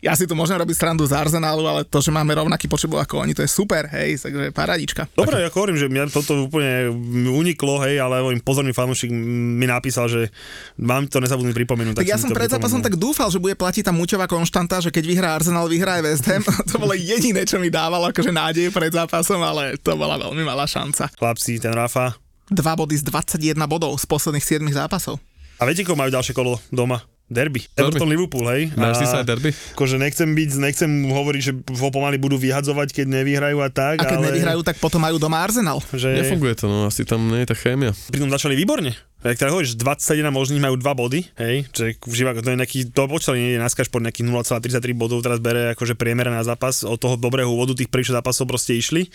ja 0.02 0.18
si 0.18 0.26
tu 0.26 0.34
môžem 0.34 0.58
robiť 0.58 0.74
srandu 0.74 1.06
z 1.06 1.14
Arsenalu, 1.14 1.62
ale 1.62 1.80
to, 1.86 2.02
že 2.02 2.10
máme 2.10 2.34
rovnaký 2.34 2.66
počet 2.66 2.90
ako 2.90 3.22
oni, 3.22 3.32
to 3.32 3.46
je 3.46 3.50
super, 3.50 3.86
hej, 3.94 4.18
takže 4.18 4.50
paradička. 4.50 5.06
Dobre, 5.14 5.38
ja 5.38 5.48
hovorím, 5.48 5.78
že 5.78 5.86
mňa 5.86 6.10
toto 6.10 6.50
úplne 6.50 6.90
uniklo, 7.30 7.78
hej, 7.86 8.02
ale 8.02 8.20
hovorím, 8.20 8.42
pozorný 8.42 8.74
fanúšik 8.74 9.08
mi 9.08 9.64
napísal, 9.70 10.10
že 10.10 10.34
mám 10.76 11.06
to 11.06 11.22
nezabudnúť 11.22 11.54
pripomenúť. 11.54 11.94
Tak 12.02 12.10
ja 12.10 12.18
si 12.18 12.26
som 12.26 12.34
pred 12.34 12.50
zápasom 12.50 12.82
tak 12.82 12.98
dúfal, 12.98 13.30
že 13.30 13.38
bude 13.38 13.54
platiť 13.54 13.86
tá 13.86 13.92
muťová 13.94 14.26
konštanta, 14.26 14.82
že 14.82 14.90
keď 14.90 15.04
vyhrá 15.06 15.28
Arsenal, 15.38 15.70
vyhrá 15.70 16.02
aj 16.02 16.02
West 16.02 16.26
Ham. 16.26 16.42
to 16.70 16.82
bolo 16.82 16.98
jediné, 16.98 17.46
čo 17.46 17.62
mi 17.62 17.70
dávalo 17.70 18.10
akože 18.10 18.34
nádej 18.34 18.74
pred 18.74 18.90
zápasom, 18.90 19.38
ale 19.38 19.78
to 19.78 19.94
bola 19.94 20.18
veľmi 20.18 20.42
malá 20.42 20.66
šanca. 20.66 21.14
Chlapci, 21.14 21.62
ten 21.62 21.70
Rafa. 21.70 22.18
Dva 22.50 22.74
body 22.74 22.98
z 22.98 23.06
21 23.06 23.54
bodov 23.70 23.94
z 23.96 24.04
posledných 24.10 24.44
7 24.44 24.66
zápasov. 24.74 25.16
A 25.62 25.68
viete, 25.68 25.86
koho 25.86 25.94
majú 25.94 26.10
ďalšie 26.10 26.34
kolo 26.34 26.58
doma? 26.74 26.98
Derby. 27.32 27.60
Derby. 27.72 27.96
Everton 27.96 28.08
Liverpool, 28.12 28.44
hej. 28.52 28.70
Merseyside 28.76 29.26
derby? 29.26 29.50
Akože 29.74 29.96
nechcem 29.96 30.28
byť, 30.28 30.50
nechcem 30.60 30.90
hovoriť, 31.08 31.42
že 31.42 31.52
ho 31.58 31.88
pomaly 31.90 32.20
budú 32.20 32.36
vyhadzovať, 32.38 32.92
keď 32.92 33.06
nevyhrajú 33.08 33.58
a 33.64 33.68
tak, 33.72 34.04
A 34.04 34.06
keď 34.06 34.18
ale... 34.20 34.26
nevyhrajú, 34.30 34.60
tak 34.62 34.76
potom 34.78 35.00
majú 35.00 35.16
doma 35.16 35.40
Arsenal. 35.40 35.80
Že... 35.90 36.22
Nefunguje 36.22 36.54
to, 36.54 36.68
no 36.68 36.86
asi 36.86 37.02
tam 37.08 37.32
nie 37.32 37.42
je 37.42 37.48
tá 37.50 37.56
chémia. 37.56 37.96
Pritom 38.12 38.30
začali 38.30 38.54
výborne. 38.54 38.92
Jak 39.22 39.38
teda 39.38 39.54
hovoríš, 39.54 39.78
21 39.78 40.34
možných 40.34 40.58
majú 40.58 40.74
2 40.74 40.82
body, 40.82 41.20
hej, 41.38 41.56
že 41.70 41.94
živá, 42.10 42.34
to 42.34 42.42
je 42.42 42.58
nejaký, 42.58 42.90
to 42.90 43.06
počítali 43.06 43.38
nie 43.38 43.54
je 43.54 43.62
naskaž 43.62 43.86
pod 43.86 44.02
nejakých 44.02 44.26
0,33 44.26 44.98
bodov, 44.98 45.22
teraz 45.22 45.38
bere 45.38 45.78
akože 45.78 45.94
priemere 45.94 46.26
na 46.26 46.42
zápas, 46.42 46.82
od 46.82 46.98
toho 46.98 47.14
dobrého 47.14 47.46
úvodu 47.46 47.70
tých 47.78 47.86
prvých 47.86 48.18
zápasov 48.18 48.50
proste 48.50 48.74
išli. 48.74 49.06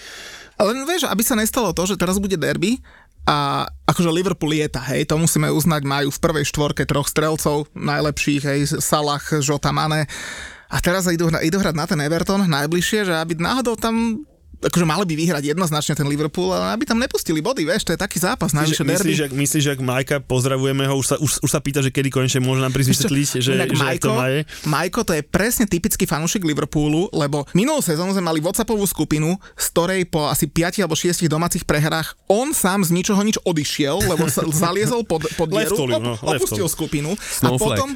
Ale 0.55 0.71
vieš, 0.87 1.11
aby 1.11 1.27
sa 1.27 1.35
nestalo 1.35 1.75
to, 1.75 1.83
že 1.83 1.99
teraz 1.99 2.23
bude 2.23 2.39
derby 2.39 2.79
a 3.27 3.67
akože 3.67 4.07
Liverpool 4.07 4.55
lieta, 4.55 4.79
hej, 4.87 5.03
to 5.03 5.19
musíme 5.19 5.51
uznať, 5.51 5.83
majú 5.83 6.07
v 6.07 6.23
prvej 6.23 6.47
štvorke 6.47 6.87
troch 6.87 7.11
strelcov, 7.11 7.67
najlepších, 7.75 8.43
hej, 8.47 8.59
Salah, 8.79 9.19
Jota, 9.43 9.75
Mane. 9.75 10.07
A 10.71 10.79
teraz 10.79 11.11
idú, 11.11 11.27
idú 11.43 11.59
hrať 11.59 11.75
na 11.75 11.83
ten 11.83 11.99
Everton 11.99 12.47
najbližšie, 12.47 13.07
že 13.07 13.13
aby 13.19 13.35
náhodou 13.35 13.75
tam 13.75 14.23
akože 14.57 14.85
mali 14.89 15.05
by 15.05 15.13
vyhrať 15.13 15.43
jednoznačne 15.53 15.93
ten 15.93 16.07
Liverpool, 16.09 16.49
ale 16.49 16.73
aby 16.73 16.83
tam 16.89 16.97
nepustili 16.97 17.39
body, 17.45 17.61
vieš, 17.61 17.85
to 17.85 17.93
je 17.93 17.99
taký 17.99 18.17
zápas, 18.17 18.53
najvyššie 18.57 18.85
derby. 18.85 19.13
Myslíš, 19.13 19.19
ak, 19.29 19.31
myslíš, 19.37 19.65
ak 19.77 19.79
Majka, 19.81 20.15
pozdravujeme 20.25 20.83
ho, 20.89 20.97
už 20.97 21.05
sa, 21.05 21.15
už, 21.21 21.45
už 21.45 21.49
sa 21.49 21.61
pýta, 21.61 21.85
že 21.85 21.93
kedy 21.93 22.09
konečne 22.09 22.41
môže 22.41 22.65
nám 22.65 22.73
prísť 22.73 22.89
vysvetliť, 22.97 23.27
že, 23.37 23.41
že 23.41 23.51
ak 23.61 23.69
to 23.69 23.77
Majko, 23.77 24.09
má 24.17 24.27
je. 24.33 24.39
Majko 24.65 24.99
to 25.05 25.13
je 25.13 25.21
presne 25.21 25.65
typický 25.69 26.09
fanúšik 26.09 26.41
Liverpoolu, 26.41 27.13
lebo 27.13 27.45
minulú 27.53 27.85
sezónu 27.85 28.17
sme 28.17 28.25
mali 28.25 28.41
WhatsAppovú 28.41 28.83
skupinu, 28.89 29.37
z 29.53 29.65
ktorej 29.73 30.01
po 30.09 30.25
asi 30.25 30.49
5 30.49 30.81
alebo 30.81 30.97
6 30.97 31.21
domácich 31.29 31.63
prehrách 31.63 32.17
on 32.25 32.51
sám 32.55 32.81
z 32.81 32.89
ničoho 32.97 33.21
nič 33.21 33.37
odišiel, 33.45 34.09
lebo 34.09 34.25
sa 34.25 34.41
zaliezol 34.65 35.05
pod, 35.05 35.29
pod 35.37 35.53
dieru, 35.53 35.85
no, 35.85 36.17
op- 36.17 36.41
opustil 36.41 36.65
skupinu 36.65 37.13
a 37.45 37.53
potom 37.53 37.93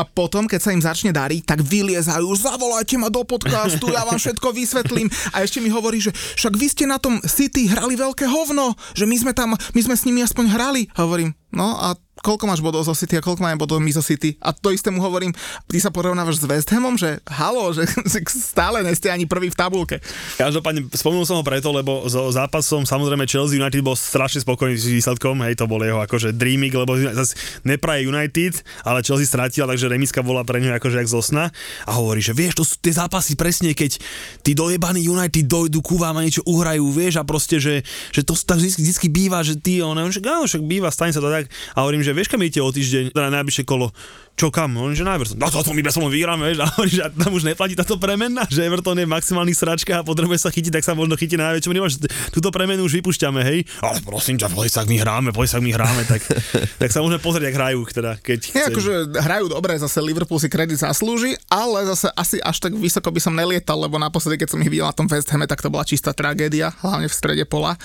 A 0.00 0.02
potom, 0.02 0.44
keď 0.50 0.60
sa 0.60 0.70
im 0.74 0.82
začne 0.82 1.14
dariť, 1.14 1.42
tak 1.46 1.60
vyliezajú, 1.62 2.26
zavolajte 2.34 2.96
ma 2.98 3.08
do 3.08 3.22
podcastu, 3.22 3.90
ja 3.90 4.02
vám 4.06 4.18
všetko 4.18 4.48
vysvetlím. 4.54 5.08
A 5.32 5.42
ešte 5.46 5.62
mi 5.62 5.70
hovorí, 5.70 6.02
že 6.02 6.10
však 6.12 6.54
vy 6.54 6.66
ste 6.70 6.84
na 6.84 6.98
tom 6.98 7.18
City 7.24 7.70
hrali 7.70 7.94
veľké 7.94 8.26
hovno, 8.26 8.74
že 8.92 9.06
my 9.06 9.16
sme 9.16 9.32
tam, 9.32 9.54
my 9.54 9.80
sme 9.80 9.94
s 9.94 10.06
nimi 10.06 10.20
aspoň 10.22 10.44
hrali. 10.50 10.82
Hovorím, 10.98 11.34
no 11.54 11.78
a 11.78 11.94
koľko 12.24 12.48
máš 12.48 12.64
bodov 12.64 12.88
zo 12.88 12.96
City 12.96 13.20
a 13.20 13.22
koľko 13.22 13.44
máme 13.44 13.60
bodov 13.60 13.84
my 13.84 13.92
zo 13.92 14.00
City? 14.00 14.40
A 14.40 14.56
to 14.56 14.72
isté 14.72 14.88
mu 14.88 15.04
hovorím, 15.04 15.36
ty 15.68 15.76
sa 15.76 15.92
porovnávaš 15.92 16.40
s 16.40 16.48
West 16.48 16.72
Hamom, 16.72 16.96
že 16.96 17.20
halo, 17.28 17.76
že, 17.76 17.84
stále 18.56 18.80
neste 18.80 19.12
ani 19.12 19.28
prvý 19.28 19.52
v 19.52 19.58
tabulke. 19.60 20.00
Každopádne 20.40 20.88
spomenul 20.96 21.28
som 21.28 21.36
ho 21.36 21.44
preto, 21.44 21.68
lebo 21.68 22.08
so 22.08 22.32
zápasom 22.32 22.88
samozrejme 22.88 23.28
Chelsea 23.28 23.60
United 23.60 23.84
bol 23.84 23.92
strašne 23.92 24.40
spokojný 24.40 24.80
s 24.80 24.88
výsledkom, 24.88 25.36
hej, 25.44 25.60
to 25.60 25.68
bol 25.68 25.84
jeho 25.84 26.00
akože 26.00 26.32
dreaming, 26.32 26.72
lebo 26.72 26.96
zase 26.96 27.36
nepraje 27.68 28.08
United, 28.08 28.64
ale 28.88 29.04
Chelsea 29.04 29.28
stratila, 29.28 29.68
takže 29.68 29.92
remiska 29.92 30.24
bola 30.24 30.40
pre 30.48 30.64
ňu 30.64 30.72
akože 30.80 31.04
jak 31.04 31.10
zosna 31.12 31.52
a 31.84 31.92
hovorí, 31.92 32.24
že 32.24 32.32
vieš, 32.32 32.56
to 32.56 32.64
sú 32.64 32.80
tie 32.80 32.96
zápasy 32.96 33.36
presne, 33.36 33.76
keď 33.76 34.00
tí 34.40 34.56
dojebaní 34.56 35.04
United 35.04 35.44
dojdu 35.44 35.84
ku 35.84 36.00
vám 36.00 36.16
a 36.16 36.24
niečo 36.24 36.40
uhrajú, 36.48 36.88
vieš, 36.88 37.20
a 37.20 37.26
proste, 37.26 37.60
že, 37.60 37.84
že 38.14 38.24
to 38.24 38.32
tak 38.32 38.62
vždy, 38.62 38.80
vždy 38.80 39.08
býva, 39.12 39.44
že 39.44 39.60
ty, 39.60 39.84
on, 39.84 39.98
on 39.98 40.08
však, 40.08 40.24
áno, 40.24 40.48
však 40.48 40.62
býva, 40.64 40.88
stane 40.88 41.12
sa 41.12 41.20
to 41.20 41.28
tak 41.28 41.50
a 41.74 41.78
hovorím, 41.82 42.06
že 42.06 42.13
vieš, 42.14 42.30
kam 42.30 42.42
idete 42.42 42.62
o 42.62 42.70
týždeň, 42.70 43.12
teda 43.12 43.28
najbližšie 43.34 43.64
kolo, 43.66 43.90
čo 44.34 44.50
kam? 44.50 44.74
On 44.74 44.90
že 44.90 45.06
na 45.06 45.14
Everton. 45.14 45.38
No 45.38 45.46
to, 45.46 45.62
to 45.62 45.70
my 45.70 45.82
bez 45.82 45.94
vyhráme, 45.94 46.42
vieš, 46.50 46.58
a 46.62 46.66
hovorí, 46.74 46.90
že 46.90 47.06
tam 47.06 47.30
už 47.30 47.46
neplatí 47.46 47.78
táto 47.78 47.94
premena, 48.02 48.42
že 48.50 48.66
Everton 48.66 48.98
je 48.98 49.06
maximálny 49.06 49.54
sračka 49.54 50.00
a 50.00 50.02
potrebuje 50.02 50.42
sa 50.42 50.50
chytiť, 50.50 50.74
tak 50.74 50.82
sa 50.82 50.98
možno 50.98 51.14
chytí 51.14 51.38
na 51.38 51.54
najväčšom 51.54 51.70
nemáš, 51.70 52.02
túto 52.34 52.50
premenu 52.50 52.82
už 52.82 52.98
vypúšťame, 52.98 53.40
hej. 53.46 53.62
Ale 53.78 54.02
prosím 54.02 54.34
ťa, 54.34 54.50
poď 54.50 54.68
sa 54.74 54.82
my 54.82 54.96
hráme, 54.98 55.30
poď 55.30 55.48
sa 55.54 55.58
my 55.62 55.70
hráme, 55.70 56.02
tak, 56.10 56.26
tak 56.82 56.90
sa 56.90 56.98
môžeme 56.98 57.22
pozrieť, 57.22 57.54
ak 57.54 57.56
hrajú, 57.62 57.80
teda, 57.94 58.12
keď 58.18 58.38
chceš. 58.50 58.66
akože 58.74 58.94
hrajú 59.22 59.46
dobre, 59.46 59.78
zase 59.78 60.02
Liverpool 60.02 60.42
si 60.42 60.50
kredit 60.50 60.82
zaslúži, 60.82 61.38
ale 61.46 61.86
zase 61.86 62.10
asi 62.18 62.42
až 62.42 62.58
tak 62.58 62.74
vysoko 62.74 63.14
by 63.14 63.20
som 63.22 63.38
nelietal, 63.38 63.78
lebo 63.78 64.02
naposledy, 64.02 64.42
keď 64.42 64.50
som 64.50 64.60
ich 64.66 64.70
videl 64.70 64.90
na 64.90 64.94
tom 64.94 65.06
West 65.06 65.30
Hame, 65.30 65.46
tak 65.46 65.62
to 65.62 65.70
bola 65.70 65.86
čistá 65.86 66.10
tragédia, 66.10 66.74
hlavne 66.82 67.06
v 67.06 67.14
strede 67.14 67.46
pola. 67.46 67.78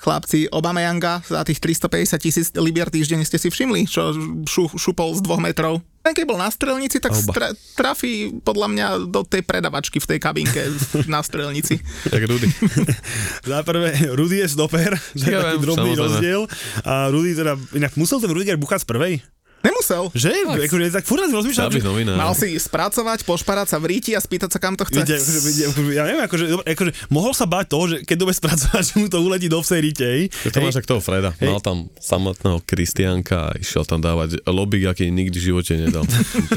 Chlapci 0.00 0.48
Obama 0.48 0.80
Yanga 0.80 1.20
za 1.20 1.44
tých 1.44 1.60
350 1.60 2.24
tisíc 2.24 2.46
libier 2.56 2.88
týždeň 2.88 3.20
ste 3.28 3.36
si 3.36 3.52
všimli, 3.52 3.84
čo 3.84 4.16
šu, 4.48 4.72
šupol 4.80 5.12
z 5.12 5.20
dvoch 5.20 5.44
metrov. 5.44 5.79
Ten 6.00 6.16
keď 6.16 6.24
bol 6.24 6.40
na 6.40 6.48
strelnici, 6.48 6.96
tak 6.96 7.12
stra, 7.12 7.52
trafí 7.76 8.32
podľa 8.40 8.66
mňa 8.72 8.86
do 9.12 9.20
tej 9.20 9.44
predavačky 9.44 10.00
v 10.00 10.08
tej 10.08 10.18
kabinke 10.18 10.62
na 11.04 11.20
strelnici. 11.20 11.76
Tak 12.08 12.24
Rudy. 12.24 12.48
Za 13.52 13.60
prvé, 13.60 13.92
Rudy 14.08 14.40
je 14.40 14.48
stoper, 14.48 14.96
to 14.96 15.20
je 15.20 15.28
Ja 15.28 15.44
taký 15.44 15.56
viem, 15.56 15.64
drobný 15.64 15.92
samozrejme. 15.92 16.00
rozdiel. 16.00 16.40
A 16.82 16.92
Rudy 17.08 17.36
teda, 17.36 17.52
inak 17.74 17.92
musel 17.94 18.16
ten 18.16 18.32
Rudiger 18.32 18.56
buchať 18.56 18.82
z 18.82 18.88
prvej? 18.88 19.12
Nemusel. 19.60 20.08
Že? 20.16 20.32
Akože 20.48 20.88
tak 20.88 21.04
furt 21.04 21.28
rozmýšľam, 21.28 21.68
že... 21.68 21.80
Mal 22.16 22.32
si 22.32 22.56
spracovať, 22.56 23.28
pošparať 23.28 23.76
sa 23.76 23.76
v 23.76 23.92
ríti 23.92 24.16
a 24.16 24.20
spýtať 24.22 24.56
sa, 24.56 24.58
kam 24.62 24.78
to 24.78 24.88
chce. 24.88 25.04
Akože, 25.04 25.20
akože, 25.20 25.92
ja 25.92 26.04
neviem, 26.08 26.24
akože, 26.24 26.44
akože, 26.64 26.92
mohol 27.12 27.36
sa 27.36 27.44
báť 27.44 27.66
toho, 27.68 27.84
že 27.90 27.96
keď 28.08 28.16
dobe 28.16 28.32
spracovať, 28.32 28.82
že 28.88 28.94
mu 28.96 29.06
to 29.12 29.20
uletí 29.20 29.52
do 29.52 29.60
vsej. 29.60 29.92
Keď 30.30 30.50
to 30.52 30.60
máš 30.60 30.76
ak 30.80 30.86
toho 30.88 31.00
Freda. 31.04 31.36
Hej. 31.40 31.52
Mal 31.52 31.60
tam 31.60 31.88
samotného 32.00 32.60
Kristianka 32.64 33.50
a 33.50 33.56
išiel 33.56 33.84
tam 33.84 34.00
dávať 34.00 34.40
lobby, 34.48 34.84
aký 34.84 35.08
nikdy 35.12 35.36
v 35.36 35.44
živote 35.52 35.72
nedal. 35.76 36.04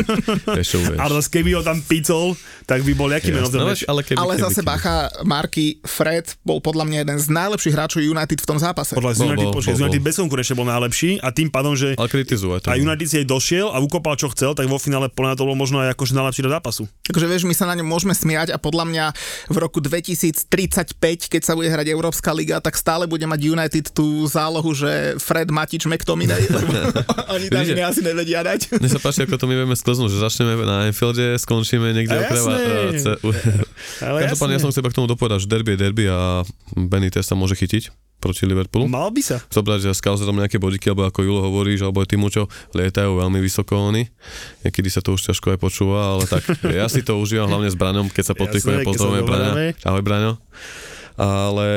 tak. 0.48 0.64
Ale 1.00 1.20
keby 1.24 1.50
ho 1.60 1.62
tam 1.64 1.80
picol, 1.84 2.38
tak 2.64 2.84
by 2.84 2.94
bol 2.96 3.10
jaký 3.12 3.34
Jasné, 3.34 3.52
ten 3.52 3.62
ale, 3.90 4.02
keby, 4.04 4.18
Ale 4.20 4.34
keby, 4.38 4.44
zase 4.48 4.62
keby. 4.62 4.70
bacha, 4.70 4.96
Marky 5.24 5.68
Fred 5.84 6.26
bol 6.44 6.60
podľa 6.60 6.86
mňa 6.88 6.98
jeden 7.08 7.18
z 7.20 7.28
najlepších 7.32 7.74
hráčov 7.74 8.00
United 8.04 8.40
v 8.40 8.48
tom 8.48 8.58
zápase. 8.60 8.94
Podľa 8.96 9.12
Bol, 9.14 9.28
United, 9.34 9.48
bol, 9.48 9.54
počkej, 9.58 9.74
bol, 9.74 9.82
United 9.88 10.02
bez 10.04 10.16
konkurenčne 10.20 10.56
bol 10.56 10.68
najlepší 10.68 11.10
a 11.24 11.28
tým 11.34 11.50
pádom, 11.50 11.74
že 11.74 11.96
Ale 11.98 12.10
kritizuje 12.12 12.58
to. 12.62 12.68
a 12.70 12.76
United 12.78 12.93
si 13.02 13.16
jej 13.22 13.28
došiel 13.28 13.74
a 13.74 13.82
ukopal 13.82 14.14
čo 14.14 14.30
chcel, 14.30 14.54
tak 14.54 14.70
vo 14.70 14.78
finále 14.78 15.10
podľa 15.10 15.34
mňa 15.34 15.38
to 15.42 15.46
bolo 15.50 15.58
možno 15.58 15.82
aj 15.82 15.98
akože 15.98 16.14
najlepší 16.14 16.46
do 16.46 16.52
zápasu. 16.54 16.84
Takže 17.10 17.26
vieš, 17.26 17.44
my 17.50 17.56
sa 17.58 17.66
na 17.66 17.74
ňom 17.82 17.88
môžeme 17.90 18.14
smiať 18.14 18.54
a 18.54 18.62
podľa 18.62 18.86
mňa 18.86 19.06
v 19.50 19.58
roku 19.58 19.82
2035, 19.82 20.96
keď 21.28 21.42
sa 21.42 21.58
bude 21.58 21.74
hrať 21.74 21.90
Európska 21.90 22.30
liga, 22.32 22.62
tak 22.62 22.78
stále 22.78 23.10
bude 23.10 23.26
mať 23.26 23.40
United 23.42 23.86
tú 23.92 24.30
zálohu, 24.30 24.70
že 24.78 25.18
Fred 25.18 25.50
Matič 25.50 25.90
McTominay, 25.90 26.46
lebo 26.54 26.72
oni 27.36 27.48
tam 27.50 27.66
iné 27.66 27.84
asi 27.84 28.06
nevedia 28.06 28.46
dať. 28.46 28.78
Mne 28.78 28.90
sa 28.94 29.02
páči, 29.02 29.26
ako 29.26 29.42
to 29.42 29.46
my 29.50 29.56
vieme 29.58 29.74
sklznúť, 29.74 30.14
že 30.14 30.20
začneme 30.22 30.54
na 30.62 30.86
Anfielde, 30.86 31.36
skončíme 31.42 31.90
niekde 31.98 32.14
okreva. 32.14 32.54
Každopádne 34.00 34.54
ja 34.56 34.62
som 34.62 34.70
chcel 34.70 34.86
k 34.86 34.96
tomu 34.96 35.10
dopovedať, 35.10 35.44
že 35.44 35.48
derby 35.50 35.74
je 35.74 35.78
derby 35.82 36.06
a 36.12 36.46
Benitez 36.78 37.26
sa 37.26 37.34
môže 37.34 37.58
chytiť 37.58 38.13
proti 38.24 38.48
Liverpoolu. 38.48 38.88
Mal 38.88 39.12
by 39.12 39.20
sa. 39.20 39.44
zobrať, 39.52 39.92
že 39.92 40.00
skáza 40.00 40.24
tam 40.24 40.40
nejaké 40.40 40.56
bodíky, 40.56 40.88
alebo 40.88 41.04
ako 41.04 41.20
Julo 41.28 41.44
hovoríš, 41.44 41.84
alebo 41.84 42.00
aj 42.00 42.16
Timučo, 42.16 42.48
lietajú 42.72 43.20
veľmi 43.20 43.44
vysoko 43.44 43.76
oni. 43.92 44.08
Niekedy 44.64 44.88
sa 44.88 45.04
to 45.04 45.20
už 45.20 45.28
ťažko 45.28 45.52
aj 45.52 45.60
počúva, 45.60 46.16
ale 46.16 46.24
tak 46.32 46.48
ja 46.80 46.88
si 46.88 47.04
to 47.04 47.20
užívam 47.20 47.52
hlavne 47.52 47.68
s 47.68 47.76
Braňom, 47.76 48.08
keď 48.08 48.32
sa 48.32 48.34
sa 48.40 48.88
pozdravujeme 48.88 49.28
Braňa. 49.28 49.52
Ahoj 49.84 50.04
Braňo. 50.08 50.40
Ale 51.14 51.68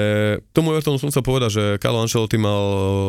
tomu 0.56 0.72
Evertonu 0.72 0.96
som 0.96 1.12
chcel 1.12 1.20
povedať, 1.20 1.50
že 1.52 1.64
Carlo 1.76 2.00
Ancelotti 2.00 2.40
mal 2.40 2.62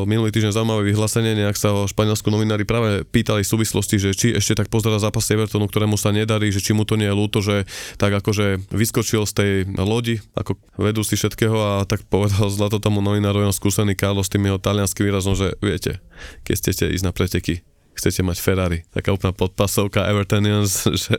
minulý 0.04 0.32
týždeň 0.36 0.52
zaujímavé 0.52 0.92
vyhlásenie, 0.92 1.40
nejak 1.40 1.56
sa 1.56 1.72
ho 1.72 1.88
španielsku 1.88 2.28
novinári 2.28 2.68
práve 2.68 3.08
pýtali 3.08 3.48
v 3.48 3.52
súvislosti, 3.56 3.96
že 3.96 4.10
či 4.12 4.28
ešte 4.36 4.60
tak 4.60 4.68
pozera 4.68 5.00
zápas 5.00 5.24
Evertonu, 5.32 5.72
ktorému 5.72 5.96
sa 5.96 6.12
nedarí, 6.12 6.52
že 6.52 6.60
či 6.60 6.76
mu 6.76 6.84
to 6.84 7.00
nie 7.00 7.08
je 7.08 7.16
ľúto, 7.16 7.40
že 7.40 7.64
tak 7.96 8.12
akože 8.12 8.68
vyskočil 8.72 9.24
z 9.24 9.34
tej 9.34 9.52
lodi, 9.80 10.20
ako 10.36 10.60
vedúci 10.76 11.16
všetkého 11.16 11.56
a 11.56 11.72
tak 11.88 12.04
povedal 12.12 12.52
zlato 12.52 12.84
tomu 12.84 13.00
novináru, 13.00 13.40
skúsený 13.56 13.96
Carlo 13.96 14.26
s 14.26 14.32
tým 14.34 14.44
jeho 14.44 14.60
talianským 14.60 15.08
výrazom, 15.08 15.34
že 15.38 15.56
viete, 15.64 16.04
keď 16.44 16.56
chcete 16.60 16.86
ísť 16.92 17.06
na 17.08 17.16
preteky, 17.16 17.64
chcete 17.98 18.22
mať 18.22 18.38
Ferrari. 18.40 18.80
Taká 18.94 19.12
úplná 19.12 19.34
podpasovka 19.34 20.06
Evertonians, 20.06 20.86
že 21.04 21.18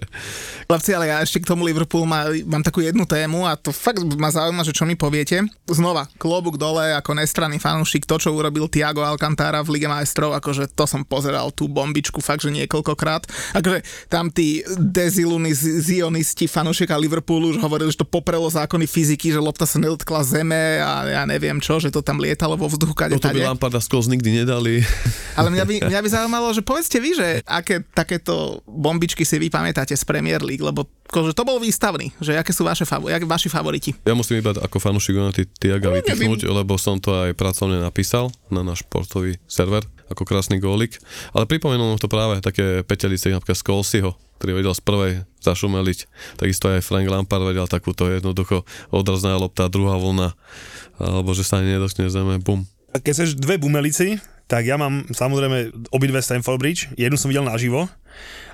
Chlapci, 0.68 0.92
ale 0.92 1.08
ja 1.08 1.24
ešte 1.24 1.40
k 1.42 1.48
tomu 1.48 1.64
Liverpoolu 1.64 2.04
má, 2.04 2.28
mám 2.44 2.60
takú 2.60 2.84
jednu 2.84 3.08
tému 3.08 3.48
a 3.48 3.56
to 3.56 3.72
fakt 3.72 4.04
ma 4.20 4.28
zaujíma, 4.28 4.62
že 4.62 4.76
čo 4.76 4.84
mi 4.84 4.94
poviete. 4.94 5.42
Znova, 5.64 6.06
klobúk 6.20 6.60
dole 6.60 6.92
ako 6.92 7.16
nestranný 7.16 7.56
fanúšik, 7.56 8.04
to, 8.04 8.20
čo 8.20 8.36
urobil 8.36 8.68
Tiago 8.68 9.00
Alcantara 9.00 9.64
v 9.64 9.78
Lige 9.78 9.88
majstrov, 9.88 10.36
akože 10.36 10.70
to 10.76 10.84
som 10.84 11.02
pozeral 11.02 11.50
tú 11.50 11.66
bombičku 11.66 12.20
fakt, 12.20 12.44
že 12.44 12.52
niekoľkokrát. 12.52 13.24
Akože 13.56 13.80
tam 14.12 14.28
tí 14.28 14.60
dezionisti 14.76 16.44
fanúšika 16.44 16.94
Liverpoolu 17.00 17.56
už 17.56 17.58
hovorili, 17.64 17.88
že 17.88 18.04
to 18.04 18.08
poprelo 18.08 18.46
zákony 18.46 18.84
fyziky, 18.84 19.32
že 19.32 19.40
lopta 19.40 19.64
sa 19.64 19.80
nedotkla 19.80 20.20
zeme 20.20 20.84
a 20.84 21.08
ja 21.08 21.22
neviem 21.24 21.58
čo, 21.64 21.80
že 21.80 21.88
to 21.88 22.04
tam 22.04 22.20
lietalo 22.20 22.60
vo 22.60 22.68
vzduchu 22.68 22.92
kade 22.92 23.16
toto 23.16 23.32
by 23.32 23.40
tade. 23.40 23.48
Lamparda 23.48 23.80
Scholes 23.80 24.06
nikdy 24.12 24.44
nedali. 24.44 24.84
Ale 25.32 25.48
mňa 25.48 25.64
by, 25.64 25.74
mňa 25.88 26.00
by 26.04 26.08
zaujímalo, 26.12 26.52
že 26.52 26.60
povedzte 26.68 27.00
vy, 27.00 27.16
že 27.16 27.28
aké 27.48 27.80
takéto 27.96 28.60
bombičky 28.68 29.24
si 29.24 29.40
vy 29.40 29.48
pamätáte 29.48 29.96
z 29.96 30.04
Premier 30.04 30.44
League, 30.44 30.60
lebo 30.60 30.84
akože 31.08 31.32
to 31.32 31.48
bol 31.48 31.56
výstavný, 31.56 32.12
že 32.20 32.36
aké 32.36 32.52
sú 32.52 32.68
vaše 32.68 32.84
favor- 32.84 33.08
jak, 33.08 33.24
vaši 33.24 33.48
favoriti. 33.48 33.96
Ja 34.04 34.12
musím 34.12 34.44
iba 34.44 34.52
ako 34.52 34.76
fanúšik 34.76 35.16
United 35.16 35.48
Tiaga 35.56 35.88
No, 35.88 35.96
vytichnúť, 35.96 36.44
lebo 36.44 36.76
som 36.76 37.00
to 37.00 37.16
aj 37.16 37.32
pracovne 37.32 37.80
napísal 37.80 38.28
na 38.52 38.60
náš 38.60 38.84
športový 38.84 39.40
server 39.48 39.88
ako 40.12 40.28
krásny 40.28 40.60
gólik. 40.60 41.00
Ale 41.32 41.48
pripomenul 41.48 41.96
to 41.96 42.12
práve 42.12 42.44
také 42.44 42.84
petelice, 42.84 43.32
napríklad 43.32 43.56
z 43.56 43.64
Colsiho, 43.64 44.10
ktorý 44.36 44.60
vedel 44.60 44.76
z 44.76 44.82
prvej 44.84 45.12
zašumeliť. 45.40 45.98
Takisto 46.36 46.68
aj 46.68 46.84
Frank 46.84 47.08
Lampard 47.08 47.44
vedel 47.44 47.64
takúto 47.64 48.08
jednoducho 48.08 48.64
odrazná 48.92 49.36
lopta, 49.40 49.72
druhá 49.72 49.96
vlna, 49.96 50.36
alebo 51.00 51.32
že 51.32 51.44
sa 51.44 51.60
ani 51.60 51.76
nedotkne 51.76 52.08
zeme, 52.12 52.40
bum. 52.40 52.64
A 52.92 53.00
keď 53.04 53.12
chceš 53.20 53.30
dve 53.36 53.60
bumelici, 53.60 54.16
tak 54.48 54.64
ja 54.64 54.80
mám 54.80 55.04
samozrejme 55.12 55.92
obidve 55.92 56.24
Stamford 56.24 56.58
Bridge. 56.58 56.88
Jednu 56.96 57.20
som 57.20 57.28
videl 57.28 57.44
naživo 57.44 57.86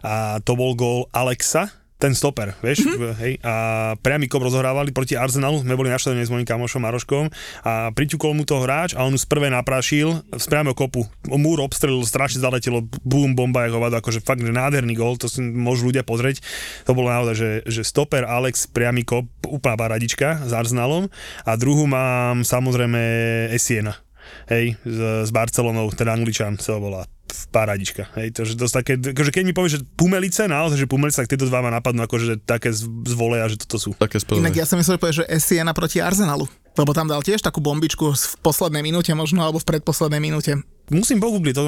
a 0.03 0.43
to 0.43 0.59
bol 0.59 0.75
gól 0.75 1.07
Alexa, 1.15 1.71
ten 2.05 2.13
stoper, 2.13 2.53
vieš, 2.61 2.85
mm-hmm. 2.85 3.17
hej, 3.17 3.33
a 3.41 3.55
priamy 3.97 4.29
kop 4.29 4.45
rozohrávali 4.45 4.93
proti 4.93 5.17
Arsenalu, 5.17 5.65
sme 5.65 5.73
boli 5.73 5.89
na 5.89 5.97
štadióne 5.97 6.27
s 6.27 6.29
mojím 6.29 6.45
kamošom 6.45 6.85
Maroškom 6.85 7.33
a 7.65 7.89
priťukol 7.97 8.37
mu 8.37 8.45
to 8.45 8.61
hráč 8.61 8.93
a 8.93 9.09
on 9.09 9.17
z 9.17 9.25
prvej 9.25 9.49
naprašil 9.49 10.21
z 10.37 10.45
priamého 10.45 10.77
kopu. 10.77 11.09
Múr 11.33 11.65
obstrelil, 11.65 12.05
strašne 12.05 12.45
zaletelo, 12.45 12.85
bum, 13.07 13.33
bomba, 13.33 13.65
ako 13.65 13.81
hovado, 13.81 13.97
akože 14.05 14.21
fakt, 14.21 14.45
že 14.45 14.53
nádherný 14.53 14.93
gól, 15.01 15.17
to 15.17 15.33
si 15.33 15.41
môžu 15.41 15.89
ľudia 15.89 16.05
pozrieť. 16.05 16.45
To 16.85 16.93
bolo 16.93 17.09
naozaj, 17.09 17.35
že, 17.41 17.51
že 17.65 17.81
stoper 17.87 18.29
Alex, 18.29 18.69
priamy 18.69 19.07
kop, 19.07 19.25
úplná 19.49 19.81
paradička 19.81 20.45
s 20.45 20.53
Arsenalom 20.53 21.09
a 21.49 21.57
druhú 21.57 21.89
mám 21.89 22.45
samozrejme 22.45 23.01
Esiena 23.49 24.04
hej, 24.51 24.77
s, 24.83 24.99
s 25.29 25.31
Barcelonou, 25.31 25.89
teda 25.93 26.15
Angličan 26.15 26.61
sa 26.61 26.77
volá 26.77 27.05
paradička, 27.51 28.15
hej, 28.15 28.31
to, 28.31 28.47
že 28.47 28.55
dosť 28.55 28.75
také, 28.79 28.93
akože 28.95 29.31
keď 29.35 29.43
mi 29.43 29.55
povieš, 29.57 29.73
že 29.75 29.81
Pumelice, 29.99 30.47
naozaj, 30.47 30.79
že 30.79 30.87
Pumelice, 30.87 31.19
tak 31.19 31.31
tieto 31.35 31.51
dva 31.51 31.65
ma 31.65 31.71
napadnú, 31.75 32.07
akože 32.07 32.25
že 32.25 32.37
také 32.39 32.71
z, 32.71 32.87
z 32.87 33.15
voleja, 33.19 33.51
že 33.51 33.59
toto 33.59 33.77
sú. 33.81 33.91
Také 33.99 34.23
sprvé. 34.23 34.39
Inak 34.39 34.55
ja 34.55 34.67
som 34.69 34.79
myslel, 34.79 34.97
že 34.97 35.03
povieš, 35.03 35.19
že 35.25 35.31
Esiena 35.31 35.75
proti 35.75 35.99
Arsenalu. 35.99 36.47
Lebo 36.75 36.91
tam 36.91 37.07
dal 37.07 37.23
tiež 37.23 37.39
takú 37.39 37.63
bombičku 37.63 38.15
v 38.15 38.35
poslednej 38.43 38.83
minúte 38.83 39.15
možno, 39.15 39.47
alebo 39.47 39.63
v 39.63 39.67
predposlednej 39.67 40.19
minúte. 40.19 40.59
Musím 40.93 41.17
pogoogliť, 41.17 41.55
to, 41.57 41.63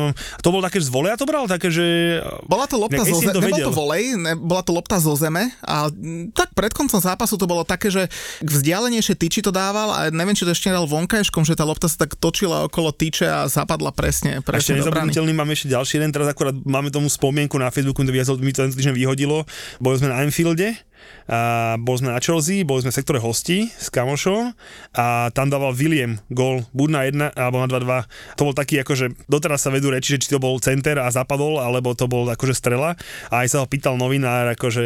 to 0.45 0.49
bol 0.53 0.61
také, 0.61 0.77
že 0.77 0.89
z 0.89 0.93
voleja 0.93 1.17
to 1.17 1.25
bral, 1.25 1.49
také, 1.49 1.73
že... 1.73 2.21
Bola 2.45 2.69
to 2.69 2.77
lopta 2.77 3.01
zo 3.01 3.17
zeme, 3.17 3.33
to 3.33 3.41
nebol 3.41 3.57
vedel. 3.57 3.69
to 3.69 3.73
volej, 3.73 4.05
ne, 4.13 4.33
bola 4.37 4.61
to 4.61 4.77
lopta 4.77 5.01
zo 5.01 5.17
zeme 5.17 5.57
a 5.65 5.89
tak 6.37 6.53
pred 6.53 6.77
koncom 6.77 7.01
zápasu 7.01 7.41
to 7.41 7.49
bolo 7.49 7.65
také, 7.65 7.89
že 7.89 8.13
k 8.45 8.49
vzdialenejšie 8.49 9.17
tyči 9.17 9.41
to 9.41 9.49
dával 9.49 9.89
a 9.97 10.13
neviem, 10.13 10.37
či 10.37 10.45
to 10.45 10.53
ešte 10.53 10.69
nedal 10.69 10.85
vonkajškom, 10.85 11.49
že 11.49 11.57
tá 11.57 11.65
lopta 11.65 11.89
sa 11.89 12.05
tak 12.05 12.13
točila 12.21 12.69
okolo 12.69 12.93
tyče 12.93 13.25
a 13.25 13.41
zapadla 13.49 13.89
presne, 13.89 14.45
ešte 14.45 14.49
presne 14.53 14.85
brány. 14.85 14.85
nezabudnutelný 14.85 15.33
máme 15.33 15.57
ešte 15.57 15.73
ďalší 15.73 15.97
jeden, 15.97 16.13
teraz 16.13 16.29
akurát 16.29 16.53
máme 16.69 16.93
tomu 16.93 17.09
spomienku 17.09 17.57
na 17.57 17.73
Facebooku, 17.73 18.05
mi 18.05 18.21
to, 18.21 18.37
mi 18.37 18.53
to 18.53 18.69
tento 18.69 18.77
týždeň 18.77 18.93
vyhodilo. 18.93 19.49
Boli 19.81 19.97
sme 19.97 20.13
na 20.13 20.21
Anfielde, 20.21 20.77
a 21.27 21.75
boli 21.81 21.99
sme 21.99 22.15
na 22.15 22.23
Chelsea, 22.23 22.63
boli 22.63 22.87
sme 22.87 22.95
v 22.95 22.99
sektore 23.03 23.19
hostí 23.19 23.71
s 23.75 23.91
kamošom 23.91 24.55
a 24.95 25.29
tam 25.35 25.51
dával 25.51 25.75
William 25.75 26.23
gol 26.31 26.63
buď 26.71 26.89
na 26.93 27.33
1 27.33 27.39
alebo 27.39 27.59
na 27.59 27.67
2-2. 27.67 28.39
To 28.39 28.43
bol 28.47 28.55
taký 28.55 28.83
akože, 28.87 29.27
doteraz 29.27 29.67
sa 29.67 29.75
vedú 29.75 29.91
reči, 29.91 30.15
že 30.15 30.23
či 30.23 30.33
to 30.33 30.39
bol 30.39 30.59
center 30.63 31.03
a 31.03 31.11
zapadol, 31.11 31.59
alebo 31.59 31.99
to 31.99 32.07
bol 32.07 32.27
akože 32.31 32.55
strela 32.55 32.95
a 33.31 33.35
aj 33.43 33.49
sa 33.51 33.59
ho 33.63 33.67
pýtal 33.67 33.99
novinár 33.99 34.55
akože 34.55 34.85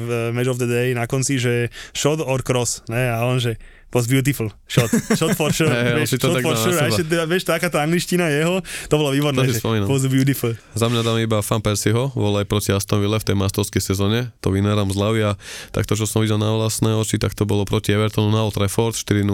v 0.00 0.08
Match 0.32 0.50
of 0.50 0.60
the 0.60 0.68
Day 0.68 0.96
na 0.96 1.04
konci, 1.04 1.36
že 1.36 1.68
shot 1.92 2.24
or 2.24 2.40
cross, 2.40 2.80
ne, 2.88 3.12
a 3.12 3.20
on 3.28 3.36
že 3.36 3.60
was 3.94 4.06
beautiful. 4.10 4.50
Shot. 4.66 4.90
Shot 5.14 5.38
for 5.38 5.54
sure. 5.54 5.70
On 5.94 6.02
vieš, 6.02 6.18
to 6.18 6.28
shot 6.28 6.42
for 6.42 6.56
sure. 6.58 6.76
A 6.76 6.90
ešte, 6.90 7.06
teda, 7.06 7.24
vieš, 7.24 7.46
taká 7.46 7.70
tá 7.70 7.80
angličtina 7.86 8.28
jeho, 8.28 8.60
to 8.90 8.94
bolo 8.98 9.14
výborné. 9.14 9.46
To 9.46 9.88
was 9.88 10.04
beautiful. 10.10 10.52
Za 10.74 10.90
mňa 10.90 11.00
dám 11.06 11.18
iba 11.22 11.38
Fan 11.40 11.62
Persieho, 11.62 12.10
vol 12.12 12.36
aj 12.42 12.46
proti 12.50 12.74
Aston 12.74 12.98
Ville 12.98 13.16
v 13.16 13.26
tej 13.26 13.36
mastovskej 13.38 13.82
sezóne, 13.82 14.34
to 14.42 14.50
vynáram 14.50 14.90
z 14.90 14.96
hlavy 14.98 15.20
a 15.22 15.32
tak 15.70 15.86
to, 15.86 15.94
čo 15.94 16.04
som 16.04 16.20
videl 16.20 16.36
na 16.36 16.50
vlastné 16.50 16.92
oči, 16.98 17.16
tak 17.16 17.32
to 17.38 17.46
bolo 17.46 17.62
proti 17.62 17.94
Evertonu 17.94 18.34
na 18.34 18.42
Old 18.42 18.58
Trafford 18.58 18.98
4-0. 18.98 19.24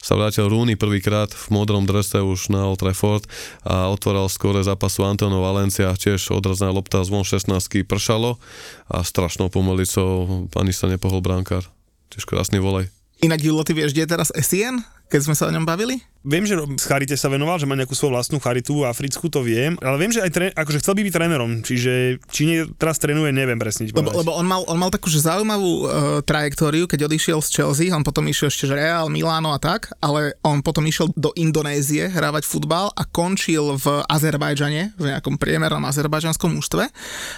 Sa 0.00 0.12
vrátil 0.14 0.48
Rooney 0.48 0.74
prvýkrát 0.78 1.30
v 1.30 1.46
modrom 1.52 1.84
drese 1.84 2.18
už 2.18 2.50
na 2.50 2.64
Old 2.66 2.80
Trafford 2.80 3.28
a 3.62 3.92
otváral 3.92 4.26
skore 4.32 4.64
zápasu 4.64 5.04
Antonio 5.04 5.44
Valencia, 5.44 5.92
tiež 5.92 6.32
odrazná 6.32 6.72
lopta 6.72 7.04
zvon 7.04 7.22
16 7.22 7.86
pršalo 7.86 8.40
a 8.88 9.02
strašnou 9.04 9.52
pomelicou 9.52 10.48
ani 10.56 10.72
sa 10.72 10.88
nepohol 10.88 11.20
brankár. 11.20 11.66
Tiež 12.10 12.24
krásny 12.24 12.62
volej. 12.62 12.95
Inak 13.24 13.40
Julo, 13.40 13.64
ty 13.64 13.72
vieš, 13.72 13.96
kde 13.96 14.04
je 14.04 14.12
teraz 14.12 14.28
Essien? 14.36 14.84
Keď 15.08 15.20
sme 15.24 15.34
sa 15.38 15.48
o 15.48 15.54
ňom 15.54 15.64
bavili? 15.64 16.02
Viem, 16.26 16.48
že 16.48 16.58
z 16.58 16.84
Charite 16.88 17.14
sa 17.14 17.30
venoval, 17.30 17.60
že 17.60 17.68
má 17.68 17.78
nejakú 17.78 17.94
svoju 17.94 18.16
vlastnú 18.16 18.38
charitu 18.42 18.82
africkú, 18.82 19.30
to 19.30 19.44
viem, 19.44 19.78
ale 19.78 19.96
viem, 20.00 20.10
že 20.10 20.24
aj 20.24 20.30
tre, 20.34 20.46
akože 20.50 20.82
chcel 20.82 20.94
by 20.98 21.02
byť 21.06 21.14
trénerom, 21.14 21.50
čiže 21.62 22.18
či 22.32 22.42
nie 22.48 22.58
teraz 22.80 22.98
trénuje, 22.98 23.30
neviem 23.30 23.60
presne. 23.60 23.86
Lebo, 23.90 24.10
lebo 24.10 24.34
on, 24.34 24.46
mal, 24.46 24.66
on 24.66 24.74
mal 24.74 24.90
takú 24.90 25.06
že 25.06 25.22
zaujímavú 25.22 25.70
uh, 25.86 25.86
trajektóriu, 26.26 26.90
keď 26.90 27.06
odišiel 27.06 27.38
z 27.44 27.48
Chelsea, 27.62 27.94
on 27.94 28.02
potom 28.02 28.26
išiel 28.26 28.50
ešte 28.50 28.66
že 28.66 28.74
Real, 28.74 29.06
Milano 29.06 29.54
a 29.54 29.62
tak, 29.62 29.94
ale 30.02 30.34
on 30.42 30.64
potom 30.66 30.82
išiel 30.82 31.14
do 31.14 31.30
Indonézie 31.38 32.10
hrávať 32.10 32.42
futbal 32.42 32.90
a 32.94 33.06
končil 33.06 33.78
v 33.78 34.02
Azerbajdžane, 34.10 34.98
v 34.98 35.04
nejakom 35.06 35.38
priemernom 35.38 35.82
azerbajdžanskom 35.86 36.58
mužstve. 36.58 36.84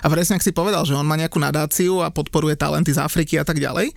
A 0.00 0.06
presne 0.08 0.40
ak 0.40 0.44
si 0.44 0.56
povedal, 0.56 0.88
že 0.88 0.96
on 0.96 1.04
má 1.04 1.20
nejakú 1.20 1.36
nadáciu 1.36 2.00
a 2.00 2.08
podporuje 2.08 2.56
talenty 2.56 2.96
z 2.96 3.04
Afriky 3.04 3.36
a 3.36 3.44
tak 3.44 3.60
ďalej. 3.60 3.92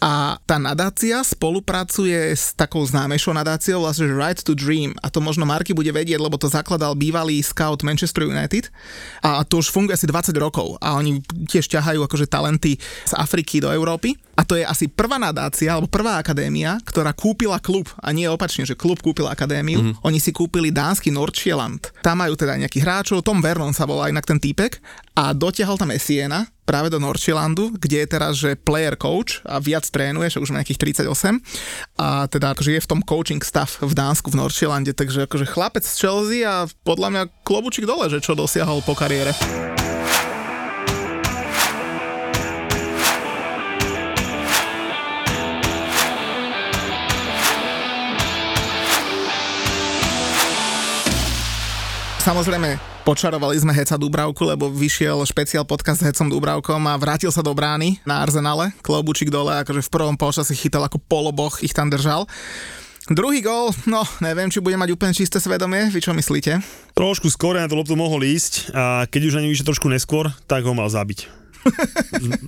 A 0.00 0.40
tá 0.48 0.56
nadácia 0.56 1.20
spolupracuje 1.20 2.32
s 2.32 2.56
takou 2.56 2.80
známejšou 2.80 3.36
nadáciou, 3.36 3.84
vlastne 3.84 4.08
že 4.30 4.40
Right 4.40 4.46
to 4.46 4.54
Dream. 4.54 4.94
A 5.02 5.10
to 5.10 5.18
možno 5.18 5.42
Marky 5.42 5.74
bude 5.74 5.90
vedieť, 5.90 6.22
lebo 6.22 6.38
to 6.38 6.46
zakladal 6.46 6.94
bývalý 6.94 7.42
scout 7.42 7.82
Manchester 7.82 8.30
United. 8.30 8.70
A 9.26 9.42
to 9.42 9.58
už 9.58 9.74
funguje 9.74 9.98
asi 9.98 10.06
20 10.06 10.30
rokov. 10.38 10.78
A 10.78 10.94
oni 10.94 11.18
tiež 11.50 11.66
ťahajú 11.66 12.06
akože 12.06 12.30
talenty 12.30 12.78
z 12.78 13.12
Afriky 13.18 13.58
do 13.58 13.74
Európy. 13.74 14.14
A 14.38 14.46
to 14.46 14.56
je 14.56 14.64
asi 14.64 14.88
prvá 14.88 15.20
nadácia, 15.20 15.68
alebo 15.68 15.90
prvá 15.90 16.16
akadémia, 16.16 16.80
ktorá 16.86 17.12
kúpila 17.12 17.60
klub. 17.60 17.90
A 18.00 18.14
nie 18.14 18.24
opačne, 18.30 18.64
že 18.64 18.78
klub 18.78 19.02
kúpil 19.04 19.28
akadémiu. 19.28 19.82
Mm-hmm. 19.82 20.06
Oni 20.06 20.16
si 20.22 20.32
kúpili 20.32 20.72
dánsky 20.72 21.12
Nordsjælland. 21.12 21.92
Tam 22.00 22.22
majú 22.24 22.38
teda 22.38 22.56
nejakých 22.56 22.86
hráčov, 22.86 23.20
Tom 23.20 23.44
Vernon 23.44 23.76
sa 23.76 23.84
volá 23.84 24.08
inak 24.08 24.24
ten 24.24 24.40
týpek. 24.40 24.80
A 25.12 25.36
dotiahol 25.36 25.76
tam 25.76 25.92
Esiena, 25.92 26.48
práve 26.70 26.86
do 26.86 27.02
Nordsjællandu, 27.02 27.74
kde 27.82 28.06
je 28.06 28.06
teraz, 28.06 28.38
že 28.38 28.54
player 28.54 28.94
coach 28.94 29.42
a 29.42 29.58
viac 29.58 29.82
trénuje, 29.90 30.30
že 30.30 30.38
už 30.38 30.54
má 30.54 30.62
nejakých 30.62 31.02
38 31.02 31.42
a 31.98 32.30
teda 32.30 32.54
akože 32.54 32.78
je 32.78 32.84
v 32.86 32.90
tom 32.94 33.02
coaching 33.02 33.42
staff 33.42 33.82
v 33.82 33.90
Dánsku 33.90 34.30
v 34.30 34.38
Nordsjællande, 34.38 34.94
takže 34.94 35.26
akože 35.26 35.50
chlapec 35.50 35.82
z 35.82 35.98
Chelsea 35.98 36.46
a 36.46 36.70
podľa 36.86 37.08
mňa 37.10 37.22
klobučík 37.42 37.90
dole, 37.90 38.06
že 38.06 38.22
čo 38.22 38.38
dosiahol 38.38 38.86
po 38.86 38.94
kariére. 38.94 39.34
Samozrejme, 52.22 52.89
počarovali 53.02 53.56
sme 53.56 53.72
Heca 53.72 53.96
Dubravku, 53.96 54.44
lebo 54.44 54.68
vyšiel 54.68 55.24
špeciál 55.24 55.64
podcast 55.64 56.04
s 56.04 56.06
Hecom 56.06 56.28
Dubravkom 56.28 56.82
a 56.86 56.94
vrátil 57.00 57.32
sa 57.32 57.40
do 57.40 57.52
brány 57.56 58.00
na 58.04 58.20
Arzenale, 58.20 58.76
klobučík 58.84 59.32
dole, 59.32 59.56
akože 59.64 59.84
v 59.84 59.92
prvom 59.92 60.16
polčase 60.16 60.52
chytal 60.52 60.84
ako 60.84 61.00
poloboch, 61.00 61.64
ich 61.64 61.72
tam 61.72 61.88
držal. 61.88 62.28
Druhý 63.10 63.42
gól, 63.42 63.74
no 63.90 64.06
neviem, 64.22 64.52
či 64.52 64.62
bude 64.62 64.78
mať 64.78 64.94
úplne 64.94 65.16
čisté 65.16 65.42
svedomie, 65.42 65.90
vy 65.90 65.98
čo 65.98 66.14
myslíte? 66.14 66.62
Trošku 66.94 67.26
skôr 67.32 67.58
na 67.58 67.66
to 67.66 67.74
loptu 67.74 67.98
mohol 67.98 68.22
ísť 68.22 68.70
a 68.70 69.08
keď 69.08 69.20
už 69.32 69.34
na 69.34 69.42
ňu 69.42 69.50
vyšiel 69.50 69.68
trošku 69.72 69.88
neskôr, 69.90 70.30
tak 70.46 70.62
ho 70.62 70.76
mal 70.76 70.86
zabiť. 70.86 71.39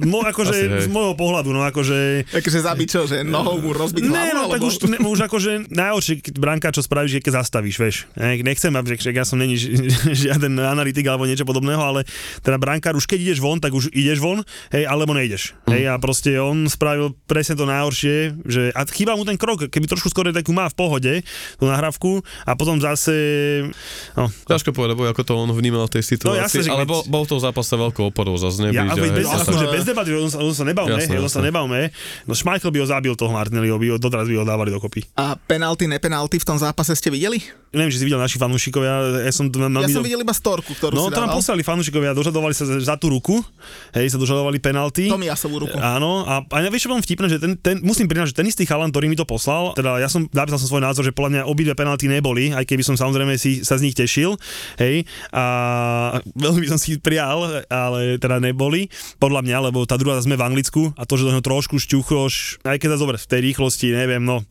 No 0.02 0.24
akože 0.24 0.86
z 0.86 0.88
môjho 0.90 1.14
pohľadu, 1.14 1.52
no 1.52 1.62
akože... 1.68 2.28
Takže 2.32 2.58
zabiť 2.64 2.88
čo, 2.88 3.00
že 3.06 3.22
nohou 3.22 3.60
mu 3.60 3.70
rozbiť 3.76 4.08
hlavu? 4.08 4.16
Ne, 4.16 4.32
no 4.34 4.42
alebo... 4.48 4.52
tak 4.56 4.60
už, 4.64 4.74
ne, 4.88 4.98
už 5.00 5.20
akože 5.28 5.50
najhoršie, 5.70 6.14
keď 6.24 6.34
branka 6.40 6.68
čo 6.72 6.82
spravíš, 6.82 7.18
je 7.18 7.22
keď 7.22 7.32
zastavíš, 7.44 7.76
vieš. 7.78 7.96
Nechcem, 8.18 8.72
aby, 8.72 8.96
že 8.96 9.12
ja 9.12 9.24
som 9.24 9.38
není 9.38 9.56
žiaden 10.22 10.56
analytik 10.58 11.04
alebo 11.06 11.28
niečo 11.28 11.46
podobného, 11.46 11.80
ale 11.80 12.00
teda 12.40 12.56
brankár 12.56 12.96
už 12.96 13.04
keď 13.04 13.18
ideš 13.30 13.38
von, 13.44 13.60
tak 13.60 13.76
už 13.76 13.92
ideš 13.92 14.18
von, 14.18 14.42
hej, 14.72 14.84
alebo 14.88 15.12
nejdeš. 15.12 15.54
Mm. 15.68 15.70
Hej, 15.76 15.82
a 15.92 15.94
proste 16.00 16.30
on 16.40 16.66
spravil 16.66 17.14
presne 17.28 17.54
to 17.54 17.68
najhoršie, 17.68 18.42
že 18.48 18.62
a 18.72 18.80
chýba 18.88 19.14
mu 19.14 19.28
ten 19.28 19.36
krok, 19.36 19.68
keby 19.68 19.86
trošku 19.86 20.08
skôr 20.08 20.32
takú 20.32 20.56
má 20.56 20.66
v 20.72 20.76
pohode, 20.76 21.12
tú 21.60 21.64
nahrávku 21.68 22.24
a 22.48 22.52
potom 22.56 22.80
zase... 22.80 23.14
No. 24.16 24.32
Ťažko 24.48 24.72
povedať, 24.72 24.94
bo 24.96 25.04
ako 25.08 25.22
to 25.22 25.32
on 25.36 25.50
vnímal 25.52 25.86
tej 25.86 26.04
situácii, 26.04 26.38
no, 26.38 26.44
jasne, 26.46 26.72
ale 26.72 26.84
bol, 26.88 27.04
bol 27.06 27.22
v 27.28 27.36
tom 27.36 27.40
zápase 27.40 27.74
veľkou 27.74 28.08
oporou, 28.08 28.38
zase 28.40 28.70
nebyť. 28.70 28.76
Ja, 28.76 29.01
bez, 29.10 29.26
akože 29.26 29.66
bez 29.74 29.82
debaty, 29.82 30.14
on 30.14 30.30
sa, 30.30 30.38
on 30.38 30.54
sa 30.54 30.62
nebavme, 30.62 30.94
jasne, 30.94 31.18
on 31.18 31.32
sa 31.32 31.42
nebavme. 31.42 31.90
No 32.30 32.38
Schmeichel 32.38 32.70
by 32.70 32.78
ho 32.78 32.86
zabil 32.86 33.14
toho 33.18 33.34
Martinelliho, 33.34 33.74
by 33.80 33.86
ho, 33.90 33.96
doteraz 33.98 34.30
by 34.30 34.38
ho 34.38 34.46
dávali 34.46 34.70
dokopy. 34.70 35.02
A 35.18 35.34
penalty, 35.34 35.90
nepenalty 35.90 36.38
v 36.38 36.46
tom 36.46 36.60
zápase 36.60 36.94
ste 36.94 37.10
videli? 37.10 37.42
Neviem, 37.72 37.88
či 37.88 37.98
si 38.00 38.04
videl 38.04 38.20
naši 38.20 38.36
fanúšikovia. 38.36 39.24
Ja 39.24 39.32
som, 39.32 39.48
mám 39.48 39.80
ja 39.80 39.88
som 39.88 40.04
videl 40.04 40.20
iba 40.20 40.36
storku, 40.36 40.76
ktorú 40.76 40.92
No, 40.92 41.08
si 41.08 41.16
nám 41.16 41.32
poslali 41.32 41.64
fanúšikovia, 41.64 42.12
dožadovali 42.12 42.52
sa 42.52 42.68
za 42.68 43.00
tú 43.00 43.08
ruku, 43.08 43.40
hej, 43.96 44.12
sa 44.12 44.20
dožadovali 44.20 44.60
penalty. 44.60 45.08
Tomiasovú 45.08 45.64
ruku. 45.64 45.80
Áno, 45.80 46.28
a, 46.28 46.44
a 46.44 46.56
ja 46.60 46.68
vieš, 46.68 46.84
čo 46.84 46.92
vám 46.92 47.00
vtipné, 47.00 47.32
že 47.32 47.40
ten, 47.40 47.56
ten, 47.56 47.80
musím 47.80 48.12
priznať, 48.12 48.36
že 48.36 48.36
ten 48.36 48.44
istý 48.44 48.68
chalan, 48.68 48.92
ktorý 48.92 49.08
mi 49.08 49.16
to 49.16 49.24
poslal, 49.24 49.72
teda 49.72 49.96
ja 50.04 50.12
som 50.12 50.28
napísal 50.36 50.60
som 50.60 50.68
svoj 50.68 50.84
názor, 50.84 51.00
že 51.00 51.16
podľa 51.16 51.30
mňa 51.32 51.42
obidve 51.48 51.72
penalty 51.72 52.12
neboli, 52.12 52.52
aj 52.52 52.68
keby 52.68 52.84
som 52.84 52.92
samozrejme 52.92 53.40
si 53.40 53.64
sa 53.64 53.80
z 53.80 53.88
nich 53.88 53.96
tešil, 53.96 54.36
hej, 54.76 55.08
a 55.32 55.44
veľmi 56.36 56.68
som 56.68 56.76
si 56.76 57.00
prijal, 57.00 57.64
ale 57.72 58.20
teda 58.20 58.36
neboli, 58.36 58.92
podľa 59.16 59.48
mňa, 59.48 59.72
lebo 59.72 59.88
tá 59.88 59.96
druhá 59.96 60.20
sme 60.20 60.36
v 60.36 60.44
Anglicku 60.44 60.92
a 61.00 61.08
to, 61.08 61.16
že 61.16 61.24
do 61.24 61.32
neho 61.32 61.40
trošku 61.40 61.80
šťuchoš, 61.80 62.68
aj 62.68 62.76
keď 62.76 62.88
sa 62.92 63.00
zober 63.00 63.16
v 63.16 63.26
tej 63.32 63.40
rýchlosti, 63.48 63.96
neviem, 63.96 64.20
no, 64.20 64.44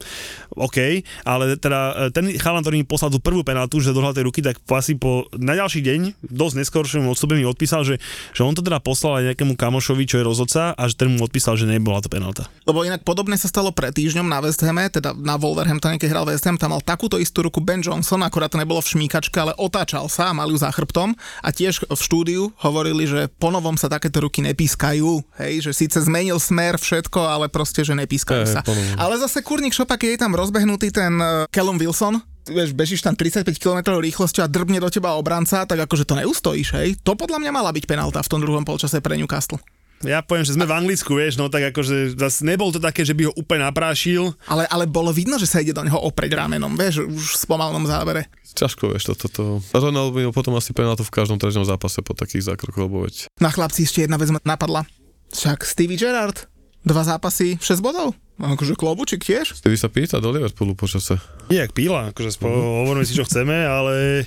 OK, 0.58 1.06
ale 1.22 1.54
teda 1.62 2.10
ten 2.10 2.34
chalan, 2.42 2.66
ktorý 2.66 2.82
mi 2.82 2.88
poslal 2.90 3.11
tú 3.12 3.20
prvú 3.20 3.44
penaltu, 3.44 3.84
že 3.84 3.92
dohľad 3.92 4.16
tej 4.16 4.26
ruky, 4.32 4.40
tak 4.40 4.64
asi 4.72 4.96
po 4.96 5.28
na 5.36 5.54
ďalší 5.54 5.84
deň, 5.84 6.24
dosť 6.32 6.56
neskôršom 6.64 7.12
odstupe 7.12 7.36
mi 7.36 7.44
odpísal, 7.44 7.84
že, 7.84 8.00
že 8.32 8.42
on 8.42 8.56
to 8.56 8.64
teda 8.64 8.80
poslal 8.80 9.20
aj 9.20 9.36
nejakému 9.36 9.60
kamošovi, 9.60 10.04
čo 10.08 10.20
je 10.22 10.24
rozhodca 10.26 10.72
a 10.72 10.84
že 10.88 10.96
ten 10.96 11.12
mu 11.12 11.22
odpísal, 11.22 11.60
že 11.60 11.68
nebola 11.68 12.00
to 12.00 12.08
penalta. 12.08 12.48
Lebo 12.64 12.88
inak 12.88 13.04
podobné 13.04 13.36
sa 13.36 13.52
stalo 13.52 13.76
pred 13.76 13.92
týždňom 13.92 14.26
na 14.26 14.40
West 14.40 14.64
Hame, 14.64 14.88
teda 14.88 15.12
na 15.14 15.36
Wolverhamptone, 15.36 16.00
keď 16.00 16.10
hral 16.16 16.26
West 16.32 16.48
Ham, 16.48 16.56
tam 16.56 16.72
mal 16.72 16.82
takúto 16.82 17.20
istú 17.20 17.44
ruku 17.44 17.60
Ben 17.60 17.84
Johnson, 17.84 18.24
akorát 18.24 18.54
to 18.54 18.62
nebolo 18.62 18.80
v 18.80 18.96
šmíkačke, 18.96 19.36
ale 19.36 19.54
otáčal 19.60 20.08
sa 20.08 20.32
a 20.32 20.36
mal 20.36 20.48
ju 20.48 20.58
za 20.58 20.72
chrbtom 20.72 21.14
a 21.44 21.50
tiež 21.52 21.86
v 21.90 22.02
štúdiu 22.02 22.54
hovorili, 22.64 23.04
že 23.10 23.28
ponovom 23.42 23.76
sa 23.76 23.92
takéto 23.92 24.24
ruky 24.24 24.40
nepískajú, 24.46 25.22
hej, 25.42 25.54
že 25.66 25.72
síce 25.76 25.98
zmenil 26.00 26.40
smer 26.40 26.80
všetko, 26.80 27.20
ale 27.20 27.46
proste, 27.52 27.84
že 27.84 27.98
nepískajú 27.98 28.44
hey, 28.48 28.54
sa. 28.54 28.62
Ponovom. 28.64 28.98
Ale 29.02 29.20
zase 29.20 29.44
kurník 29.44 29.76
šopa, 29.76 29.98
keď 29.98 30.10
je 30.16 30.20
tam 30.22 30.34
rozbehnutý 30.38 30.94
ten 30.94 31.18
uh, 31.20 31.50
Callum 31.50 31.82
Wilson, 31.82 32.22
vieš, 32.52 32.76
bežíš 32.76 33.02
tam 33.02 33.16
35 33.16 33.48
km 33.58 33.98
rýchlosťou 33.98 34.46
a 34.46 34.52
drbne 34.52 34.84
do 34.84 34.92
teba 34.92 35.16
obranca, 35.16 35.64
tak 35.64 35.88
akože 35.88 36.04
to 36.04 36.20
neustojíš, 36.20 36.70
hej. 36.78 36.90
To 37.08 37.16
podľa 37.16 37.40
mňa 37.40 37.52
mala 37.56 37.72
byť 37.72 37.88
penálta 37.88 38.20
v 38.20 38.32
tom 38.32 38.44
druhom 38.44 38.68
polčase 38.68 39.00
pre 39.00 39.16
Newcastle. 39.16 39.58
Ja 40.02 40.26
poviem, 40.26 40.42
že 40.42 40.58
sme 40.58 40.66
v 40.66 40.74
Anglicku, 40.74 41.14
vieš, 41.14 41.38
no 41.38 41.46
tak 41.46 41.70
akože 41.74 42.18
zase 42.18 42.42
nebol 42.42 42.74
to 42.74 42.82
také, 42.82 43.06
že 43.06 43.14
by 43.14 43.30
ho 43.30 43.34
úplne 43.38 43.70
naprášil. 43.70 44.34
Ale, 44.50 44.66
ale 44.66 44.90
bolo 44.90 45.14
vidno, 45.14 45.38
že 45.38 45.46
sa 45.46 45.62
ide 45.62 45.78
do 45.78 45.86
neho 45.86 45.98
opreť 46.02 46.34
ramenom, 46.34 46.74
vieš, 46.74 47.06
už 47.06 47.38
v 47.38 47.42
spomalnom 47.46 47.86
závere. 47.86 48.26
Ťažko, 48.58 48.98
vieš, 48.98 49.14
toto. 49.14 49.30
To, 49.30 49.62
to. 49.62 49.78
Ronaldo 49.78 50.34
potom 50.34 50.58
asi 50.58 50.74
penáltu 50.74 51.06
v 51.06 51.14
každom 51.14 51.38
treťom 51.38 51.64
zápase 51.70 52.02
po 52.02 52.18
takých 52.18 52.50
zákrokoch, 52.50 52.90
lebo 52.90 53.06
veď. 53.06 53.30
Na 53.38 53.54
chlapci 53.54 53.86
ešte 53.86 54.02
jedna 54.02 54.18
vec 54.18 54.34
ma 54.34 54.42
napadla. 54.42 54.90
Však 55.32 55.64
Stevie 55.64 56.02
Gerrard, 56.02 56.50
dva 56.82 57.06
zápasy, 57.06 57.62
6 57.62 57.86
bodov. 57.86 58.18
Akože 58.42 58.74
klobučík 58.74 59.22
tiež? 59.22 59.62
Ty 59.62 59.78
sa 59.78 59.86
pýta 59.86 60.18
do 60.18 60.34
Liverpoolu 60.34 60.74
počase. 60.74 61.22
Nie, 61.54 61.70
jak 61.70 61.78
píla, 61.78 62.10
akože 62.10 62.34
spo, 62.34 62.50
uh-huh. 62.50 62.82
hovoríme 62.86 63.06
si, 63.06 63.14
čo 63.14 63.22
chceme, 63.22 63.54
ale 63.54 64.26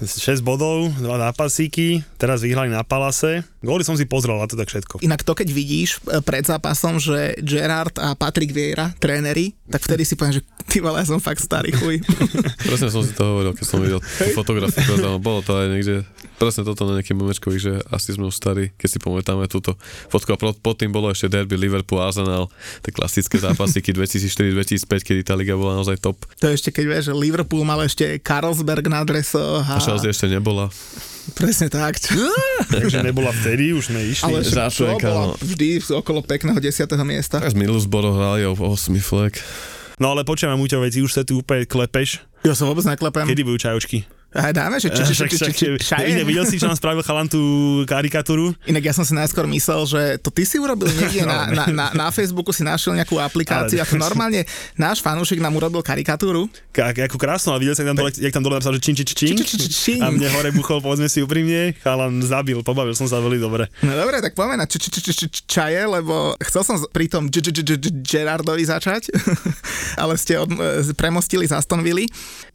6 0.00 0.40
bodov, 0.40 0.90
dva 0.96 1.20
nápasíky, 1.20 2.02
teraz 2.16 2.40
vyhrali 2.40 2.72
na 2.72 2.82
Palase. 2.82 3.44
Góly 3.60 3.84
som 3.84 3.94
si 3.94 4.08
pozrel 4.08 4.40
a 4.40 4.48
to 4.48 4.56
tak 4.56 4.72
všetko. 4.72 5.04
Inak 5.04 5.22
to, 5.22 5.36
keď 5.36 5.48
vidíš 5.52 6.02
e, 6.08 6.18
pred 6.24 6.42
zápasom, 6.42 6.98
že 6.98 7.38
Gerard 7.44 7.94
a 8.00 8.16
Patrick 8.18 8.50
Vieira, 8.50 8.90
tréneri, 8.96 9.54
tak 9.68 9.86
vtedy 9.86 10.02
si 10.02 10.18
poviem, 10.18 10.40
že 10.40 10.42
ty 10.66 10.82
vole, 10.82 10.98
ja 10.98 11.06
som 11.06 11.22
fakt 11.22 11.44
starý 11.44 11.70
chuj. 11.76 12.02
presne 12.68 12.88
som 12.90 13.04
si 13.04 13.14
to 13.14 13.22
hovoril, 13.22 13.52
keď 13.54 13.66
som 13.68 13.78
videl 13.78 14.00
fotografiu, 14.34 14.98
bolo 15.22 15.44
to 15.44 15.52
aj 15.54 15.66
niekde, 15.70 16.02
presne 16.42 16.66
toto 16.66 16.88
na 16.88 16.98
nejakým 16.98 17.14
memečkových, 17.14 17.62
že 17.62 17.72
asi 17.92 18.16
sme 18.16 18.28
už 18.28 18.34
starí, 18.34 18.74
keď 18.74 18.88
si 18.88 18.98
pamätáme 18.98 19.46
túto 19.46 19.78
fotku 20.10 20.34
a 20.34 20.38
pod 20.38 20.74
tým 20.74 20.90
bolo 20.90 21.14
ešte 21.14 21.30
derby 21.30 21.54
Liverpool 21.54 22.02
Arsenal, 22.02 22.50
tie 22.82 22.90
klasické 23.34 23.90
zápasíky 23.90 23.90
2004-2005, 23.90 25.06
kedy 25.06 25.20
tá 25.26 25.34
liga 25.34 25.58
bola 25.58 25.82
naozaj 25.82 25.98
top. 25.98 26.22
To 26.38 26.46
ešte 26.46 26.70
keď 26.70 26.84
vieš, 26.86 27.04
že 27.10 27.14
Liverpool 27.14 27.66
mal 27.66 27.82
ešte 27.82 28.18
Carlsberg 28.22 28.86
na 28.86 29.02
dresoch 29.02 29.66
a 29.66 29.78
Chelsea 29.82 30.10
ešte 30.10 30.26
nebola. 30.30 30.70
Presne 31.34 31.72
tak. 31.72 31.98
Takže 32.74 33.00
nebola 33.02 33.32
vtedy, 33.32 33.72
už 33.74 33.90
sme 33.90 34.00
išli. 34.06 34.28
Ale 34.28 34.44
čo, 34.70 34.86
bola 35.00 35.34
vždy 35.40 35.82
okolo 35.90 36.20
pekného 36.22 36.60
10. 36.60 36.86
miesta. 37.02 37.40
Tak 37.40 37.50
z 37.50 37.58
Middlesbrough 37.58 38.14
hrali 38.14 38.44
o 38.46 38.52
8 38.54 38.92
flek. 39.00 39.40
No 39.98 40.10
ale 40.10 40.26
počujem, 40.26 40.54
Muťo, 40.58 40.82
veci 40.82 41.00
už 41.00 41.10
sa 41.10 41.22
tu 41.22 41.40
úplne 41.40 41.64
klepeš. 41.64 42.22
Ja 42.44 42.52
sa 42.52 42.66
vôbec 42.68 42.84
neklepem. 42.84 43.24
Kedy 43.30 43.42
budú 43.46 43.58
čajočky? 43.62 44.04
A 44.34 44.50
dáme, 44.50 44.76
že 44.76 44.90
či, 44.90 45.00
či, 45.00 45.14
či, 45.14 45.24
či, 45.30 45.38
či, 45.48 45.66
či, 45.78 45.94
inak 46.04 46.26
videl 46.26 46.42
si, 46.42 46.58
čo 46.58 46.66
nám 46.66 46.74
spravil 46.74 47.00
chalan 47.00 47.24
tú 47.24 47.38
karikatúru? 47.84 48.50
Inak 48.66 48.82
ja 48.82 48.90
som 48.90 49.02
si 49.02 49.14
najskôr 49.14 49.46
myslel, 49.46 49.80
že 49.86 50.00
to 50.18 50.28
ty 50.28 50.42
si 50.42 50.58
urobil 50.58 50.90
niekde 50.90 51.22
na, 51.30 51.46
na, 51.46 51.64
na, 51.66 51.86
na 51.94 52.06
Facebooku, 52.10 52.50
si 52.50 52.60
našiel 52.60 52.92
nejakú 52.92 53.14
aplikáciu, 53.16 53.78
Ale- 53.78 53.86
ako 53.86 53.94
normálne 53.96 54.42
náš 54.74 54.98
fanúšik 54.98 55.38
nám 55.38 55.54
urobil 55.54 55.80
karikatúru. 55.80 56.50
Ka- 56.68 56.90
ako 56.90 57.14
krásno, 57.14 57.54
a 57.54 57.62
videl 57.62 57.72
jak 57.72 57.86
tam 57.86 57.94
dole, 57.94 58.10
jak 58.10 58.32
tam 58.34 58.42
dole 58.42 58.58
napísal, 58.58 58.74
že 58.74 58.82
čin, 58.82 58.94
čin, 58.98 59.06
čin, 59.06 59.34
Čin, 59.64 59.98
a 60.02 60.10
mne 60.10 60.26
hore 60.28 60.50
buchol, 60.50 60.82
povedzme 60.82 61.06
si 61.06 61.22
úprimne, 61.22 61.78
chalan 61.78 62.18
zabil, 62.18 62.58
pobavil 62.60 62.92
som 62.92 63.06
sa 63.06 63.22
veľmi 63.22 63.38
dobre. 63.38 63.70
No 63.80 63.94
dobre, 63.94 64.18
tak 64.18 64.34
poďme 64.34 64.58
na 64.58 64.66
č- 64.66 64.82
č- 64.82 64.90
č- 64.90 65.02
č- 65.04 65.30
č- 65.30 65.44
čaje, 65.46 65.78
lebo 65.78 66.34
chcel 66.42 66.66
som 66.66 66.74
pri 66.90 67.06
tom 67.06 67.30
Gerardovi 68.02 68.64
začať, 68.64 69.14
ale 70.02 70.18
ste 70.18 70.36
od, 70.36 70.50
e, 70.50 70.90
premostili 70.94 71.46
z 71.46 71.54
Aston 71.54 71.80
Villa. 71.80 72.06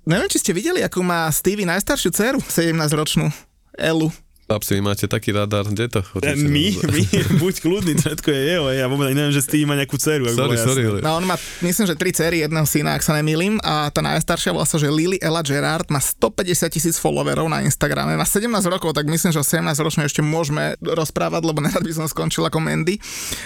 Neviem, 0.04 0.28
či 0.28 0.40
ste 0.40 0.52
videli, 0.52 0.80
akú 0.80 1.02
má 1.02 1.28
Stevie 1.30 1.66
najstaršiu 1.66 2.10
dceru, 2.10 2.40
17-ročnú. 2.42 3.30
Elu. 3.76 4.10
Chlapci, 4.50 4.74
vy 4.74 4.82
máte 4.82 5.06
taký 5.06 5.30
radar, 5.30 5.62
kde 5.64 5.86
to 5.88 6.02
E, 6.02 6.06
chodíte? 6.10 6.42
My, 6.42 6.66
my, 6.90 7.02
buď 7.46 7.54
kľudný, 7.62 7.94
všetko 7.96 8.28
je 8.28 8.42
jeho, 8.50 8.66
ja 8.74 8.90
vôbec 8.90 9.14
neviem, 9.14 9.30
že 9.30 9.46
Steve 9.46 9.62
má 9.64 9.78
nejakú 9.78 9.94
dceru. 9.94 10.26
Sorry, 10.26 10.58
sorry. 10.58 10.84
ale- 10.90 11.06
No 11.06 11.22
on 11.22 11.30
má, 11.30 11.38
myslím, 11.62 11.86
že 11.86 11.94
tri 11.94 12.10
cery, 12.10 12.42
jedného 12.42 12.66
syna, 12.66 12.98
ak 12.98 13.06
sa 13.06 13.14
nemýlim, 13.14 13.62
a 13.62 13.94
tá 13.94 14.02
najstaršia 14.02 14.50
volá 14.50 14.66
sa, 14.66 14.82
že 14.82 14.90
Lily 14.90 15.22
Ella 15.22 15.46
Gerard 15.46 15.86
má 15.88 16.02
150 16.02 16.34
tisíc 16.68 16.98
followerov 16.98 17.46
na 17.46 17.62
Instagrame, 17.62 18.18
má 18.18 18.26
17 18.26 18.50
rokov, 18.66 18.90
tak 18.92 19.06
myslím, 19.06 19.30
že 19.30 19.38
o 19.38 19.46
17 19.46 19.62
ročne 19.78 20.04
ešte 20.04 20.26
môžeme 20.26 20.74
rozprávať, 20.82 21.46
lebo 21.46 21.62
nerad 21.62 21.86
by 21.86 21.94
som 21.94 22.10
skončil 22.10 22.42
ako 22.42 22.58
Mandy, 22.58 22.98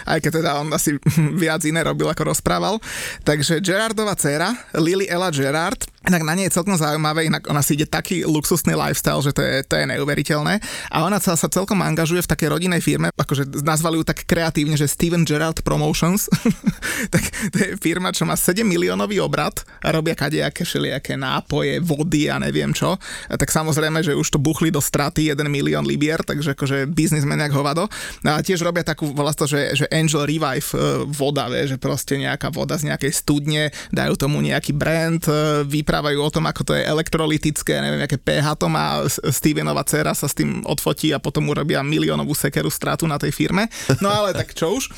aj 0.07 0.23
keď 0.23 0.31
teda 0.39 0.51
on 0.55 0.71
asi 0.71 0.95
viac 1.35 1.67
iné 1.67 1.83
robil, 1.83 2.07
ako 2.07 2.31
rozprával. 2.31 2.79
Takže 3.21 3.59
Gerardová 3.59 4.15
dcéra, 4.15 4.55
Lily 4.71 5.11
Ella 5.11 5.35
Gerard, 5.35 5.83
inak 6.03 6.23
na 6.23 6.33
nej 6.35 6.51
je 6.51 6.55
celkom 6.59 6.75
zaujímavé, 6.75 7.31
inak 7.31 7.47
ona 7.47 7.63
si 7.63 7.79
ide 7.79 7.87
taký 7.87 8.27
luxusný 8.27 8.75
lifestyle, 8.75 9.23
že 9.23 9.31
to 9.31 9.41
je, 9.41 9.63
to 9.63 9.79
je 9.79 9.85
neuveriteľné. 9.87 10.59
A 10.91 11.07
ona 11.07 11.17
sa, 11.23 11.39
sa 11.39 11.47
celkom 11.47 11.79
angažuje 11.79 12.19
v 12.23 12.31
takej 12.31 12.49
rodinnej 12.51 12.83
firme, 12.83 13.09
akože 13.15 13.63
nazvali 13.63 13.99
ju 13.99 14.05
tak 14.07 14.27
kreatívne, 14.27 14.75
že 14.75 14.91
Steven 14.91 15.23
Gerrard 15.23 15.63
Promotions. 15.63 16.27
tak 17.13 17.23
to 17.51 17.57
je 17.57 17.69
firma, 17.79 18.11
čo 18.11 18.27
má 18.27 18.35
7 18.35 18.67
miliónový 18.67 19.23
obrad 19.23 19.63
a 19.79 19.95
robia 19.95 20.15
kadejaké 20.15 20.67
všelijaké 20.67 21.15
nápoje, 21.15 21.79
vody 21.79 22.27
a 22.27 22.39
neviem 22.39 22.75
čo. 22.75 22.99
A 23.31 23.35
tak 23.39 23.49
samozrejme, 23.51 24.03
že 24.03 24.17
už 24.17 24.27
to 24.35 24.39
buchli 24.39 24.69
do 24.69 24.83
straty 24.83 25.31
1 25.31 25.39
milión 25.47 25.87
libier, 25.87 26.19
takže 26.19 26.55
akože 26.55 26.91
biznismen 26.91 27.39
jak 27.39 27.55
hovado. 27.55 27.87
No 28.27 28.35
a 28.35 28.43
tiež 28.43 28.59
robia 28.59 28.83
takú 28.83 29.15
vlastne, 29.15 29.47
že, 29.47 29.83
že 29.83 29.85
Angel 29.87 30.27
Revive 30.27 30.69
e, 30.75 30.77
voda, 31.07 31.47
vie, 31.47 31.63
že 31.69 31.77
proste 31.79 32.19
nejaká 32.19 32.51
voda 32.51 32.75
z 32.75 32.91
nejakej 32.91 33.11
studne, 33.15 33.63
dajú 33.93 34.19
tomu 34.19 34.43
nejaký 34.43 34.75
brand, 34.75 35.23
e, 35.27 35.63
vyprávajú 35.93 36.25
o 36.25 36.33
tom, 36.33 36.49
ako 36.49 36.61
to 36.65 36.73
je 36.73 36.89
elektrolytické, 36.89 37.77
neviem, 37.77 38.01
aké 38.01 38.17
pH 38.17 38.57
to 38.57 38.65
má. 38.65 39.05
Stevenova 39.29 39.85
dcera 39.85 40.17
sa 40.17 40.25
s 40.25 40.33
tým 40.33 40.65
odfotí 40.65 41.13
a 41.13 41.21
potom 41.21 41.45
urobia 41.53 41.85
miliónovú 41.85 42.33
sekeru 42.33 42.73
stratu 42.73 43.05
na 43.05 43.21
tej 43.21 43.29
firme. 43.29 43.69
No 44.01 44.09
ale 44.09 44.33
tak 44.33 44.57
čo 44.57 44.73
už. 44.73 44.89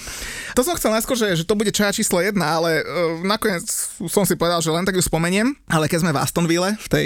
To 0.55 0.63
som 0.63 0.71
chcel 0.79 0.95
najskôr, 0.95 1.19
že, 1.19 1.35
že 1.35 1.43
to 1.43 1.59
bude 1.59 1.75
čaja 1.75 1.91
číslo 1.91 2.23
jedna, 2.23 2.63
ale 2.63 2.79
uh, 2.79 3.19
nakoniec 3.27 3.67
som 4.07 4.23
si 4.23 4.39
povedal, 4.39 4.63
že 4.63 4.71
len 4.71 4.87
tak 4.87 4.95
ju 4.95 5.03
spomeniem. 5.03 5.51
Ale 5.67 5.91
keď 5.91 6.07
sme 6.07 6.15
v 6.15 6.21
Astonville, 6.23 6.71
v 6.79 6.87
tej 6.87 7.05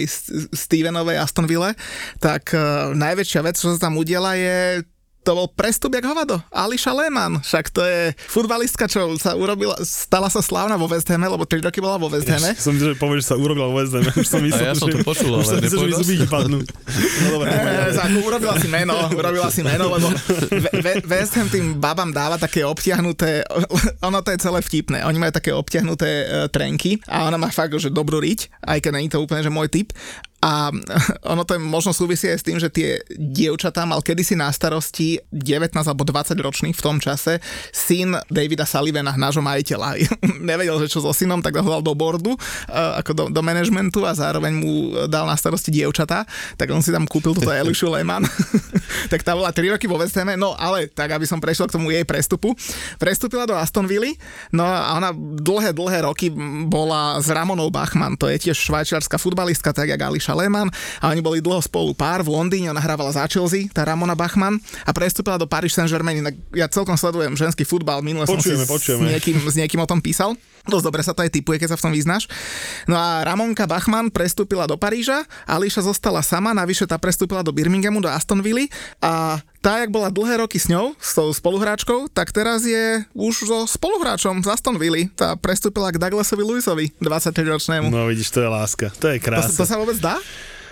Stevenovej 0.54 1.18
Astonville, 1.18 1.74
tak 2.22 2.54
uh, 2.54 2.94
najväčšia 2.94 3.42
vec, 3.42 3.58
čo 3.58 3.74
sa 3.74 3.90
tam 3.90 3.98
udiela 3.98 4.38
je 4.38 4.86
to 5.24 5.32
bol 5.36 5.48
prestup 5.52 5.92
jak 5.94 6.06
hovado. 6.08 6.40
Ališa 6.50 6.96
Lehmann, 6.96 7.44
však 7.44 7.70
to 7.70 7.84
je 7.84 8.16
futbalistka, 8.32 8.88
čo 8.88 9.14
sa 9.20 9.36
urobila, 9.36 9.76
stala 9.84 10.32
sa 10.32 10.40
slávna 10.40 10.80
vo 10.80 10.88
West 10.88 11.06
Hame, 11.12 11.28
lebo 11.28 11.44
3 11.44 11.60
roky 11.68 11.84
bola 11.84 12.00
vo 12.00 12.08
West 12.08 12.26
Hame. 12.26 12.56
Som 12.56 12.80
myslel, 12.80 12.96
že 12.96 12.98
povieš, 12.98 13.20
že 13.24 13.28
sa 13.30 13.36
urobila 13.36 13.68
vo 13.68 13.76
West 13.78 13.94
Ham. 13.94 14.08
Už 14.08 14.28
som 14.28 14.42
myslel, 14.42 14.66
ja 14.72 14.76
som 14.76 14.88
to 14.88 15.04
počul, 15.04 15.36
ale 15.36 15.44
som 15.44 15.60
myslel, 15.60 15.80
že 15.80 15.88
mi 15.92 15.96
zuby 16.02 16.16
si. 16.24 16.28
padnú. 16.28 16.60
No 17.24 17.28
dobre. 17.36 17.48
E, 17.70 17.96
ako 17.96 18.18
urobila 18.26 18.56
si 18.60 18.68
meno, 18.68 18.94
urobila 19.14 19.50
si 19.54 19.62
meno, 19.62 19.92
lebo 19.92 20.10
West 21.06 21.34
Ham 21.38 21.48
tým 21.52 21.78
babám 21.78 22.10
dáva 22.10 22.40
také 22.40 22.64
obtiahnuté, 22.66 23.44
ono 24.00 24.20
to 24.24 24.30
je 24.34 24.40
celé 24.40 24.60
vtipné, 24.64 25.06
oni 25.06 25.18
majú 25.20 25.34
také 25.34 25.52
obtiahnuté 25.54 26.10
uh, 26.10 26.28
trenky 26.50 27.00
a 27.06 27.28
ona 27.28 27.38
má 27.38 27.50
fakt, 27.50 27.76
že 27.78 27.94
dobrú 27.94 28.22
riť, 28.22 28.62
aj 28.66 28.78
keď 28.82 28.92
není 28.94 29.10
to 29.10 29.22
úplne, 29.22 29.44
že 29.44 29.52
môj 29.52 29.68
typ. 29.70 29.92
A 30.40 30.72
ono 31.34 31.44
to 31.44 31.56
je 31.56 31.62
možno 31.62 31.92
súvisí 31.92 32.32
aj 32.32 32.40
s 32.40 32.48
tým, 32.48 32.58
že 32.58 32.72
tie 32.72 33.04
dievčatá 33.12 33.84
mal 33.84 34.00
kedysi 34.00 34.40
na 34.40 34.48
starosti 34.52 35.20
19 35.36 35.76
alebo 35.76 36.08
20 36.08 36.36
ročný 36.40 36.70
v 36.72 36.82
tom 36.82 36.98
čase 37.04 37.44
syn 37.76 38.16
Davida 38.32 38.64
Sullivana, 38.64 39.16
nášho 39.20 39.44
majiteľa. 39.44 40.00
Nevedel, 40.50 40.80
že 40.88 40.92
čo 40.92 41.04
so 41.04 41.12
synom, 41.12 41.44
tak 41.44 41.60
ho 41.60 41.68
dal 41.68 41.84
do 41.84 41.92
boardu, 41.92 42.36
uh, 42.36 43.00
ako 43.04 43.12
do, 43.12 43.24
do 43.32 43.42
managementu 43.44 44.08
a 44.08 44.16
zároveň 44.16 44.54
mu 44.56 44.72
dal 45.12 45.28
na 45.28 45.36
starosti 45.36 45.76
dievčatá, 45.76 46.24
tak 46.56 46.72
on 46.72 46.80
si 46.80 46.96
tam 46.96 47.04
kúpil 47.04 47.36
túto 47.36 47.52
Elišu 47.52 47.92
Lehmann. 47.92 48.24
tak 49.12 49.22
tá 49.22 49.36
bola 49.36 49.52
3 49.52 49.76
roky 49.76 49.86
vo 49.86 50.00
West 50.00 50.16
no 50.40 50.56
ale 50.56 50.88
tak, 50.90 51.16
aby 51.16 51.28
som 51.28 51.40
prešiel 51.40 51.68
k 51.68 51.76
tomu 51.76 51.92
jej 51.92 52.04
prestupu. 52.08 52.56
Prestúpila 52.98 53.44
do 53.44 53.56
Aston 53.56 53.86
Villa, 53.86 54.12
no 54.56 54.64
a 54.64 54.96
ona 54.96 55.12
dlhé, 55.16 55.76
dlhé 55.76 56.08
roky 56.08 56.32
bola 56.68 57.20
s 57.20 57.28
Ramonou 57.28 57.68
Bachmann, 57.72 58.16
to 58.16 58.28
je 58.32 58.50
tiež 58.50 58.58
švajčiarska 58.58 59.20
futbalistka, 59.20 59.72
tak 59.76 59.92
jak 59.92 60.00
Ališa 60.00 60.29
Lehmann 60.34 60.70
a 61.00 61.12
oni 61.12 61.22
boli 61.22 61.40
dlho 61.40 61.62
spolu 61.62 61.94
pár 61.94 62.26
v 62.26 62.34
Londýne, 62.34 62.72
ona 62.74 62.82
hrávala 62.82 63.14
za 63.14 63.26
Chelsea, 63.30 63.70
tá 63.70 63.86
Ramona 63.86 64.18
Bachmann 64.18 64.60
a 64.86 64.92
prestúpila 64.92 65.38
do 65.38 65.46
Paris 65.46 65.76
Saint-Germain, 65.76 66.22
ja 66.56 66.68
celkom 66.68 66.98
sledujem 66.98 67.34
ženský 67.38 67.64
futbal, 67.64 68.02
minule 68.02 68.26
som 68.26 68.38
Počujeme, 68.38 68.66
si 68.66 68.70
počujeme. 68.70 69.02
s 69.02 69.10
niekým, 69.14 69.38
s 69.42 69.56
niekým 69.56 69.80
o 69.82 69.88
tom 69.90 70.00
písal. 70.04 70.36
Dosť 70.68 70.86
dobre 70.86 71.02
sa 71.02 71.16
to 71.16 71.24
aj 71.24 71.32
typuje, 71.34 71.58
keď 71.58 71.74
sa 71.74 71.78
v 71.80 71.84
tom 71.88 71.94
vyznáš. 71.96 72.28
No 72.86 73.00
a 73.00 73.24
Ramonka 73.24 73.66
Bachmann 73.66 74.12
prestúpila 74.12 74.68
do 74.68 74.76
Paríža, 74.76 75.24
Ališa 75.48 75.82
zostala 75.82 76.20
sama, 76.22 76.52
navyše 76.52 76.86
tá 76.86 77.00
prestúpila 77.00 77.42
do 77.42 77.56
Birminghamu, 77.56 78.04
do 78.04 78.12
Aston 78.12 78.44
Villa 78.44 78.68
a 79.00 79.40
tá, 79.60 79.84
jak 79.84 79.92
bola 79.92 80.08
dlhé 80.08 80.40
roky 80.40 80.56
s 80.60 80.72
ňou, 80.72 80.96
s 80.96 81.16
tou 81.16 81.32
spoluhráčkou, 81.36 82.08
tak 82.12 82.32
teraz 82.32 82.64
je 82.64 83.04
už 83.12 83.44
so 83.44 83.68
spoluhráčom 83.68 84.40
z 84.40 84.48
Aston 84.48 84.80
Villa. 84.80 85.04
Tá 85.16 85.36
prestúpila 85.36 85.92
k 85.92 86.00
Douglasovi 86.00 86.44
Lewisovi, 86.44 86.86
23-ročnému. 87.04 87.92
No 87.92 88.08
vidíš, 88.08 88.32
to 88.32 88.40
je 88.40 88.50
láska. 88.50 88.88
To 89.04 89.12
je 89.12 89.20
To, 89.20 89.26
krása. 89.28 89.52
to 89.52 89.68
sa 89.68 89.76
vôbec 89.76 90.00
dá? 90.00 90.16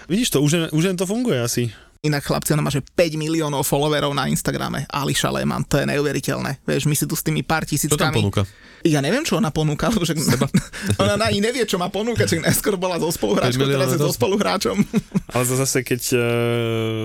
Vidíš 0.07 0.31
to, 0.31 0.39
už, 0.39 0.71
už 0.71 0.83
to 0.95 1.03
funguje 1.03 1.35
asi. 1.35 1.63
Inak 2.05 2.29
chlapci, 2.29 2.53
ona 2.53 2.61
má 2.61 2.69
že 2.69 2.85
5 2.85 3.17
miliónov 3.17 3.65
followerov 3.65 4.13
na 4.13 4.29
Instagrame. 4.29 4.85
Ališa 4.89 5.33
Lehmann, 5.33 5.65
to 5.65 5.81
je 5.81 5.89
neuveriteľné. 5.89 6.61
Vieš, 6.65 6.85
my 6.85 6.95
si 6.95 7.05
tu 7.09 7.17
s 7.17 7.25
tými 7.25 7.41
pár 7.41 7.65
Čo 7.65 7.97
tam 7.97 8.13
tisíckami... 8.13 8.17
ponúka? 8.21 8.43
Ja 8.85 9.01
neviem, 9.01 9.25
čo 9.25 9.41
ona 9.41 9.49
ponúka, 9.49 9.89
lebo 9.89 10.05
však 10.05 10.21
ona 11.01 11.17
ani 11.17 11.41
nevie, 11.41 11.65
čo 11.65 11.81
má 11.81 11.89
ponúkať, 11.89 12.37
že 12.37 12.37
najskôr 12.45 12.77
bola 12.77 13.01
so 13.01 13.09
spoluhráčkou, 13.09 13.65
5 13.65 13.73
teraz 13.73 13.89
je 13.89 13.99
so 13.99 14.13
spoluhráčom. 14.13 14.77
Ale 15.33 15.43
to 15.43 15.55
zase, 15.57 15.81
keď 15.81 16.01
uh, 16.13 16.21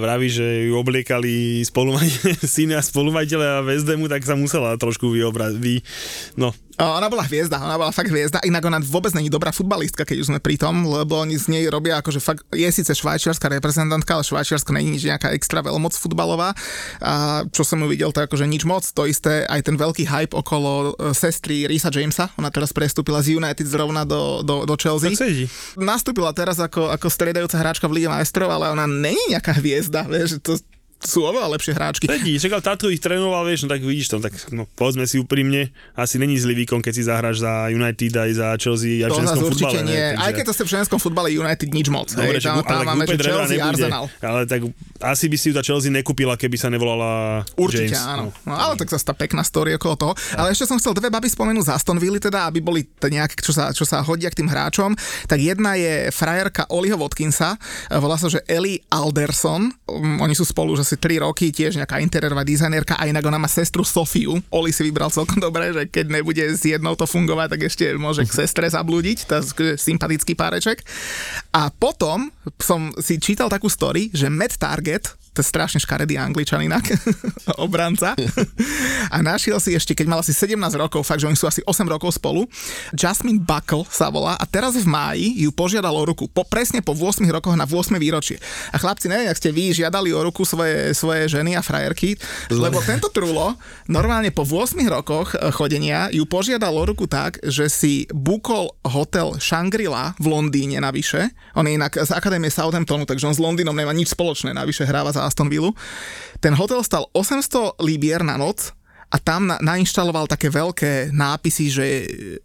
vraví, 0.04 0.28
že 0.28 0.68
ju 0.68 0.76
obliekali 0.76 1.64
spolumajiteľe, 1.64 2.44
syny 2.60 2.76
a 2.76 2.82
spolumajiteľe 2.84 3.46
a 3.48 3.58
West 3.64 3.88
Hamu, 3.88 4.06
tak 4.06 4.22
sa 4.28 4.36
musela 4.36 4.76
trošku 4.76 5.08
vyobrať. 5.10 5.56
Vy, 5.56 5.80
no, 6.36 6.52
Ona 6.80 7.08
bola 7.12 7.24
hviezda, 7.28 7.60
ona 7.60 7.76
bola 7.76 7.92
fakt 7.92 8.08
hviezda, 8.08 8.40
inak 8.48 8.64
ona 8.64 8.80
vôbec 8.80 9.12
není 9.12 9.28
dobrá 9.28 9.52
futbalistka, 9.52 10.08
keď 10.08 10.24
už 10.24 10.28
sme 10.32 10.40
pri 10.40 10.56
tom, 10.56 10.88
lebo 10.88 11.20
oni 11.20 11.36
z 11.36 11.52
nej 11.52 11.64
robia 11.68 12.00
akože 12.00 12.18
fakt, 12.18 12.42
je 12.48 12.64
síce 12.72 12.96
švajčiarska 12.96 13.44
reprezentantka, 13.52 14.16
ale 14.16 14.24
Švajčiarsko 14.24 14.72
není 14.82 14.98
nič 14.98 15.06
nejaká 15.06 15.30
extra 15.30 15.62
veľmoc 15.62 15.94
futbalová. 15.94 16.50
A 16.98 17.46
čo 17.54 17.62
som 17.62 17.78
ju 17.78 17.86
videl, 17.86 18.10
to 18.10 18.26
akože 18.26 18.50
nič 18.50 18.66
moc, 18.66 18.82
to 18.82 19.06
isté 19.06 19.46
aj 19.46 19.62
ten 19.70 19.78
veľký 19.78 20.10
hype 20.10 20.34
okolo 20.34 20.98
e, 20.98 21.14
sestry 21.14 21.70
Risa 21.70 21.94
Jamesa, 21.94 22.34
ona 22.34 22.50
teraz 22.50 22.74
prestúpila 22.74 23.22
z 23.22 23.38
United 23.38 23.64
zrovna 23.64 24.02
do, 24.02 24.42
do, 24.42 24.66
do 24.66 24.74
Chelsea. 24.74 25.14
nastúpila 25.78 26.34
teraz 26.34 26.58
ako, 26.58 26.90
ako 26.90 27.06
striedajúca 27.06 27.56
hráčka 27.62 27.86
v 27.86 28.02
Lige 28.02 28.10
majstrov, 28.10 28.50
ale 28.50 28.74
ona 28.74 28.90
není 28.90 29.22
nejaká 29.30 29.54
hviezda, 29.62 30.02
vieš, 30.10 30.36
že 30.36 30.38
to 30.42 30.52
sú 31.02 31.26
oveľa 31.26 31.50
lepšie 31.52 31.74
hráčky. 31.74 32.06
Sedí, 32.06 32.38
čakal, 32.38 32.62
táto 32.62 32.86
ich 32.86 33.02
trénoval, 33.02 33.42
vieš, 33.42 33.66
no 33.66 33.74
tak 33.74 33.82
vidíš 33.82 34.06
to, 34.08 34.16
tak 34.18 34.32
no, 34.50 34.70
povedzme 34.72 35.02
si 35.04 35.18
úprimne, 35.18 35.68
asi 35.92 36.16
není 36.16 36.38
zlý 36.38 36.54
výkon, 36.62 36.78
keď 36.78 36.92
si 36.94 37.02
zahráš 37.02 37.42
za 37.42 37.68
United 37.68 38.12
aj 38.14 38.30
za 38.32 38.48
Chelsea 38.56 39.02
aj 39.02 39.10
v 39.10 39.12
To 39.12 39.18
ženskom 39.18 39.34
zase 39.36 39.48
určite 39.50 39.66
futbale. 39.74 39.90
nie. 39.90 39.98
ne, 39.98 40.06
takže- 40.08 40.22
Aj 40.22 40.30
keď 40.30 40.44
to 40.46 40.52
ste 40.54 40.64
v 40.64 40.70
ženskom 40.70 40.98
futbale 41.02 41.28
United 41.28 41.68
nič 41.68 41.86
moc. 41.90 42.08
Dobre, 42.08 42.38
hej, 42.38 42.42
že, 42.42 42.48
tam, 42.48 42.56
ale 42.56 42.64
tam 42.64 42.86
máme, 42.86 43.04
že 43.04 43.16
Chelsea, 43.18 43.58
nebude. 43.58 43.82
Arsenal. 43.82 44.04
Ale 44.22 44.40
tak 44.46 44.60
asi 45.02 45.24
by 45.26 45.36
si 45.36 45.46
ju 45.50 45.54
tá 45.58 45.62
Chelsea 45.62 45.90
nekúpila, 45.90 46.38
keby 46.38 46.54
sa 46.54 46.70
nevolala 46.70 47.42
Určite 47.58 47.92
James. 47.92 48.06
áno. 48.06 48.24
No, 48.46 48.54
ale 48.54 48.78
tak 48.78 48.86
zase 48.86 49.02
tá 49.02 49.12
pekná 49.12 49.42
story 49.42 49.74
okolo 49.74 49.94
toho. 49.98 50.12
Ale 50.38 50.54
ešte 50.54 50.70
som 50.70 50.78
chcel 50.78 50.94
dve 50.94 51.10
baby 51.10 51.26
spomenúť 51.26 51.66
z 51.66 51.72
Aston 51.74 51.98
Villa, 51.98 52.22
teda, 52.22 52.46
aby 52.46 52.62
boli 52.62 52.86
nejaké, 53.02 53.42
čo 53.42 53.50
sa, 53.50 53.74
čo 53.74 53.82
sa 53.82 54.06
hodia 54.06 54.30
k 54.30 54.38
tým 54.38 54.48
hráčom. 54.48 54.94
Tak 55.26 55.38
jedna 55.42 55.74
je 55.74 56.14
frajerka 56.14 56.70
Oliho 56.70 56.94
Watkinsa, 56.94 57.58
volá 57.98 58.14
sa, 58.14 58.30
že 58.30 58.38
Ellie 58.46 58.78
Alderson. 58.86 59.74
Um, 59.90 60.22
oni 60.22 60.38
sú 60.38 60.46
spolu 60.46 60.72
už 60.72 60.86
asi 60.92 61.00
3 61.00 61.24
roky, 61.24 61.48
tiež 61.48 61.80
nejaká 61.80 62.04
interiérová 62.04 62.44
dizajnerka 62.44 63.00
a 63.00 63.08
inak 63.08 63.24
ona 63.24 63.40
má 63.40 63.48
sestru 63.48 63.80
Sofiu. 63.80 64.36
Oli 64.52 64.76
si 64.76 64.84
vybral 64.84 65.08
celkom 65.08 65.40
dobre, 65.40 65.72
že 65.72 65.88
keď 65.88 66.20
nebude 66.20 66.44
s 66.44 66.60
jednou 66.68 66.92
to 66.92 67.08
fungovať, 67.08 67.56
tak 67.56 67.60
ešte 67.64 67.96
môže 67.96 68.28
k 68.28 68.44
sestre 68.44 68.68
zablúdiť. 68.68 69.24
Je 69.56 69.80
sympatický 69.80 70.36
páreček. 70.36 70.84
A 71.56 71.72
potom 71.72 72.28
som 72.60 72.92
si 73.00 73.16
čítal 73.16 73.48
takú 73.48 73.72
story, 73.72 74.12
že 74.12 74.28
Matt 74.28 74.60
Target, 74.60 75.16
to 75.32 75.40
je 75.40 75.48
strašne 75.48 75.80
škaredý 75.80 76.20
angličan 76.20 76.60
inak, 76.60 76.84
obranca. 77.64 78.12
A 79.08 79.24
našiel 79.24 79.56
si 79.64 79.72
ešte, 79.72 79.96
keď 79.96 80.06
mal 80.12 80.20
asi 80.20 80.36
17 80.36 80.60
rokov, 80.76 81.08
fakt, 81.08 81.24
že 81.24 81.28
oni 81.28 81.40
sú 81.40 81.48
asi 81.48 81.64
8 81.64 81.88
rokov 81.88 82.20
spolu, 82.20 82.44
Jasmine 82.92 83.40
Buckle 83.40 83.88
sa 83.88 84.12
volá 84.12 84.36
a 84.36 84.44
teraz 84.44 84.76
v 84.76 84.84
máji 84.84 85.48
ju 85.48 85.50
požiadal 85.56 85.96
o 85.96 86.04
ruku, 86.04 86.28
po, 86.28 86.44
presne 86.44 86.84
po 86.84 86.92
8 86.92 87.24
rokoch 87.32 87.56
na 87.56 87.64
8 87.64 87.96
výročie. 87.96 88.36
A 88.70 88.76
chlapci, 88.76 89.08
neviem, 89.08 89.32
ak 89.32 89.40
ste 89.40 89.56
vy 89.56 89.72
žiadali 89.72 90.12
o 90.12 90.20
ruku 90.20 90.44
svoje, 90.44 90.92
svoje 90.92 91.32
ženy 91.32 91.56
a 91.56 91.64
frajerky, 91.64 92.20
lebo 92.52 92.84
tento 92.84 93.08
trulo 93.08 93.56
normálne 93.88 94.28
po 94.28 94.44
8 94.44 94.76
rokoch 94.84 95.32
eh, 95.32 95.48
chodenia 95.48 96.12
ju 96.12 96.28
požiadal 96.28 96.76
o 96.76 96.84
ruku 96.84 97.08
tak, 97.08 97.40
že 97.40 97.72
si 97.72 98.04
bukol 98.12 98.68
hotel 98.84 99.40
Shangri-La 99.40 100.12
v 100.20 100.26
Londýne 100.28 100.76
navyše. 100.84 101.32
On 101.56 101.64
je 101.64 101.80
inak 101.80 101.96
z 101.96 102.12
Akadémie 102.12 102.52
Southamptonu, 102.52 103.08
takže 103.08 103.32
on 103.32 103.36
s 103.36 103.40
Londýnom 103.40 103.72
nemá 103.72 103.96
nič 103.96 104.12
spoločné, 104.12 104.52
navyše 104.52 104.84
hráva 104.84 105.08
za 105.08 105.21
Aston 105.26 105.48
Villa. 105.48 105.70
Ten 106.42 106.54
hotel 106.58 106.82
stal 106.82 107.06
800 107.14 107.78
libier 107.82 108.26
na 108.26 108.34
noc 108.34 108.74
a 109.12 109.20
tam 109.20 109.44
na, 109.44 109.60
nainštaloval 109.60 110.24
také 110.24 110.48
veľké 110.48 111.12
nápisy, 111.12 111.68
že 111.68 111.86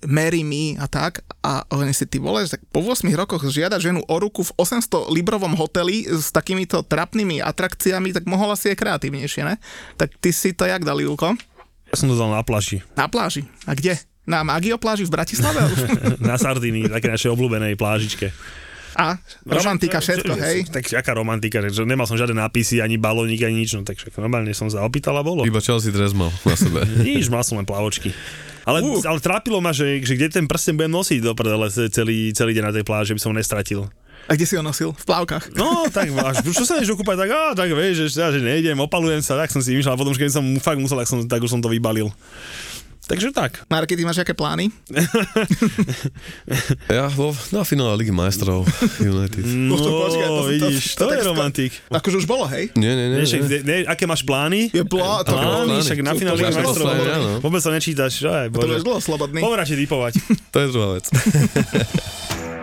Mary 0.03 0.43
me 0.43 0.75
a 0.75 0.83
tak. 0.91 1.23
A 1.39 1.63
oni 1.71 1.95
si 1.95 2.03
ty 2.03 2.19
vole, 2.19 2.43
tak 2.43 2.59
po 2.75 2.83
8 2.83 3.07
rokoch 3.15 3.47
žiadať 3.47 3.79
ženu 3.79 4.03
o 4.03 4.15
ruku 4.19 4.43
v 4.43 4.51
800 4.59 5.07
librovom 5.07 5.55
hoteli 5.55 6.03
s 6.03 6.35
takýmito 6.35 6.83
trapnými 6.83 7.39
atrakciami, 7.39 8.11
tak 8.11 8.27
mohol 8.27 8.51
asi 8.51 8.75
je 8.75 8.79
kreatívnejšie, 8.83 9.47
ne? 9.47 9.55
Tak 9.95 10.19
ty 10.19 10.35
si 10.35 10.51
to 10.51 10.67
jak 10.67 10.83
dal, 10.83 10.99
Julko? 10.99 11.39
Ja 11.87 11.95
som 11.95 12.11
to 12.11 12.19
dal 12.19 12.35
na 12.35 12.43
pláži. 12.43 12.83
Na 12.99 13.07
pláži. 13.07 13.47
A 13.63 13.71
kde? 13.71 13.95
Na 14.27 14.43
Magio 14.43 14.75
pláži 14.75 15.07
v 15.07 15.15
Bratislave? 15.15 15.63
na 16.19 16.35
Sardinii, 16.35 16.91
také 16.91 17.07
našej 17.07 17.31
obľúbenej 17.31 17.79
plážičke. 17.79 18.35
A 18.97 19.21
romantika, 19.45 20.01
všetko, 20.01 20.33
hej? 20.41 20.65
Tak 20.73 20.89
aká 20.97 21.13
romantika, 21.13 21.61
že 21.69 21.85
nemal 21.85 22.09
som 22.09 22.17
žiadne 22.17 22.33
nápisy, 22.33 22.81
ani 22.81 22.97
balónik, 22.97 23.45
ani 23.45 23.61
nič, 23.61 23.77
no 23.77 23.85
tak 23.85 24.01
však 24.01 24.17
normálne 24.17 24.49
som 24.57 24.65
sa 24.73 24.81
opýtal 24.81 25.13
a 25.13 25.21
bolo. 25.21 25.45
Iba 25.45 25.61
Chelsea 25.61 25.93
dres 25.93 26.17
mal 26.17 26.33
na 26.41 26.57
sebe. 26.57 26.81
Nič, 27.05 27.29
mal 27.29 27.45
som 27.45 27.61
len 27.61 27.67
plavočky. 27.69 28.09
Ale, 28.65 28.81
uh. 28.81 28.99
ale 29.05 29.21
trápilo 29.21 29.61
ma, 29.61 29.69
že, 29.69 30.01
že 30.01 30.17
kde 30.17 30.41
ten 30.41 30.45
prsten 30.49 30.73
budem 30.73 30.91
nosiť 30.91 31.21
do 31.21 31.31
prdele 31.37 31.69
celý, 31.69 32.33
celý 32.33 32.51
deň 32.57 32.63
na 32.67 32.73
tej 32.73 32.83
pláži, 32.83 33.13
aby 33.13 33.21
som 33.21 33.31
ho 33.31 33.37
nestratil. 33.37 33.85
A 34.27 34.35
kde 34.35 34.43
si 34.43 34.59
ho 34.59 34.63
nosil? 34.65 34.91
V 34.91 35.05
plávkach? 35.07 35.55
No, 35.55 35.87
tak 35.87 36.11
až, 36.11 36.43
čo 36.51 36.67
sa 36.67 36.75
ideš 36.75 36.97
dokúpať, 36.97 37.15
tak, 37.15 37.29
á, 37.31 37.43
tak 37.55 37.71
vieš, 37.71 38.11
že, 38.11 38.19
že 38.19 38.43
nejdem, 38.43 38.75
opalujem 38.75 39.23
sa, 39.23 39.39
tak 39.39 39.53
som 39.53 39.63
si 39.63 39.71
vyšľal, 39.71 39.95
a 39.95 39.99
potom, 40.03 40.11
keď 40.11 40.35
som 40.35 40.43
fakt 40.59 40.83
musel, 40.83 40.99
tak, 40.99 41.07
som, 41.07 41.23
tak 41.23 41.39
už 41.39 41.47
som 41.47 41.61
to 41.63 41.71
vybalil. 41.71 42.11
Takže 43.07 43.31
tak. 43.31 43.63
Marky, 43.71 43.95
ty 43.95 44.03
máš 44.03 44.19
aké 44.19 44.35
plány? 44.35 44.67
ja 46.91 47.07
vo, 47.15 47.31
na 47.55 47.63
finále 47.63 47.95
Ligy 48.03 48.11
majstrov 48.11 48.67
United. 48.99 49.47
No, 49.47 49.79
to, 49.79 49.89
počkaj, 50.03 50.27
to, 50.27 50.43
vidíš, 50.51 50.83
to, 50.99 50.99
to, 50.99 51.05
to, 51.07 51.13
je 51.15 51.23
romantik. 51.23 51.71
Akože 51.87 52.19
už 52.19 52.27
bolo, 52.27 52.51
hej? 52.51 52.67
Nie, 52.75 52.99
nie, 52.99 53.07
nie. 53.15 53.23
nie, 53.23 53.59
nie 53.63 53.77
aké 53.87 54.03
máš 54.03 54.27
plány? 54.27 54.67
Je 54.75 54.83
plá, 54.83 55.23
to 55.23 55.39
plány, 55.39 55.79
však 55.79 56.03
na 56.03 56.13
finále 56.19 56.35
Ligy 56.35 56.51
majstrov. 56.59 56.91
No. 56.91 57.39
Vôbec 57.39 57.63
sa 57.63 57.71
nečítaš, 57.71 58.19
že? 58.19 58.51
To 58.51 58.59
budeš 58.59 58.83
dlho 58.83 58.99
slobodný. 58.99 59.39
Radšej 59.39 59.77
typovať. 59.87 60.13
to 60.51 60.57
je 60.59 60.65
druhá 60.67 60.99
vec. 60.99 61.07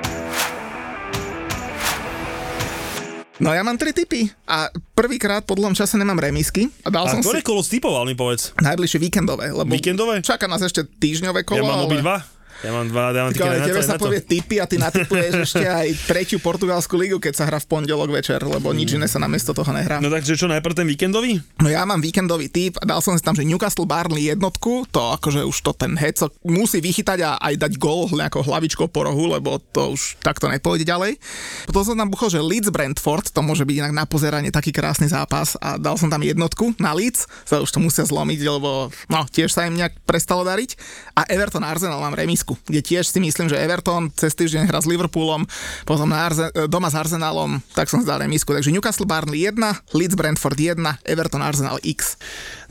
No 3.43 3.51
ja 3.51 3.67
mám 3.67 3.75
tri 3.75 3.91
typy 3.91 4.31
a 4.47 4.71
prvýkrát 4.95 5.43
po 5.43 5.59
dlhom 5.59 5.75
čase 5.75 5.99
nemám 5.99 6.23
remisky. 6.23 6.71
A, 6.87 6.89
dal 6.91 7.11
a 7.11 7.19
som 7.19 7.19
ktoré 7.19 7.43
si... 7.43 7.47
kolo 7.47 7.67
stipoval 7.67 8.07
mi 8.07 8.15
povedz? 8.15 8.55
Najbližšie 8.63 8.99
víkendové, 9.03 9.51
lebo 9.51 9.75
víkendové? 9.75 10.23
čaká 10.23 10.47
nás 10.47 10.63
ešte 10.63 10.87
týždňové 10.87 11.43
kolo. 11.43 11.67
Ja 11.67 11.67
mám 11.67 11.91
ale... 11.91 12.23
Ja 12.65 12.73
mám 12.73 12.89
dva, 12.89 13.13
ja 13.13 13.29
mám 13.29 13.37
ale 13.37 13.69
tebe 13.69 13.85
sa 13.85 14.01
povie 14.01 14.25
typy 14.25 14.57
a 14.57 14.65
ty 14.65 14.81
natypuješ 14.81 15.33
ešte 15.45 15.69
aj 15.69 16.09
tretiu 16.09 16.41
portugalskú 16.41 16.97
ligu, 16.97 17.21
keď 17.21 17.37
sa 17.37 17.45
hrá 17.45 17.61
v 17.61 17.69
pondelok 17.69 18.09
večer, 18.09 18.41
lebo 18.41 18.73
nič 18.73 18.97
iné 18.97 19.05
sa 19.05 19.21
namiesto 19.21 19.53
toho 19.53 19.69
nehrá. 19.69 20.01
No 20.01 20.09
takže 20.09 20.33
čo, 20.33 20.49
najprv 20.49 20.73
ten 20.73 20.89
víkendový? 20.89 21.45
No 21.61 21.69
ja 21.69 21.85
mám 21.85 22.01
víkendový 22.01 22.49
typ 22.49 22.81
a 22.81 22.89
dal 22.89 23.05
som 23.05 23.13
si 23.13 23.21
tam, 23.21 23.37
že 23.37 23.45
Newcastle 23.45 23.85
Barnley 23.85 24.33
jednotku, 24.33 24.89
to 24.89 24.97
akože 24.97 25.45
už 25.45 25.57
to 25.61 25.77
ten 25.77 25.93
hecok 25.93 26.33
musí 26.41 26.81
vychytať 26.81 27.19
a 27.21 27.31
aj 27.37 27.69
dať 27.69 27.73
gol 27.77 28.09
nejakou 28.09 28.41
hlavičkou 28.41 28.89
po 28.89 29.05
rohu, 29.05 29.29
lebo 29.29 29.61
to 29.77 29.93
už 29.93 30.17
takto 30.25 30.49
nepôjde 30.49 30.89
ďalej. 30.89 31.21
Potom 31.69 31.85
som 31.85 32.01
tam 32.01 32.09
buchol, 32.09 32.33
že 32.33 32.41
Leeds 32.41 32.73
Brentford, 32.73 33.29
to 33.29 33.45
môže 33.45 33.69
byť 33.69 33.77
inak 33.77 33.93
na 33.93 34.09
pozeranie 34.09 34.49
taký 34.49 34.73
krásny 34.73 35.13
zápas 35.13 35.61
a 35.61 35.77
dal 35.77 36.01
som 36.01 36.09
tam 36.09 36.25
jednotku 36.25 36.73
na 36.81 36.97
Leeds, 36.97 37.29
sa 37.45 37.61
už 37.61 37.69
to 37.69 37.77
musia 37.85 38.09
zlomiť, 38.09 38.41
lebo 38.41 38.89
no, 39.13 39.21
tiež 39.29 39.53
sa 39.53 39.69
im 39.69 39.77
nejak 39.77 40.01
prestalo 40.09 40.49
dariť. 40.49 40.81
A 41.13 41.29
Everton 41.29 41.63
Arsenal 41.63 42.01
mám 42.01 42.17
remisku, 42.17 42.54
kde 42.67 42.81
tiež 42.81 43.05
si 43.07 43.19
myslím, 43.21 43.51
že 43.51 43.61
Everton 43.61 44.11
cez 44.15 44.35
týždeň 44.35 44.71
hrá 44.71 44.79
s 44.81 44.89
Liverpoolom, 44.89 45.47
potom 45.85 46.09
na 46.09 46.27
Arze- 46.27 46.53
doma 46.67 46.89
s 46.89 46.97
Arsenalom, 46.97 47.61
tak 47.75 47.91
som 47.91 48.01
zdal 48.01 48.23
remisku. 48.25 48.51
Takže 48.55 48.73
Newcastle 48.73 49.07
Barnley 49.07 49.47
1, 49.47 49.59
Leeds 49.93 50.17
Brentford 50.17 50.59
1, 50.59 50.81
Everton 51.05 51.43
Arsenal 51.43 51.79
X. 51.83 52.17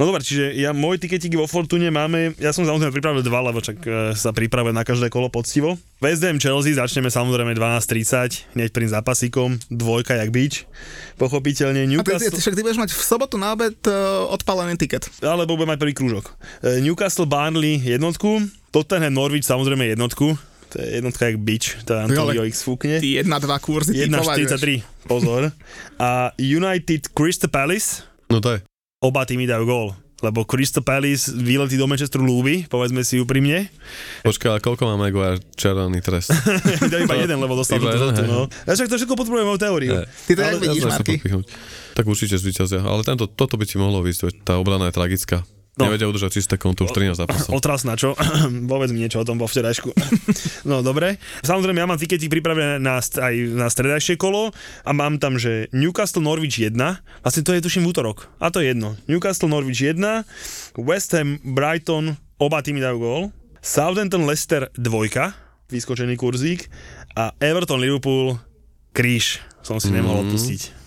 No 0.01 0.09
dobre, 0.09 0.25
čiže 0.25 0.57
ja 0.57 0.73
môj 0.73 0.97
tiketík 0.97 1.37
vo 1.37 1.45
Fortune 1.45 1.87
máme, 1.93 2.33
ja 2.41 2.49
som 2.49 2.65
samozrejme 2.65 2.93
pripravil 2.95 3.21
dva, 3.21 3.39
lebo 3.45 3.61
čak 3.61 3.77
e, 3.85 4.17
sa 4.17 4.33
pripravuje 4.33 4.73
na 4.73 4.81
každé 4.81 5.13
kolo 5.13 5.29
poctivo. 5.29 5.77
West 6.01 6.25
Ham 6.25 6.41
Chelsea 6.41 6.75
začneme 6.75 7.07
samozrejme 7.07 7.55
12.30, 7.55 8.57
hneď 8.57 8.69
prvým 8.73 8.91
zápasíkom, 8.91 9.49
dvojka 9.71 10.17
jak 10.17 10.29
bič, 10.33 10.53
pochopiteľne. 11.21 11.85
Newcastle... 11.87 12.19
A 12.19 12.31
ty, 12.33 12.35
ty, 12.35 12.41
však 12.41 12.55
ty 12.57 12.61
budeš 12.65 12.81
mať 12.81 12.91
v 12.91 13.03
sobotu 13.03 13.39
na 13.39 13.55
obed 13.55 13.77
uh, 13.87 14.27
odpálený 14.33 14.75
tiket. 14.75 15.07
Alebo 15.23 15.55
budem 15.55 15.77
mať 15.77 15.79
prvý 15.79 15.93
krúžok. 15.95 16.35
Newcastle 16.83 17.29
Barnley 17.29 17.79
jednotku, 17.79 18.43
Tottenham 18.73 19.13
Norwich 19.13 19.45
samozrejme 19.45 19.93
jednotku, 19.93 20.33
to 20.73 20.81
je 20.81 20.97
jednotka 20.97 21.29
jak 21.29 21.37
bič, 21.37 21.85
to 21.85 21.93
Antonio 21.93 22.41
X 22.49 22.65
fúkne. 22.65 22.97
1-2 22.97 23.29
kurzy 23.61 24.09
1-43, 24.09 24.81
pozor. 25.05 25.53
A 26.01 26.33
United 26.41 27.13
Crystal 27.13 27.53
Palace. 27.53 28.01
No 28.33 28.41
to 28.41 28.57
je. 28.57 28.59
Oba 29.05 29.29
týmy 29.29 29.45
dajú 29.45 29.63
gól 29.69 29.87
lebo 30.23 30.47
Crystal 30.47 30.79
Palace 30.79 31.27
výlety 31.35 31.75
do 31.75 31.83
Manchesteru 31.83 32.23
ľúbi, 32.23 32.63
povedzme 32.71 33.03
si 33.03 33.19
úprimne. 33.19 33.67
Počkaj, 34.23 34.47
ale 34.55 34.59
koľko 34.63 34.87
má 34.87 34.95
Maguire 34.95 35.43
červený 35.59 35.99
trest? 35.99 36.31
to 36.91 36.95
iba 36.95 37.19
jeden, 37.19 37.43
lebo 37.43 37.59
dostal 37.59 37.75
iba 37.83 37.91
jeden, 37.91 38.23
no. 38.31 38.47
Ja 38.63 38.71
však 38.71 38.87
to 38.87 38.95
všetko 38.95 39.19
podporujem 39.19 39.51
o 39.51 39.59
teóriu. 39.59 39.99
Je. 39.99 40.03
Ty 40.07 40.31
to 40.31 40.39
ale, 40.39 40.51
jak 40.55 40.61
vidíš, 40.63 40.83
Marky? 40.87 41.15
Tak 41.93 42.07
určite 42.07 42.39
zvíťazia, 42.39 42.79
ale 42.87 43.03
tento, 43.03 43.27
toto 43.27 43.59
by 43.59 43.67
ti 43.67 43.75
mohlo 43.75 43.99
výsť, 43.99 44.47
tá 44.47 44.55
obrana 44.55 44.87
je 44.87 44.95
tragická. 44.95 45.43
No. 45.73 45.89
Nevedia 45.89 46.05
udržať 46.05 46.37
čisté 46.37 46.55
konto 46.61 46.85
už 46.85 46.93
13 46.93 47.17
zápasov. 47.17 47.49
Otrasná, 47.49 47.97
čo? 47.97 48.13
Povedz 48.71 48.93
mi 48.93 49.01
niečo 49.01 49.21
o 49.21 49.25
tom 49.25 49.41
vo 49.41 49.49
včerajšku. 49.49 49.89
no 50.69 50.85
dobre. 50.85 51.17
Samozrejme, 51.41 51.81
ja 51.81 51.89
mám 51.89 51.97
tiketík 51.97 52.29
pripravené 52.29 52.77
na, 52.77 53.01
aj 53.01 53.35
na 53.57 53.73
stredajšie 53.73 54.21
kolo 54.21 54.53
a 54.85 54.91
mám 54.93 55.17
tam, 55.17 55.41
že 55.41 55.73
Newcastle 55.73 56.21
Norwich 56.21 56.61
1, 56.61 56.77
vlastne 57.25 57.41
to 57.41 57.57
je 57.57 57.65
tuším 57.65 57.89
v 57.89 57.89
útorok. 57.89 58.29
A 58.37 58.53
to 58.53 58.61
je 58.61 58.69
jedno. 58.69 58.93
Newcastle 59.09 59.49
Norwich 59.49 59.81
1, 59.81 59.97
West 60.77 61.09
Ham 61.17 61.41
Brighton, 61.41 62.21
oba 62.37 62.61
týmy 62.61 62.77
dajú 62.77 62.97
gól. 63.01 63.21
Southampton 63.65 64.29
Leicester 64.29 64.69
2, 64.77 65.73
vyskočený 65.73 66.13
kurzík 66.21 66.69
a 67.17 67.33
Everton 67.41 67.81
Liverpool 67.81 68.37
kríž 68.93 69.41
som 69.65 69.81
si 69.81 69.89
nemohol 69.89 70.21
mm. 70.21 70.23
odpustiť 70.29 70.82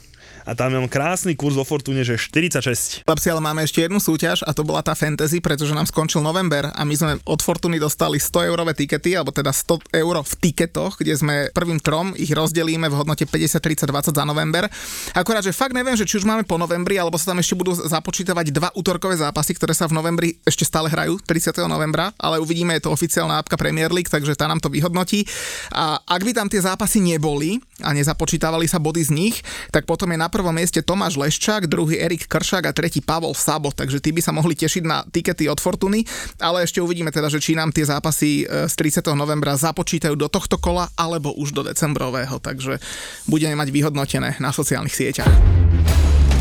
a 0.47 0.55
tam 0.55 0.78
mám 0.78 0.86
krásny 0.86 1.34
kurz 1.34 1.59
vo 1.59 1.66
Fortune, 1.66 2.07
že 2.07 2.14
46. 2.14 3.03
Chlapci, 3.03 3.28
ale 3.34 3.42
máme 3.42 3.66
ešte 3.66 3.82
jednu 3.82 3.99
súťaž 3.99 4.47
a 4.47 4.55
to 4.55 4.62
bola 4.62 4.78
tá 4.78 4.94
fantasy, 4.94 5.42
pretože 5.42 5.74
nám 5.74 5.90
skončil 5.90 6.22
november 6.22 6.70
a 6.70 6.86
my 6.86 6.94
sme 6.94 7.12
od 7.26 7.42
Fortuny 7.42 7.82
dostali 7.82 8.22
100 8.22 8.47
eurové 8.55 8.78
tikety, 8.78 9.18
alebo 9.18 9.34
teda 9.34 9.51
100 9.51 9.99
euro 9.99 10.22
v 10.22 10.34
tiketoch, 10.38 11.03
kde 11.03 11.18
sme 11.18 11.34
prvým 11.51 11.82
trom 11.82 12.14
ich 12.14 12.30
rozdelíme 12.30 12.86
v 12.86 12.94
hodnote 12.94 13.26
50, 13.26 13.59
30, 13.59 13.90
20 13.90 14.14
za 14.14 14.24
november. 14.24 14.70
Akorát, 15.18 15.42
že 15.42 15.51
fakt 15.51 15.74
neviem, 15.74 15.99
že 15.99 16.07
či 16.07 16.22
už 16.22 16.24
máme 16.24 16.47
po 16.47 16.55
novembri, 16.62 16.94
alebo 16.94 17.18
sa 17.18 17.34
tam 17.34 17.42
ešte 17.42 17.59
budú 17.59 17.74
započítavať 17.74 18.55
dva 18.55 18.70
útorkové 18.78 19.18
zápasy, 19.18 19.59
ktoré 19.59 19.74
sa 19.74 19.90
v 19.90 19.99
novembri 19.99 20.38
ešte 20.47 20.62
stále 20.62 20.86
hrajú, 20.86 21.18
30. 21.26 21.59
novembra, 21.66 22.14
ale 22.22 22.38
uvidíme, 22.38 22.70
je 22.78 22.86
to 22.86 22.94
oficiálna 22.94 23.42
apka 23.42 23.59
Premier 23.59 23.90
League, 23.90 24.07
takže 24.07 24.38
tá 24.38 24.47
nám 24.47 24.62
to 24.62 24.70
vyhodnotí. 24.70 25.26
A 25.74 25.99
ak 26.07 26.22
by 26.22 26.30
tam 26.30 26.47
tie 26.47 26.62
zápasy 26.62 27.03
neboli 27.03 27.59
a 27.82 27.90
nezapočítavali 27.90 28.70
sa 28.70 28.78
body 28.78 29.03
z 29.03 29.11
nich, 29.11 29.36
tak 29.74 29.90
potom 29.90 30.07
je 30.14 30.18
na 30.22 30.30
prvom 30.37 30.53
mieste 30.53 30.84
Tomáš 30.84 31.16
Leščák, 31.16 31.64
druhý 31.64 31.97
Erik 31.97 32.28
Kršák 32.28 32.68
a 32.68 32.76
tretí 32.76 33.01
Pavol 33.01 33.32
Sabo, 33.32 33.72
takže 33.72 34.05
tí 34.05 34.12
by 34.12 34.20
sa 34.20 34.37
mohli 34.37 34.53
tešiť 34.53 34.84
na 34.84 35.01
tikety 35.09 35.49
od 35.49 35.57
Fortuny, 35.57 36.05
ale 36.45 36.68
ešte 36.68 36.84
uvidíme 36.84 37.09
teda, 37.09 37.32
že 37.32 37.41
či 37.41 37.57
nám 37.57 37.72
tie 37.72 37.89
zápasy 37.89 38.45
e, 38.45 38.68
z 38.68 38.74
30. 38.76 39.16
novembra 39.16 39.57
započítajú 39.57 40.12
do 40.12 40.28
tohto 40.28 40.61
kola 40.61 40.93
alebo 40.93 41.32
už 41.41 41.57
do 41.57 41.64
decembrového, 41.64 42.37
takže 42.37 42.76
budeme 43.24 43.57
mať 43.57 43.72
vyhodnotené 43.72 44.37
na 44.37 44.53
sociálnych 44.53 44.93
sieťach. 44.93 45.32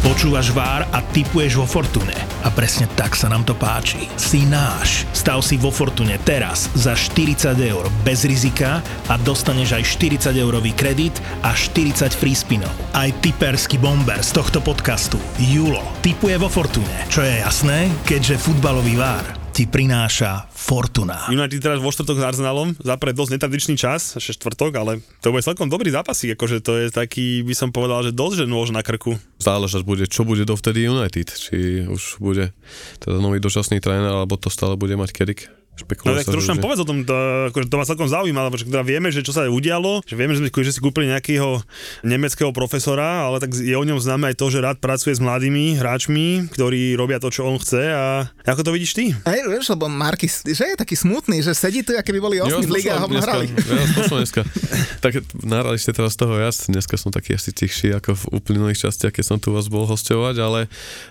Počúvaš 0.06 0.53
Vár 0.53 0.86
a 0.93 1.01
typuješ 1.01 1.58
vo 1.58 1.66
Fortune. 1.66 2.14
A 2.45 2.53
presne 2.53 2.86
tak 2.93 3.18
sa 3.18 3.26
nám 3.26 3.41
to 3.41 3.58
páči. 3.58 4.06
Si 4.22 4.45
náš. 4.45 5.01
Stav 5.18 5.41
si 5.41 5.58
vo 5.58 5.74
Fortune 5.74 6.22
teraz 6.22 6.70
za 6.78 6.93
40 6.93 7.58
eur 7.58 7.89
bez 8.06 8.22
rizika 8.22 8.86
a 9.10 9.18
dostaneš 9.18 9.82
aj 9.82 9.84
40 10.30 10.38
eurový 10.38 10.78
kredit 10.78 11.18
a 11.41 11.58
40 11.58 12.14
free 12.14 12.38
spinov. 12.38 12.70
Aj 12.93 13.10
typerský 13.18 13.82
bomber 13.82 14.22
z 14.22 14.30
tohto 14.38 14.62
podcastu, 14.62 15.18
Julo, 15.41 15.82
typuje 16.06 16.38
vo 16.38 16.53
Fortune. 16.53 17.10
Čo 17.10 17.26
je 17.26 17.41
jasné, 17.41 17.89
keďže 18.06 18.38
futbalový 18.38 19.01
Vár 19.01 19.45
ti 19.56 19.72
prináša 19.72 20.51
Fortuna. 20.51 21.32
United 21.32 21.64
teraz 21.64 21.80
vo 21.80 21.88
štvrtok 21.88 22.20
s 22.20 22.28
Arsenalom, 22.28 22.76
zapre 22.76 23.16
dosť 23.16 23.39
netradičný 23.39 23.80
čas, 23.80 24.20
ešte 24.20 24.36
štvrtok, 24.36 24.72
ale 24.76 24.99
to 25.24 25.32
bude 25.32 25.47
celkom 25.47 25.72
dobrý 25.72 25.95
zápasík, 25.95 26.36
akože 26.36 26.60
to 26.60 26.76
je 26.76 26.88
taký, 26.91 27.39
by 27.47 27.56
som 27.56 27.72
povedal, 27.72 28.03
že 28.03 28.12
dosť, 28.12 28.43
že 28.43 28.45
nôž 28.51 28.76
na 28.76 28.84
krku. 28.84 29.16
Záležať 29.39 29.88
bude, 29.88 30.12
čo 30.12 30.28
bude 30.28 30.43
dovtedy 30.43 30.91
United, 30.91 31.32
či 31.32 31.88
už 31.88 32.20
bude 32.20 32.51
teda 32.99 33.24
nový 33.24 33.39
dočasný 33.39 33.80
tréner, 33.80 34.12
alebo 34.12 34.36
to 34.36 34.51
stále 34.51 34.76
bude 34.76 34.99
mať 34.99 35.16
Kerik. 35.16 35.47
No 35.76 36.15
tak 36.15 36.32
trošku 36.32 36.55
nám 36.55 36.63
povedz 36.63 36.80
o 36.82 36.88
tom, 36.88 37.03
to, 37.03 37.15
akože 37.51 37.67
to 37.67 37.76
ma 37.76 37.84
celkom 37.84 38.07
zaujíma, 38.07 38.47
lebo 38.47 38.55
teda 38.55 38.80
vieme, 38.88 39.11
že 39.11 39.19
čo 39.19 39.36
sa 39.36 39.43
udialo, 39.51 40.07
že 40.07 40.15
vieme, 40.15 40.32
že, 40.32 40.39
sme, 40.39 40.49
že 40.49 40.71
si 40.71 40.80
kúpili 40.80 41.11
nejakého 41.11 41.59
nemeckého 42.07 42.55
profesora, 42.55 43.28
ale 43.28 43.43
tak 43.43 43.51
je 43.51 43.76
o 43.76 43.84
ňom 43.84 43.99
známe 43.99 44.32
aj 44.32 44.39
to, 44.39 44.47
že 44.47 44.63
rád 44.63 44.80
pracuje 44.80 45.11
s 45.11 45.19
mladými 45.19 45.76
hráčmi, 45.76 46.47
ktorí 46.55 46.95
robia 46.95 47.19
to, 47.19 47.28
čo 47.28 47.43
on 47.43 47.59
chce 47.59 47.91
a 47.91 48.32
ako 48.47 48.61
to 48.63 48.71
vidíš 48.71 48.91
ty? 48.95 49.11
Hej, 49.28 49.51
vieš, 49.51 49.76
lebo 49.76 49.91
Markis, 49.91 50.47
že 50.47 50.63
je 50.63 50.80
taký 50.80 50.95
smutný, 50.95 51.43
že 51.43 51.51
sedí 51.51 51.84
tu, 51.84 51.91
aké 51.91 52.15
by 52.15 52.21
boli 52.23 52.39
8 52.39 52.55
v 52.63 52.71
lige 52.71 52.89
a 52.95 53.03
ho 53.03 53.07
hrali. 53.11 53.51
Ja 53.51 54.07
dneska. 54.07 54.47
tak 55.03 55.28
nahrali 55.43 55.76
ste 55.76 55.91
teraz 55.91 56.15
toho 56.15 56.39
ja 56.39 56.55
dneska 56.55 56.95
som 56.95 57.11
taký 57.11 57.36
asi 57.36 57.51
tichší 57.51 57.91
ako 57.99 58.15
v 58.15 58.23
uplynulých 58.39 58.88
častiach, 58.88 59.11
keď 59.11 59.26
som 59.28 59.38
tu 59.43 59.51
vás 59.51 59.67
bol 59.67 59.84
hostovať, 59.84 60.39
ale 60.39 60.59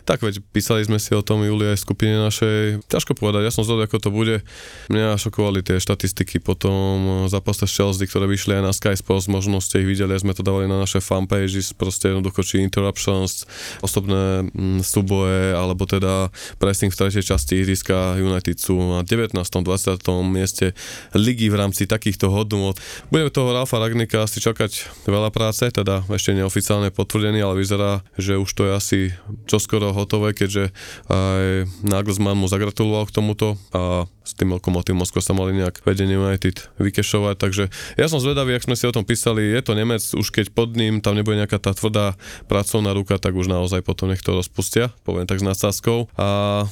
tak 0.09 0.25
veď 0.25 0.41
písali 0.57 0.89
sme 0.89 0.97
si 0.97 1.13
o 1.13 1.21
tom 1.21 1.45
Julia 1.45 1.77
aj 1.77 1.85
skupine 1.85 2.17
našej. 2.17 2.87
Ťažko 2.89 3.13
povedať, 3.13 3.45
ja 3.45 3.53
som 3.53 3.67
zvedavý, 3.67 3.93
ako 3.93 3.99
to 4.01 4.11
bude 4.11 4.37
Mňa 4.93 5.17
šokovali 5.17 5.65
tie 5.65 5.81
štatistiky 5.81 6.45
potom 6.45 7.25
zápase 7.33 7.65
Chelsea, 7.65 8.05
ktoré 8.05 8.29
vyšli 8.29 8.61
aj 8.61 8.63
na 8.63 8.73
Sky 8.77 8.93
Sports, 8.93 9.33
možno 9.33 9.57
ste 9.65 9.81
ich 9.81 9.89
videli, 9.89 10.13
sme 10.21 10.37
to 10.37 10.45
dávali 10.45 10.69
na 10.69 10.77
naše 10.77 11.01
fanpage, 11.01 11.57
proste 11.73 12.13
jednoducho 12.13 12.45
či 12.45 12.61
interruptions, 12.61 13.49
osobné 13.81 14.53
mm, 14.53 14.85
súboje, 14.85 15.57
alebo 15.57 15.89
teda 15.89 16.29
pressing 16.61 16.93
v 16.93 16.99
tretej 17.01 17.25
časti 17.25 17.65
ihriska 17.65 18.21
United 18.21 18.61
sú 18.61 18.77
na 18.77 19.01
19. 19.01 19.33
20. 19.41 20.05
mieste 20.29 20.77
ligy 21.17 21.49
v 21.49 21.57
rámci 21.57 21.89
takýchto 21.89 22.29
hodnôt. 22.29 22.77
Budeme 23.09 23.33
toho 23.33 23.57
Ralfa 23.57 23.81
Ragnika 23.81 24.29
asi 24.29 24.45
čakať 24.45 25.05
veľa 25.09 25.33
práce, 25.33 25.65
teda 25.73 26.05
ešte 26.13 26.37
neoficiálne 26.37 26.93
potvrdený, 26.93 27.41
ale 27.41 27.57
vyzerá, 27.57 28.05
že 28.21 28.37
už 28.37 28.51
to 28.53 28.63
je 28.69 28.73
asi 28.73 28.99
čoskoro 29.49 29.97
hotové, 29.97 30.37
keďže 30.37 30.77
aj 31.09 31.69
Nagelsmann 31.89 32.37
mu 32.37 32.53
zagratuloval 32.53 33.09
k 33.09 33.15
tomuto 33.17 33.57
a 33.73 34.05
s 34.25 34.33
tým 34.33 34.57
Lokomotív 34.57 34.97
Moskva 34.97 35.21
sa 35.21 35.37
mali 35.37 35.53
nejak 35.53 35.85
vedenie 35.85 36.17
United 36.17 36.73
vykešovať, 36.81 37.37
takže 37.37 37.65
ja 38.01 38.07
som 38.09 38.19
zvedavý, 38.19 38.57
ak 38.57 38.65
sme 38.65 38.75
si 38.75 38.89
o 38.89 38.95
tom 38.97 39.05
písali, 39.05 39.53
je 39.53 39.61
to 39.61 39.77
Nemec, 39.77 40.01
už 40.01 40.33
keď 40.33 40.51
pod 40.57 40.73
ním 40.73 41.05
tam 41.05 41.15
nebude 41.15 41.37
nejaká 41.37 41.61
tá 41.61 41.77
tvrdá 41.77 42.17
pracovná 42.49 42.97
ruka, 42.97 43.21
tak 43.21 43.37
už 43.37 43.53
naozaj 43.53 43.85
potom 43.85 44.09
nech 44.09 44.25
to 44.25 44.33
rozpustia, 44.33 44.89
poviem 45.05 45.29
tak 45.29 45.39
s 45.39 45.47
nadsázkou. 45.47 46.09
A 46.17 46.27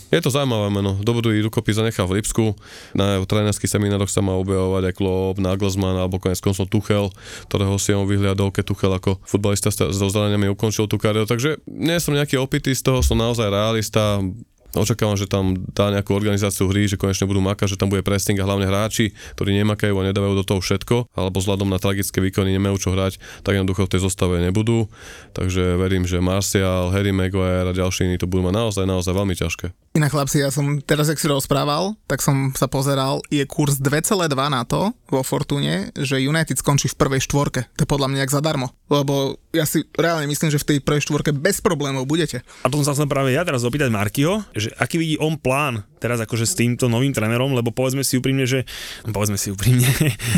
je 0.09 0.20
to 0.24 0.32
zaujímavé 0.32 0.72
meno, 0.72 0.96
dobrý 1.05 1.44
rukopis 1.44 1.76
zanechal 1.76 2.09
v 2.09 2.24
Lipsku, 2.24 2.57
na 2.96 3.20
trénerských 3.20 3.68
seminároch 3.68 4.09
sa 4.09 4.24
má 4.24 4.32
objavovať 4.40 4.88
aj 4.88 4.94
Klopp, 4.96 5.36
Nagelsmann 5.36 6.00
alebo 6.00 6.16
konec 6.16 6.40
koncov 6.40 6.72
Tuchel, 6.72 7.12
ktorého 7.53 7.76
si 7.76 7.92
on 7.92 8.09
vyhliadol, 8.09 8.48
keď 8.48 8.64
Tuchel 8.72 8.92
ako 8.96 9.20
futbalista 9.28 9.68
so 9.68 10.07
zraneniami 10.09 10.48
ukončil 10.48 10.88
tú 10.88 10.96
kariéru, 10.96 11.28
takže 11.28 11.61
nie 11.68 12.00
som 12.00 12.16
nejaký 12.16 12.40
opitý 12.40 12.72
z 12.72 12.80
toho, 12.80 13.05
som 13.05 13.20
naozaj 13.20 13.53
realista, 13.53 14.24
Očakávam, 14.73 15.20
že 15.20 15.29
tam 15.29 15.53
dá 15.77 15.93
nejakú 15.93 16.16
organizáciu 16.16 16.64
hry, 16.73 16.89
že 16.89 16.97
konečne 16.97 17.29
budú 17.29 17.45
makať, 17.45 17.77
že 17.77 17.81
tam 17.81 17.93
bude 17.93 18.01
pressing 18.01 18.41
a 18.41 18.49
hlavne 18.49 18.64
hráči, 18.64 19.12
ktorí 19.37 19.53
nemakajú 19.61 19.93
a 19.93 20.07
nedávajú 20.09 20.35
do 20.41 20.45
toho 20.49 20.61
všetko, 20.64 21.12
alebo 21.12 21.45
vzhľadom 21.45 21.68
na 21.68 21.77
tragické 21.77 22.25
výkony 22.25 22.57
nemajú 22.57 22.77
čo 22.81 22.89
hrať, 22.97 23.20
tak 23.45 23.61
jednoducho 23.61 23.85
v 23.85 23.93
tej 23.93 24.01
zostave 24.01 24.41
nebudú. 24.41 24.89
Takže 25.37 25.77
verím, 25.77 26.09
že 26.09 26.25
Martial, 26.25 26.89
Harry 26.89 27.12
Maguire 27.12 27.68
a 27.68 27.77
ďalší 27.77 28.09
iní 28.09 28.16
to 28.16 28.25
budú 28.25 28.49
mať 28.49 28.55
naozaj, 28.57 28.85
naozaj 28.89 29.12
veľmi 29.12 29.35
ťažké. 29.37 29.91
Inak 29.93 30.16
chlapci, 30.16 30.40
ja 30.40 30.49
som 30.49 30.80
teraz, 30.80 31.12
ak 31.12 31.20
si 31.20 31.28
rozprával, 31.28 31.93
tak 32.09 32.24
som 32.24 32.49
sa 32.57 32.64
pozeral, 32.64 33.20
je 33.28 33.45
kurz 33.45 33.76
2,2 33.76 34.32
na 34.49 34.64
to 34.64 34.97
vo 35.12 35.20
Fortune, 35.20 35.93
že 35.93 36.16
United 36.16 36.57
skončí 36.57 36.88
v 36.88 36.97
prvej 36.97 37.20
štvorke. 37.28 37.68
To 37.76 37.84
je 37.84 37.93
podľa 37.93 38.09
mňa 38.09 38.24
jak 38.24 38.32
zadarmo. 38.32 38.72
Lebo 38.88 39.36
ja 39.53 39.68
si 39.68 39.84
reálne 39.93 40.24
myslím, 40.32 40.49
že 40.49 40.64
v 40.64 40.68
tej 40.72 40.78
prvej 40.80 41.05
štvorke 41.05 41.36
bez 41.36 41.61
problémov 41.61 42.09
budete. 42.09 42.40
A 42.64 42.72
to 42.72 42.80
som 42.80 42.88
sa 42.88 42.97
chcel 42.97 43.05
práve 43.05 43.36
ja 43.36 43.45
teraz 43.45 43.68
opýtať 43.68 43.93
Markyho, 43.93 44.40
že 44.57 44.72
aký 44.80 44.97
vidí 44.97 45.20
on 45.20 45.36
plán 45.36 45.84
teraz 46.03 46.18
akože 46.18 46.42
s 46.42 46.59
týmto 46.59 46.90
novým 46.90 47.14
trénerom, 47.14 47.55
lebo 47.55 47.70
povedzme 47.70 48.03
si 48.03 48.18
úprimne, 48.18 48.42
že 48.42 48.66
povedzme 49.07 49.38
si 49.38 49.55
úprimne. 49.55 49.86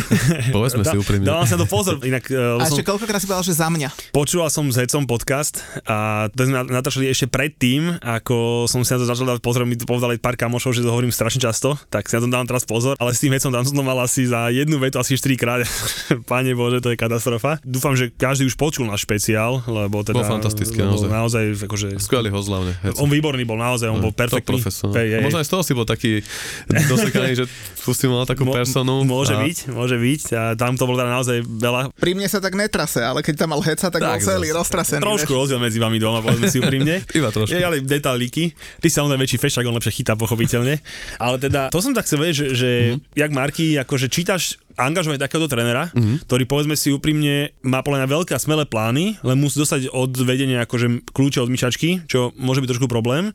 povedzme 0.56 0.84
si 0.84 0.96
úprimne. 1.00 1.24
Dávam 1.24 1.48
sa 1.48 1.56
to 1.56 1.64
pozor. 1.64 1.96
Inak, 2.04 2.28
uh, 2.28 2.60
a 2.60 2.68
ešte 2.68 2.84
som, 2.84 2.92
koľkokrát 2.92 3.20
si 3.24 3.26
povedal, 3.26 3.46
že 3.48 3.56
za 3.56 3.72
mňa. 3.72 3.88
Počúval 4.12 4.52
som 4.52 4.68
s 4.68 4.76
Hecom 4.76 5.08
podcast 5.08 5.64
a 5.88 6.28
to 6.28 6.44
sme 6.44 6.68
natáčali 6.68 7.08
ešte 7.08 7.32
predtým, 7.32 7.96
ako 8.04 8.68
som 8.68 8.84
si 8.84 8.92
na 8.92 9.00
to 9.00 9.08
začal 9.08 9.24
dávať 9.24 9.40
pozor, 9.40 9.64
mi 9.64 9.80
to 9.80 9.88
povedali 9.88 10.20
pár 10.20 10.36
kamošov, 10.36 10.76
že 10.76 10.84
to 10.84 10.92
hovorím 10.92 11.08
strašne 11.08 11.40
často, 11.40 11.80
tak 11.88 12.04
si 12.12 12.20
na 12.20 12.20
to 12.20 12.28
dávam 12.28 12.44
teraz 12.44 12.68
pozor, 12.68 13.00
ale 13.00 13.16
s 13.16 13.24
tým 13.24 13.32
Hecom 13.32 13.48
tam 13.48 13.64
som 13.64 13.72
to 13.72 13.84
mal 13.86 13.96
asi 14.04 14.28
za 14.28 14.52
jednu 14.52 14.76
vetu 14.76 15.00
asi 15.00 15.16
4 15.16 15.40
krát. 15.40 15.64
Pane 16.30 16.52
Bože, 16.52 16.84
to 16.84 16.92
je 16.92 16.96
katastrofa. 17.00 17.56
Dúfam, 17.64 17.96
že 17.96 18.12
každý 18.12 18.44
už 18.44 18.60
počul 18.60 18.84
náš 18.84 19.08
špeciál, 19.08 19.64
lebo 19.64 20.04
teda... 20.04 20.20
Bol 20.20 20.28
fantastický, 20.28 20.84
naozaj. 20.84 21.08
naozaj 21.08 21.44
akože, 21.64 21.86
Skvelý 22.02 22.28
host 22.28 22.52
hlavne. 22.52 22.76
On 22.98 23.08
výborný 23.08 23.46
bol, 23.46 23.56
naozaj, 23.56 23.88
on 23.88 24.02
bol 24.02 24.12
perfektný. 24.12 24.60
Možno 25.22 25.38
aj 25.40 25.46
z 25.46 25.52
toho 25.54 25.62
si 25.62 25.70
bol 25.70 25.86
taký 25.86 26.18
dosekaný, 26.66 27.38
že 27.38 27.44
si 27.94 28.10
mal 28.10 28.26
takú 28.26 28.42
personu. 28.50 29.06
Môže 29.06 29.38
a... 29.38 29.40
byť, 29.46 29.58
môže 29.70 29.94
byť. 29.94 30.22
A 30.34 30.42
tam 30.58 30.74
to 30.74 30.90
bolo 30.90 30.98
teda 30.98 31.10
naozaj 31.14 31.36
veľa. 31.46 31.94
Pri 31.94 32.18
mne 32.18 32.26
sa 32.26 32.42
tak 32.42 32.58
netrase, 32.58 32.98
ale 32.98 33.22
keď 33.22 33.46
tam 33.46 33.54
mal 33.54 33.62
heca, 33.62 33.86
tak, 33.86 34.00
tak 34.02 34.10
bol 34.10 34.18
celý 34.18 34.50
roztrasený. 34.50 35.04
Trošku 35.04 35.30
vieš? 35.30 35.40
rozdiel 35.46 35.60
medzi 35.62 35.78
vami 35.78 36.02
doma, 36.02 36.18
povedzme 36.18 36.50
si 36.50 36.58
úprimne. 36.58 37.06
Iba 37.18 37.30
trošku. 37.30 37.54
Je, 37.54 37.62
ale 37.62 37.84
detailíky. 37.84 38.50
Ty 38.82 38.88
sa 38.90 39.06
on 39.06 39.14
väčší 39.14 39.38
fešak, 39.38 39.62
on 39.68 39.76
lepšie 39.78 40.02
chytá, 40.02 40.18
pochopiteľne. 40.18 40.82
Ale 41.22 41.36
teda, 41.38 41.70
to 41.70 41.78
som 41.78 41.94
tak 41.94 42.08
chcel 42.08 42.18
vedieť, 42.24 42.34
že, 42.34 42.46
že 42.56 42.70
mm-hmm. 42.74 42.98
jak 43.14 43.30
Marky, 43.30 43.66
akože 43.78 44.06
čítaš 44.10 44.58
angažovať 44.74 45.22
takéhoto 45.22 45.50
trénera, 45.50 45.90
mm-hmm. 45.90 46.26
ktorý 46.26 46.44
povedzme 46.44 46.74
si 46.74 46.90
úprimne 46.90 47.54
má 47.62 47.80
podľa 47.80 48.04
mňa 48.04 48.08
veľké 48.10 48.32
a 48.34 48.42
smelé 48.42 48.66
plány, 48.66 49.18
len 49.22 49.36
musí 49.38 49.58
dostať 49.62 49.90
od 49.90 50.12
vedenia 50.22 50.66
akože 50.66 51.10
kľúče 51.14 51.38
od 51.42 51.50
myšačky, 51.50 52.06
čo 52.10 52.34
môže 52.38 52.62
byť 52.62 52.70
trošku 52.76 52.88
problém. 52.90 53.30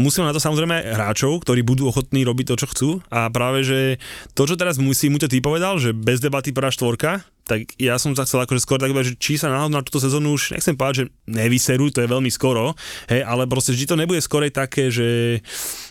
Musíme 0.00 0.28
na 0.28 0.34
to 0.34 0.42
samozrejme 0.42 0.96
hráčov, 0.96 1.44
ktorí 1.44 1.64
budú 1.64 1.88
ochotní 1.88 2.24
robiť 2.24 2.54
to, 2.54 2.60
čo 2.64 2.66
chcú 2.70 2.90
a 3.12 3.28
práve, 3.28 3.64
že 3.64 4.00
to, 4.32 4.48
čo 4.48 4.56
teraz 4.56 4.80
musí, 4.80 5.12
mu 5.12 5.20
to 5.20 5.30
ty 5.30 5.38
povedal, 5.44 5.76
že 5.76 5.92
bez 5.94 6.18
debaty 6.18 6.50
prvá 6.52 6.72
štvorka, 6.72 7.24
tak 7.48 7.64
ja 7.80 7.96
som 7.96 8.12
sa 8.12 8.28
chcel 8.28 8.44
akože 8.44 8.60
skôr 8.60 8.76
tak 8.76 8.92
že 8.92 9.16
či 9.16 9.40
sa 9.40 9.48
náhodou 9.48 9.80
na 9.80 9.86
túto 9.86 9.96
sezónu 9.96 10.36
už, 10.36 10.52
nechcem 10.52 10.76
povedať, 10.76 10.94
že 11.00 11.04
nevyserú, 11.32 11.88
to 11.88 12.04
je 12.04 12.12
veľmi 12.12 12.28
skoro, 12.28 12.76
hej, 13.08 13.24
ale 13.24 13.48
proste 13.48 13.72
vždy 13.72 13.88
to 13.88 13.96
nebude 13.96 14.20
skorej 14.20 14.52
také, 14.52 14.92
že 14.92 15.40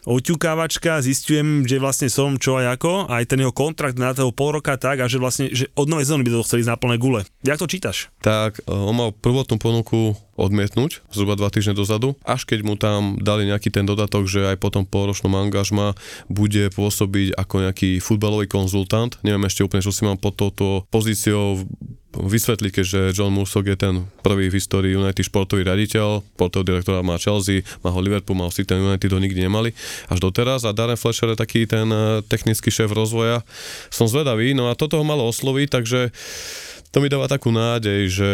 oťukávačka, 0.07 1.03
zistujem, 1.03 1.67
že 1.67 1.83
vlastne 1.83 2.07
som 2.07 2.39
čo 2.39 2.55
aj 2.55 2.79
ako, 2.79 3.11
aj 3.11 3.27
ten 3.27 3.43
jeho 3.43 3.51
kontrakt 3.51 3.99
na 3.99 4.15
toho 4.15 4.31
pol 4.31 4.55
roka 4.55 4.79
tak 4.79 5.03
a 5.03 5.11
že 5.11 5.19
vlastne, 5.19 5.51
že 5.51 5.67
od 5.75 5.91
novej 5.91 6.07
sezóny 6.07 6.23
by 6.23 6.31
to 6.31 6.47
chceli 6.47 6.63
na 6.63 6.79
plné 6.79 6.95
gule. 6.95 7.27
Jak 7.43 7.59
to 7.59 7.67
čítaš? 7.67 8.07
Tak, 8.23 8.63
e, 8.63 8.71
on 8.71 8.95
mal 8.95 9.11
prvotnú 9.11 9.59
ponuku 9.59 10.15
odmietnúť 10.39 11.03
zhruba 11.11 11.35
dva 11.35 11.51
týždne 11.51 11.75
dozadu, 11.75 12.15
až 12.23 12.47
keď 12.47 12.59
mu 12.63 12.79
tam 12.79 13.19
dali 13.19 13.49
nejaký 13.51 13.67
ten 13.67 13.83
dodatok, 13.83 14.29
že 14.29 14.47
aj 14.47 14.57
po 14.63 14.71
tom 14.71 14.87
polročnom 14.87 15.33
angažma 15.35 15.97
bude 16.31 16.71
pôsobiť 16.71 17.35
ako 17.35 17.67
nejaký 17.67 17.99
futbalový 17.99 18.47
konzultant. 18.47 19.19
Neviem 19.27 19.43
ešte 19.49 19.65
úplne, 19.65 19.83
čo 19.83 19.91
si 19.91 20.07
mám 20.07 20.15
pod 20.15 20.39
touto 20.39 20.87
pozíciou 20.93 21.67
vysvetliť, 22.15 22.71
keďže 22.71 23.01
John 23.13 23.35
Musok 23.35 23.67
je 23.67 23.77
ten 23.77 23.95
prvý 24.23 24.47
v 24.47 24.57
histórii 24.57 24.95
United 24.95 25.27
športový 25.27 25.67
raditeľ, 25.67 26.23
športový 26.39 26.63
direktora 26.63 27.03
má 27.03 27.19
Chelsea, 27.19 27.67
má 27.83 27.91
ho 27.91 27.99
Liverpool, 27.99 28.39
má 28.39 28.47
ho 28.47 28.53
City 28.53 28.73
United 28.73 29.11
ho 29.11 29.19
nikdy 29.19 29.45
nemali. 29.45 29.75
Až 30.07 30.23
doteraz. 30.23 30.63
A 30.63 30.71
Darren 30.71 30.97
Fletcher 30.97 31.35
je 31.35 31.37
taký 31.37 31.67
ten 31.67 31.87
eh, 31.91 32.23
technický 32.25 32.71
šéf 32.71 32.89
rozvoja. 32.95 33.43
Som 33.91 34.07
zvedavý, 34.07 34.55
no 34.55 34.71
a 34.71 34.77
toto 34.77 34.97
ho 34.97 35.05
malo 35.05 35.27
osloviť, 35.27 35.67
takže 35.67 35.99
to 36.87 37.03
mi 37.03 37.11
dáva 37.11 37.27
takú 37.27 37.51
nádej, 37.51 38.01
že 38.07 38.31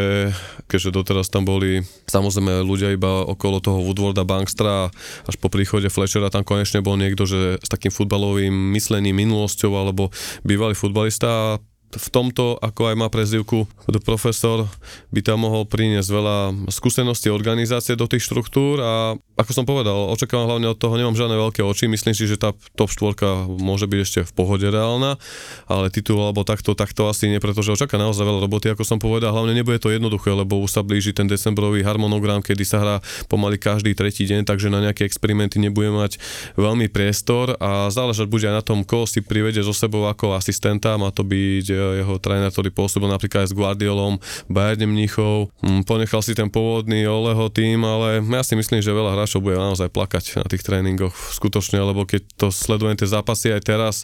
keďže 0.70 0.94
doteraz 0.94 1.28
tam 1.28 1.42
boli 1.42 1.82
samozrejme 2.06 2.62
ľudia 2.62 2.94
iba 2.94 3.26
okolo 3.26 3.58
toho 3.58 3.82
Woodwarda 3.82 4.22
Bankstra 4.24 4.94
až 5.26 5.36
po 5.42 5.50
príchode 5.50 5.90
Fletchera 5.90 6.30
tam 6.30 6.46
konečne 6.46 6.86
bol 6.86 6.94
niekto, 6.94 7.26
že 7.26 7.58
s 7.58 7.70
takým 7.70 7.90
futbalovým 7.90 8.54
myslením, 8.78 9.18
minulosťou 9.18 9.74
alebo 9.74 10.14
bývalý 10.46 10.78
futbalista 10.78 11.58
v 11.96 12.08
tomto, 12.10 12.58
ako 12.60 12.92
aj 12.92 12.96
má 12.98 13.08
prezivku 13.08 13.70
profesor, 14.04 14.68
by 15.14 15.22
tam 15.24 15.46
mohol 15.46 15.64
priniesť 15.64 16.10
veľa 16.10 16.38
skúseností 16.68 17.32
organizácie 17.32 17.96
do 17.96 18.10
tých 18.10 18.26
štruktúr 18.26 18.82
a 18.82 18.94
ako 19.34 19.52
som 19.52 19.66
povedal, 19.66 20.14
očakávam 20.14 20.46
hlavne 20.46 20.70
od 20.70 20.78
toho, 20.78 20.94
nemám 20.94 21.18
žiadne 21.18 21.34
veľké 21.34 21.66
oči, 21.66 21.90
myslím 21.90 22.14
si, 22.14 22.30
že 22.30 22.38
tá 22.38 22.54
top 22.78 22.94
4 22.94 23.50
môže 23.58 23.90
byť 23.90 24.00
ešte 24.00 24.20
v 24.30 24.32
pohode 24.38 24.68
reálna, 24.70 25.18
ale 25.66 25.90
titul 25.90 26.22
alebo 26.22 26.46
takto, 26.46 26.78
takto 26.78 27.10
asi 27.10 27.26
nie, 27.26 27.42
pretože 27.42 27.74
očaká 27.74 27.98
naozaj 27.98 28.22
veľa 28.22 28.46
roboty, 28.46 28.70
ako 28.70 28.86
som 28.86 29.02
povedal, 29.02 29.34
hlavne 29.34 29.58
nebude 29.58 29.82
to 29.82 29.90
jednoduché, 29.90 30.30
lebo 30.30 30.62
už 30.62 30.78
sa 30.78 30.82
blíži 30.86 31.18
ten 31.18 31.26
decembrový 31.26 31.82
harmonogram, 31.82 32.46
kedy 32.46 32.62
sa 32.62 32.78
hrá 32.78 32.96
pomaly 33.26 33.58
každý 33.58 33.98
tretí 33.98 34.30
deň, 34.30 34.46
takže 34.46 34.70
na 34.70 34.86
nejaké 34.86 35.10
experimenty 35.10 35.58
nebude 35.58 35.90
mať 35.90 36.22
veľmi 36.54 36.86
priestor 36.94 37.58
a 37.58 37.90
záležať 37.90 38.30
bude 38.30 38.46
aj 38.46 38.62
na 38.62 38.64
tom, 38.64 38.86
koho 38.86 39.10
si 39.10 39.26
privede 39.26 39.66
so 39.66 39.74
sebou 39.74 40.06
ako 40.06 40.38
asistenta, 40.38 40.94
má 41.02 41.10
to 41.10 41.26
byť 41.26 41.66
jeho 42.00 42.16
tréner, 42.24 42.48
ktorý 42.48 42.72
pôsobil 42.72 43.12
napríklad 43.12 43.44
aj 43.44 43.52
s 43.52 43.58
Guardiolom, 43.58 44.24
Bayern 44.48 44.88
Mníchov, 44.88 45.52
hm, 45.60 45.84
ponechal 45.84 46.24
si 46.24 46.32
ten 46.32 46.48
pôvodný 46.48 47.04
Oleho 47.04 47.52
tým, 47.52 47.84
ale 47.84 48.24
ja 48.24 48.44
si 48.46 48.56
myslím, 48.56 48.80
že 48.80 48.96
veľa 48.96 49.20
hráčov 49.20 49.44
bude 49.44 49.60
naozaj 49.60 49.92
plakať 49.92 50.40
na 50.40 50.48
tých 50.48 50.64
tréningoch 50.64 51.14
skutočne, 51.36 51.84
lebo 51.84 52.08
keď 52.08 52.24
to 52.40 52.48
sledujem 52.54 52.96
tie 52.96 53.10
zápasy 53.10 53.52
aj 53.52 53.62
teraz, 53.68 53.96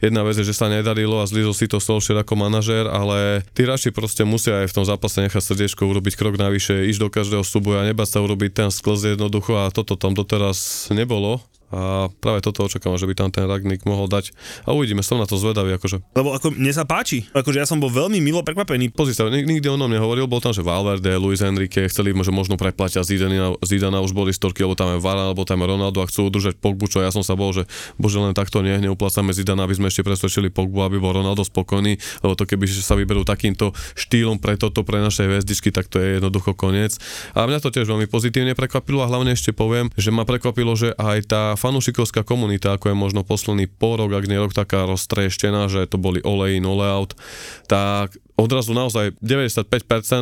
jedna 0.00 0.24
vec 0.24 0.40
je, 0.40 0.48
že 0.48 0.56
sa 0.56 0.72
nedarilo 0.72 1.20
a 1.20 1.28
zlízol 1.28 1.52
si 1.52 1.68
to 1.68 1.76
Solskjaer 1.76 2.24
ako 2.24 2.34
manažér, 2.38 2.88
ale 2.88 3.44
tí 3.52 3.68
hráči 3.68 3.92
proste 3.92 4.24
musia 4.24 4.64
aj 4.64 4.72
v 4.72 4.76
tom 4.80 4.84
zápase 4.88 5.20
nechať 5.20 5.42
srdiečko 5.42 5.84
urobiť 5.84 6.14
krok 6.16 6.40
navyše, 6.40 6.88
ísť 6.88 7.00
do 7.02 7.08
každého 7.12 7.44
súboja, 7.44 7.84
nebať 7.84 8.08
sa 8.08 8.18
urobiť 8.24 8.50
ten 8.54 8.70
sklz 8.72 9.18
jednoducho 9.18 9.58
a 9.60 9.74
toto 9.74 9.98
tam 9.98 10.16
doteraz 10.16 10.88
nebolo 10.94 11.42
a 11.68 12.08
práve 12.20 12.40
toto 12.44 12.64
očakávam, 12.64 12.96
že 12.96 13.08
by 13.08 13.14
tam 13.16 13.28
ten 13.32 13.44
Ragnik 13.44 13.84
mohol 13.84 14.08
dať 14.08 14.32
a 14.64 14.72
uvidíme, 14.72 15.04
som 15.04 15.20
na 15.20 15.28
to 15.28 15.36
zvedavý. 15.36 15.76
Akože. 15.76 16.00
Lebo 16.16 16.32
ako 16.32 16.56
mne 16.56 16.72
sa 16.72 16.88
páči, 16.88 17.28
akože 17.32 17.60
ja 17.60 17.66
som 17.68 17.76
bol 17.76 17.92
veľmi 17.92 18.20
milo 18.24 18.40
prekvapený. 18.40 18.92
Pozri 18.92 19.12
sa, 19.12 19.28
nikdy 19.28 19.64
o 19.68 19.76
tom 19.76 19.90
nehovoril, 19.92 20.24
bol 20.24 20.40
tam, 20.40 20.56
že 20.56 20.64
Valverde, 20.64 21.12
Luis 21.20 21.44
Enrique 21.44 21.84
chceli 21.88 22.10
že 22.18 22.32
možno 22.34 22.58
preplatia 22.58 23.04
Zidana, 23.04 23.54
Zidana 23.62 24.00
už 24.02 24.16
boli 24.16 24.32
storky, 24.34 24.64
lebo 24.64 24.74
tam 24.74 24.96
je 24.96 24.98
Vara, 24.98 25.30
alebo 25.30 25.44
tam 25.44 25.60
je 25.62 25.66
Ronaldo 25.70 26.02
a 26.02 26.06
chcú 26.08 26.28
udržať 26.28 26.58
Pogbu, 26.58 26.90
čo 26.90 27.04
ja 27.04 27.12
som 27.12 27.22
sa 27.22 27.38
bol, 27.38 27.52
že 27.54 27.68
bože 28.00 28.18
len 28.18 28.34
takto 28.34 28.64
nie, 28.64 28.74
neuplácame 28.80 29.30
Zidana, 29.30 29.68
aby 29.68 29.76
sme 29.76 29.86
ešte 29.92 30.02
presvedčili 30.02 30.48
Pogbu, 30.50 30.82
aby 30.84 30.96
bol 30.98 31.14
Ronaldo 31.14 31.44
spokojný, 31.46 32.00
lebo 32.24 32.32
to 32.34 32.48
keby 32.48 32.64
sa 32.68 32.98
vyberú 32.98 33.22
takýmto 33.22 33.76
štýlom 33.94 34.40
pre 34.40 34.56
toto, 34.56 34.82
pre 34.82 34.98
naše 34.98 35.28
hviezdičky, 35.28 35.70
tak 35.70 35.86
to 35.92 36.00
je 36.00 36.18
jednoducho 36.18 36.56
koniec. 36.56 36.96
A 37.36 37.44
mňa 37.44 37.60
to 37.62 37.70
tiež 37.70 37.86
veľmi 37.86 38.08
pozitívne 38.10 38.56
prekvapilo 38.56 39.04
a 39.04 39.10
hlavne 39.10 39.36
ešte 39.36 39.52
poviem, 39.52 39.92
že 39.94 40.10
ma 40.10 40.24
prekvapilo, 40.24 40.74
že 40.74 40.96
aj 40.96 41.18
tá 41.28 41.42
fanúšikovská 41.58 42.22
komunita, 42.22 42.78
ako 42.78 42.94
je 42.94 42.96
možno 42.96 43.26
posledný 43.26 43.66
pol 43.66 43.98
rok, 43.98 44.14
ak 44.14 44.30
nie 44.30 44.38
rok 44.38 44.54
taká 44.54 44.86
roztrieštená, 44.86 45.66
že 45.66 45.90
to 45.90 45.98
boli 45.98 46.22
olej, 46.22 46.62
no 46.62 46.78
out, 46.78 47.18
tak 47.66 48.14
odrazu 48.38 48.70
naozaj 48.70 49.18
95% 49.18 49.66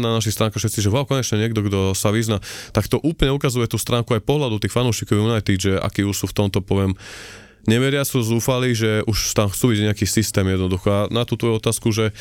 na 0.01 0.16
našich 0.16 0.32
stránkach 0.32 0.57
všetci, 0.57 0.80
že 0.80 0.89
wow, 0.89 1.05
konečne 1.05 1.37
niekto, 1.37 1.61
kto 1.61 1.93
sa 1.93 2.09
vyzna, 2.09 2.41
tak 2.72 2.89
to 2.89 2.97
úplne 3.05 3.37
ukazuje 3.37 3.68
tú 3.68 3.76
stránku 3.76 4.16
aj 4.16 4.24
pohľadu 4.24 4.57
tých 4.57 4.72
fanúšikov 4.72 5.20
United, 5.20 5.59
že 5.61 5.72
akí 5.76 6.01
už 6.01 6.24
sú 6.24 6.26
v 6.32 6.37
tomto, 6.41 6.64
poviem, 6.64 6.97
neveria 7.68 8.07
sú 8.07 8.22
zúfali, 8.22 8.72
že 8.72 9.03
už 9.05 9.37
tam 9.37 9.51
chcú 9.51 9.74
vidieť 9.74 9.93
nejaký 9.93 10.07
systém 10.09 10.47
jednoducho. 10.47 10.89
A 10.89 11.01
na 11.12 11.26
tú 11.26 11.34
tvoju 11.37 11.59
otázku, 11.59 11.91
že 11.91 12.14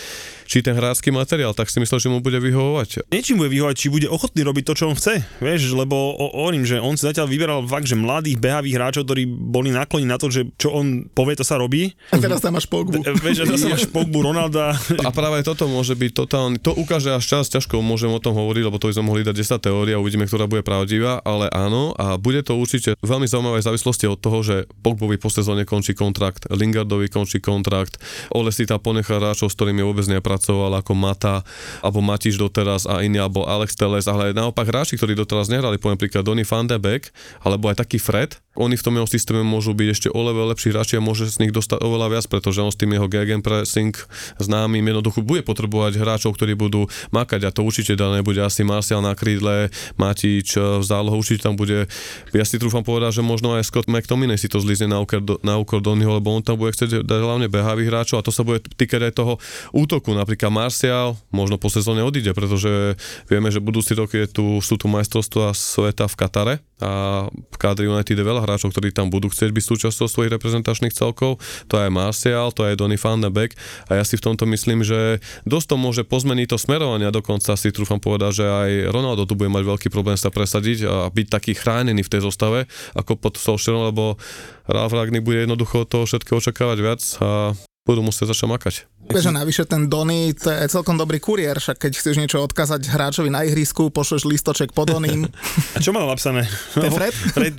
či 0.45 0.61
ten 0.61 0.77
hrácky 0.77 1.09
materiál, 1.09 1.51
tak 1.57 1.67
si 1.67 1.81
myslel, 1.81 1.99
že 1.99 2.09
mu 2.09 2.21
bude 2.21 2.37
vyhovovať. 2.37 3.09
Niečím 3.11 3.41
bude 3.41 3.51
vyhovovať, 3.51 3.75
či 3.75 3.87
bude 3.91 4.07
ochotný 4.07 4.45
robiť 4.45 4.63
to, 4.63 4.73
čo 4.77 4.85
on 4.89 4.95
chce. 4.95 5.25
Vieš, 5.41 5.73
lebo 5.73 6.15
hovorím, 6.15 6.63
že 6.63 6.77
on 6.79 6.95
si 6.95 7.03
zatiaľ 7.09 7.27
vyberal 7.27 7.59
fakt, 7.65 7.89
že 7.89 7.97
mladých 7.97 8.37
behavých 8.37 8.75
hráčov, 8.77 9.03
ktorí 9.09 9.25
boli 9.27 9.73
naklonení 9.73 10.09
na 10.09 10.21
to, 10.21 10.29
že 10.29 10.47
čo 10.55 10.71
on 10.71 11.09
povie, 11.11 11.35
to 11.35 11.45
sa 11.45 11.57
robí. 11.57 11.91
A 12.13 12.21
teraz 12.21 12.39
tam 12.39 12.55
máš 12.55 12.69
Pogbu. 12.69 13.01
Vieš, 13.01 13.45
teraz 13.45 13.61
tam 13.61 13.73
máš 13.73 13.87
Pogbu, 13.95 14.17
Ronalda. 14.21 14.77
A 15.01 15.09
práve 15.09 15.41
toto 15.41 15.65
môže 15.65 15.97
byť 15.97 16.11
totálny, 16.13 16.57
to 16.61 16.71
ukáže 16.77 17.11
až 17.11 17.25
čas, 17.25 17.49
ťažko 17.49 17.81
môžem 17.81 18.13
o 18.13 18.21
tom 18.21 18.37
hovoriť, 18.37 18.63
lebo 18.69 18.77
to 18.77 18.87
by 18.89 18.93
sme 18.95 19.05
mohli 19.09 19.21
dať 19.25 19.35
10 19.35 19.65
teórií 19.65 19.93
a 19.97 20.01
uvidíme, 20.01 20.29
ktorá 20.29 20.45
bude 20.45 20.61
pravdivá, 20.61 21.19
ale 21.25 21.49
áno, 21.49 21.97
a 21.97 22.15
bude 22.21 22.45
to 22.45 22.55
určite 22.55 22.93
veľmi 23.01 23.25
zaujímavé 23.25 23.59
v 23.59 23.67
závislosti 23.67 24.05
od 24.05 24.19
toho, 24.21 24.39
že 24.45 24.55
Pogbovi 24.85 25.17
po 25.17 25.33
sezóne 25.33 25.65
končí 25.65 25.97
kontrakt, 25.97 26.45
Lingardovi 26.51 27.09
končí 27.09 27.41
kontrakt, 27.41 27.97
Ole 28.35 28.51
si 28.51 28.67
tam 28.67 28.81
ponechá 28.81 29.17
hráčov, 29.17 29.51
s 29.51 29.55
ktorými 29.57 29.81
vôbec 29.85 30.05
nepracoval, 30.36 30.83
ako 30.83 30.91
Mata, 30.99 31.47
alebo 31.79 32.03
Matiš 32.03 32.36
doteraz 32.36 32.83
a 32.83 32.99
iný, 32.99 33.23
alebo 33.23 33.47
Alex 33.47 33.79
Teles, 33.79 34.11
ale 34.11 34.36
naopak 34.36 34.67
hráči, 34.67 34.99
ktorí 34.99 35.15
doteraz 35.15 35.47
nehrali, 35.47 35.79
poviem 35.79 35.95
príklad 35.95 36.27
Donny 36.27 36.43
van 36.43 36.67
de 36.67 36.75
Beek, 36.75 37.07
alebo 37.47 37.71
aj 37.71 37.79
taký 37.79 37.95
Fred, 38.03 38.36
oni 38.55 38.79
v 38.79 38.85
tom 38.85 38.95
jeho 38.95 39.07
systéme 39.07 39.43
môžu 39.43 39.75
byť 39.75 39.87
ešte 39.91 40.07
oveľa 40.11 40.55
lepší 40.55 40.71
hráči 40.71 40.95
a 40.97 41.03
môže 41.03 41.27
z 41.27 41.43
nich 41.43 41.51
dostať 41.51 41.83
oveľa 41.83 42.07
viac, 42.17 42.25
pretože 42.31 42.63
on 42.63 42.71
s 42.71 42.79
tým 42.79 42.95
jeho 42.95 43.07
pressing 43.43 43.91
známym 44.39 44.83
jednoducho 44.83 45.21
bude 45.21 45.43
potrebovať 45.43 45.99
hráčov, 45.99 46.39
ktorí 46.39 46.55
budú 46.55 46.87
makať 47.11 47.47
a 47.47 47.53
to 47.53 47.67
určite 47.67 47.99
dá 47.99 48.11
nebude 48.15 48.39
asi 48.39 48.63
Martial 48.63 49.03
na 49.03 49.13
krídle, 49.13 49.69
Matič 49.99 50.55
v 50.55 50.83
zálohu, 50.83 51.19
určite 51.19 51.43
tam 51.43 51.59
bude, 51.59 51.87
ja 52.31 52.45
si 52.47 52.55
trúfam 52.55 52.81
povedať, 52.81 53.19
že 53.19 53.23
možno 53.23 53.59
aj 53.59 53.67
Scott 53.67 53.91
McTominay 53.91 54.39
si 54.39 54.47
to 54.47 54.63
zlízne 54.63 54.87
na 54.91 55.03
úkor, 55.03 55.19
na 55.43 55.59
úkor 55.59 55.83
Donnyho, 55.83 56.17
lebo 56.17 56.31
on 56.31 56.41
tam 56.41 56.55
bude 56.55 56.71
chcieť 56.71 57.03
dať 57.03 57.19
hlavne 57.19 57.51
behavých 57.51 57.91
hráčov 57.91 58.23
a 58.23 58.25
to 58.25 58.31
sa 58.31 58.47
bude 58.47 58.63
týkať 58.79 59.11
aj 59.11 59.13
toho 59.19 59.33
útoku, 59.75 60.15
napríklad 60.15 60.49
Martial 60.49 61.19
možno 61.29 61.59
po 61.59 61.67
sezóne 61.67 62.01
odíde, 62.01 62.31
pretože 62.31 62.95
vieme, 63.27 63.51
že 63.51 63.59
budúci 63.59 63.93
rok 63.93 64.15
je 64.15 64.25
tu, 64.27 64.63
sú 64.63 64.79
tu 64.79 64.87
majstrovstvá 64.87 65.51
sveta 65.51 66.07
v 66.07 66.15
Katare 66.15 66.55
a 66.84 67.26
v 67.32 67.57
kádri 67.57 67.89
United 67.89 68.13
je 68.13 68.26
veľa 68.26 68.45
hráčov, 68.45 68.69
ktorí 68.69 68.93
tam 68.93 69.09
budú 69.09 69.32
chcieť 69.34 69.49
byť 69.49 69.63
súčasťou 69.63 70.07
svojich 70.11 70.34
reprezentačných 70.38 70.93
celkov. 70.93 71.41
To 71.71 71.76
je 71.80 71.88
Martial, 71.89 72.53
to 72.53 72.67
je 72.67 72.78
Donny 72.78 72.99
van 72.99 73.23
de 73.23 73.32
Beek 73.34 73.57
a 73.89 73.97
ja 73.97 74.03
si 74.05 74.19
v 74.19 74.26
tomto 74.30 74.45
myslím, 74.45 74.86
že 74.86 75.23
dosť 75.47 75.67
to 75.73 75.76
môže 75.80 76.03
pozmeniť 76.05 76.53
to 76.53 76.57
smerovanie 76.61 77.07
dokonca 77.15 77.55
si 77.55 77.71
trúfam 77.71 78.03
povedať, 78.03 78.43
že 78.43 78.45
aj 78.45 78.69
Ronaldo 78.91 79.23
tu 79.23 79.39
bude 79.39 79.47
mať 79.47 79.63
veľký 79.63 79.88
problém 79.88 80.19
sa 80.19 80.28
presadiť 80.28 80.84
a 80.84 81.07
byť 81.07 81.28
taký 81.32 81.55
chránený 81.55 82.03
v 82.03 82.11
tej 82.11 82.21
zostave 82.28 82.67
ako 82.91 83.15
pod 83.15 83.39
Solskjaerom, 83.39 83.88
lebo 83.88 84.19
Ralf 84.67 84.91
Ragnik 84.91 85.23
bude 85.23 85.47
jednoducho 85.47 85.88
toho 85.88 86.03
všetkého 86.03 86.43
očakávať 86.43 86.78
viac 86.84 87.01
a 87.23 87.55
budú 87.88 88.01
musieť 88.03 88.36
začať 88.36 88.47
makať. 88.51 88.76
Vieš, 89.05 89.29
že 89.29 89.37
navyše 89.37 89.63
ten 89.69 89.85
Dony, 89.85 90.33
to 90.33 90.49
je 90.49 90.65
celkom 90.65 90.97
dobrý 90.97 91.21
kuriér, 91.21 91.61
však 91.61 91.77
keď 91.77 91.91
chceš 91.93 92.15
niečo 92.17 92.41
odkázať 92.41 92.89
hráčovi 92.89 93.29
na 93.29 93.45
ihrisku, 93.45 93.93
pošleš 93.93 94.25
listoček 94.25 94.73
pod 94.73 94.89
Doným. 94.89 95.29
A 95.73 95.77
čo 95.77 95.93
mal 95.93 96.09
napísané? 96.09 96.49
Ten 96.73 96.89
Fred? 96.89 97.13
Fred? 97.37 97.53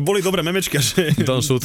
Boli 0.00 0.24
dobré 0.24 0.40
memečka, 0.40 0.80
že... 0.80 1.12
Don't 1.28 1.44
shoot. 1.44 1.60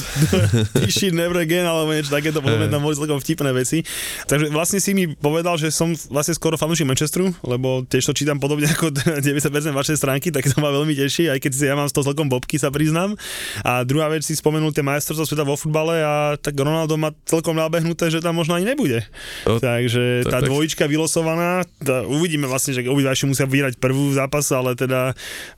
Shit 0.92 1.16
never 1.16 1.40
again, 1.40 1.64
alebo 1.64 1.96
niečo 1.96 2.12
takéto, 2.12 2.44
podľa 2.44 2.68
tam 2.68 2.84
boli 2.84 3.00
celkom 3.00 3.24
vtipné 3.24 3.56
veci. 3.56 3.88
Takže 4.28 4.52
vlastne 4.52 4.84
si 4.84 4.92
mi 4.92 5.08
povedal, 5.08 5.56
že 5.56 5.72
som 5.72 5.96
vlastne 6.12 6.36
skoro 6.36 6.60
fanúšik 6.60 6.84
Manchesteru, 6.84 7.32
lebo 7.48 7.88
tiež 7.88 8.12
to 8.12 8.14
čítam 8.14 8.44
podobne 8.44 8.68
ako 8.68 8.92
90% 9.24 9.72
vašej 9.72 9.98
stránky, 10.04 10.36
tak 10.36 10.44
to 10.52 10.60
ma 10.60 10.68
veľmi 10.68 10.92
teší, 10.94 11.32
aj 11.32 11.40
keď 11.40 11.52
si 11.56 11.64
ja 11.64 11.80
mám 11.80 11.88
z 11.88 11.96
toho 11.96 12.12
celkom 12.12 12.28
bobky, 12.28 12.60
sa 12.60 12.68
priznám. 12.68 13.16
A 13.64 13.88
druhá 13.88 14.12
vec 14.12 14.28
si 14.28 14.36
spomenul 14.36 14.76
tie 14.76 14.84
majstrovstvá 14.84 15.26
sveta 15.26 15.48
vo 15.48 15.56
futbale 15.56 16.04
a 16.04 16.36
tak 16.36 16.60
Ronaldo 16.60 17.00
má 17.00 17.16
celkom 17.24 17.56
nabehnuté, 17.56 18.12
že 18.12 18.20
tam 18.20 18.36
možno 18.36 18.60
ani 18.60 18.68
nebude 18.68 18.97
bude. 18.98 19.46
No, 19.46 19.60
Takže 19.62 20.26
tá 20.26 20.40
tak. 20.42 20.50
dvojička 20.50 20.84
vylosovaná, 20.90 21.64
tá, 21.82 22.04
uvidíme 22.06 22.50
vlastne, 22.50 22.74
že 22.74 22.86
obidvaši 22.86 23.30
musia 23.30 23.46
vyhrať 23.46 23.78
prvú 23.78 24.14
zápas, 24.14 24.50
ale 24.50 24.74
teda 24.74 25.14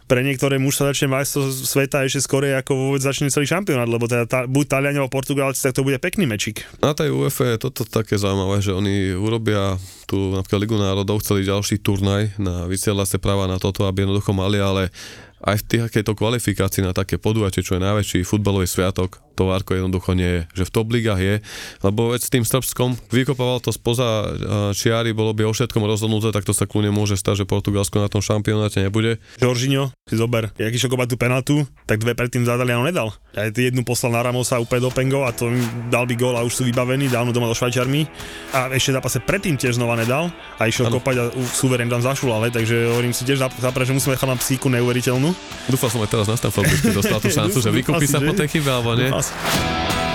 pre 0.10 0.26
niektoré 0.26 0.58
mužstva 0.58 0.92
začne 0.92 1.14
majstvo 1.14 1.54
sveta 1.54 2.04
ešte 2.04 2.26
skorej, 2.26 2.58
ako 2.60 2.72
vôbec 2.74 3.02
začne 3.06 3.30
celý 3.30 3.46
šampionát, 3.46 3.88
lebo 3.88 4.10
teda 4.10 4.26
tá, 4.26 4.40
buď 4.50 4.66
Taliani 4.66 4.98
alebo 5.00 5.14
Portugálci, 5.14 5.62
tak 5.64 5.78
to 5.78 5.86
bude 5.86 6.02
pekný 6.02 6.26
mečik. 6.26 6.66
Na 6.82 6.98
tej 6.98 7.14
UEFA 7.14 7.56
je 7.56 7.70
toto 7.70 7.86
také 7.86 8.18
zaujímavé, 8.18 8.60
že 8.60 8.74
oni 8.74 9.14
urobia 9.14 9.78
tú 10.10 10.34
napríklad 10.34 10.60
Ligu 10.66 10.78
národov, 10.82 11.22
chceli 11.22 11.46
ďalší 11.46 11.86
turnaj 11.86 12.34
na 12.42 12.66
vysielacie 12.66 13.22
práva 13.22 13.46
na 13.46 13.62
toto, 13.62 13.86
aby 13.86 14.04
jednoducho 14.04 14.34
mali, 14.34 14.58
ale 14.58 14.90
aj 15.40 15.56
v 15.64 15.88
takéto 15.88 16.12
kvalifikácii 16.16 16.84
na 16.84 16.92
také 16.92 17.16
podujatie, 17.16 17.64
čo 17.64 17.80
je 17.80 17.86
najväčší 17.86 18.28
futbalový 18.28 18.68
sviatok, 18.68 19.24
to 19.40 19.48
Várko 19.48 19.72
jednoducho 19.72 20.20
nie 20.20 20.28
je. 20.28 20.42
Že 20.60 20.64
v 20.68 20.74
top 20.76 20.88
ligách 20.92 21.22
je, 21.24 21.36
lebo 21.80 22.12
veď 22.12 22.22
s 22.28 22.34
tým 22.34 22.44
Srbskom 22.44 23.00
vykopával 23.08 23.64
to 23.64 23.72
spoza 23.72 24.36
čiary, 24.76 25.16
bolo 25.16 25.32
by 25.32 25.48
o 25.48 25.56
všetkom 25.56 25.80
rozhodnuté, 25.88 26.36
tak 26.36 26.44
to 26.44 26.52
sa 26.52 26.68
kľúne 26.68 26.92
môže 26.92 27.16
stať, 27.16 27.44
že 27.44 27.46
Portugalsko 27.48 28.04
na 28.04 28.12
tom 28.12 28.20
šampionáte 28.20 28.84
nebude. 28.84 29.24
Jorginho, 29.40 29.96
si 30.12 30.20
zober, 30.20 30.52
jak 30.60 30.76
išiel 30.76 30.92
tú 31.08 31.16
penaltu, 31.16 31.64
tak 31.88 32.04
dve 32.04 32.20
predtým 32.20 32.44
za 32.44 32.60
Daliano 32.60 32.84
nedal. 32.84 33.16
Aj 33.32 33.48
jednu 33.48 33.88
poslal 33.88 34.12
na 34.12 34.28
Ramosa 34.28 34.60
úplne 34.60 34.84
do 34.84 34.92
Pengo 34.92 35.24
a 35.24 35.32
to 35.32 35.48
dal 35.88 36.04
by 36.04 36.20
gól 36.20 36.36
a 36.36 36.44
už 36.44 36.60
sú 36.60 36.64
vybavení, 36.68 37.08
dávno 37.08 37.32
doma 37.32 37.48
do 37.48 37.56
Švajčarmi. 37.56 38.12
A 38.52 38.68
ešte 38.76 38.92
zápase 38.92 39.24
predtým 39.24 39.56
tiež 39.56 39.80
znova 39.80 39.96
nedal 39.96 40.28
a 40.60 40.68
išiel 40.68 40.92
ano. 40.92 41.00
kopať 41.00 41.16
a 41.16 41.24
suverén 41.48 41.88
tam 41.88 42.04
zašul, 42.04 42.36
ale 42.36 42.52
takže 42.52 42.92
hovorím 42.92 43.16
si 43.16 43.24
tiež 43.24 43.40
zapre, 43.40 43.88
že 43.88 43.96
musíme 43.96 44.20
na 44.20 44.36
psíku 44.36 44.68
neuveriteľnú. 44.68 45.29
Dúfal 45.70 45.90
som 45.94 46.02
aj 46.02 46.10
teraz 46.10 46.28
na 46.28 46.36
Stanford, 46.38 46.70
dostal 46.94 47.20
tú 47.22 47.30
šancu, 47.30 47.58
že 47.62 47.70
vykúpi 47.70 48.06
sa 48.10 48.20
po 48.22 48.34
tej 48.34 48.48
chybe, 48.50 48.70
alebo 48.70 48.98
nie? 48.98 49.10
Dúfal 49.10 50.09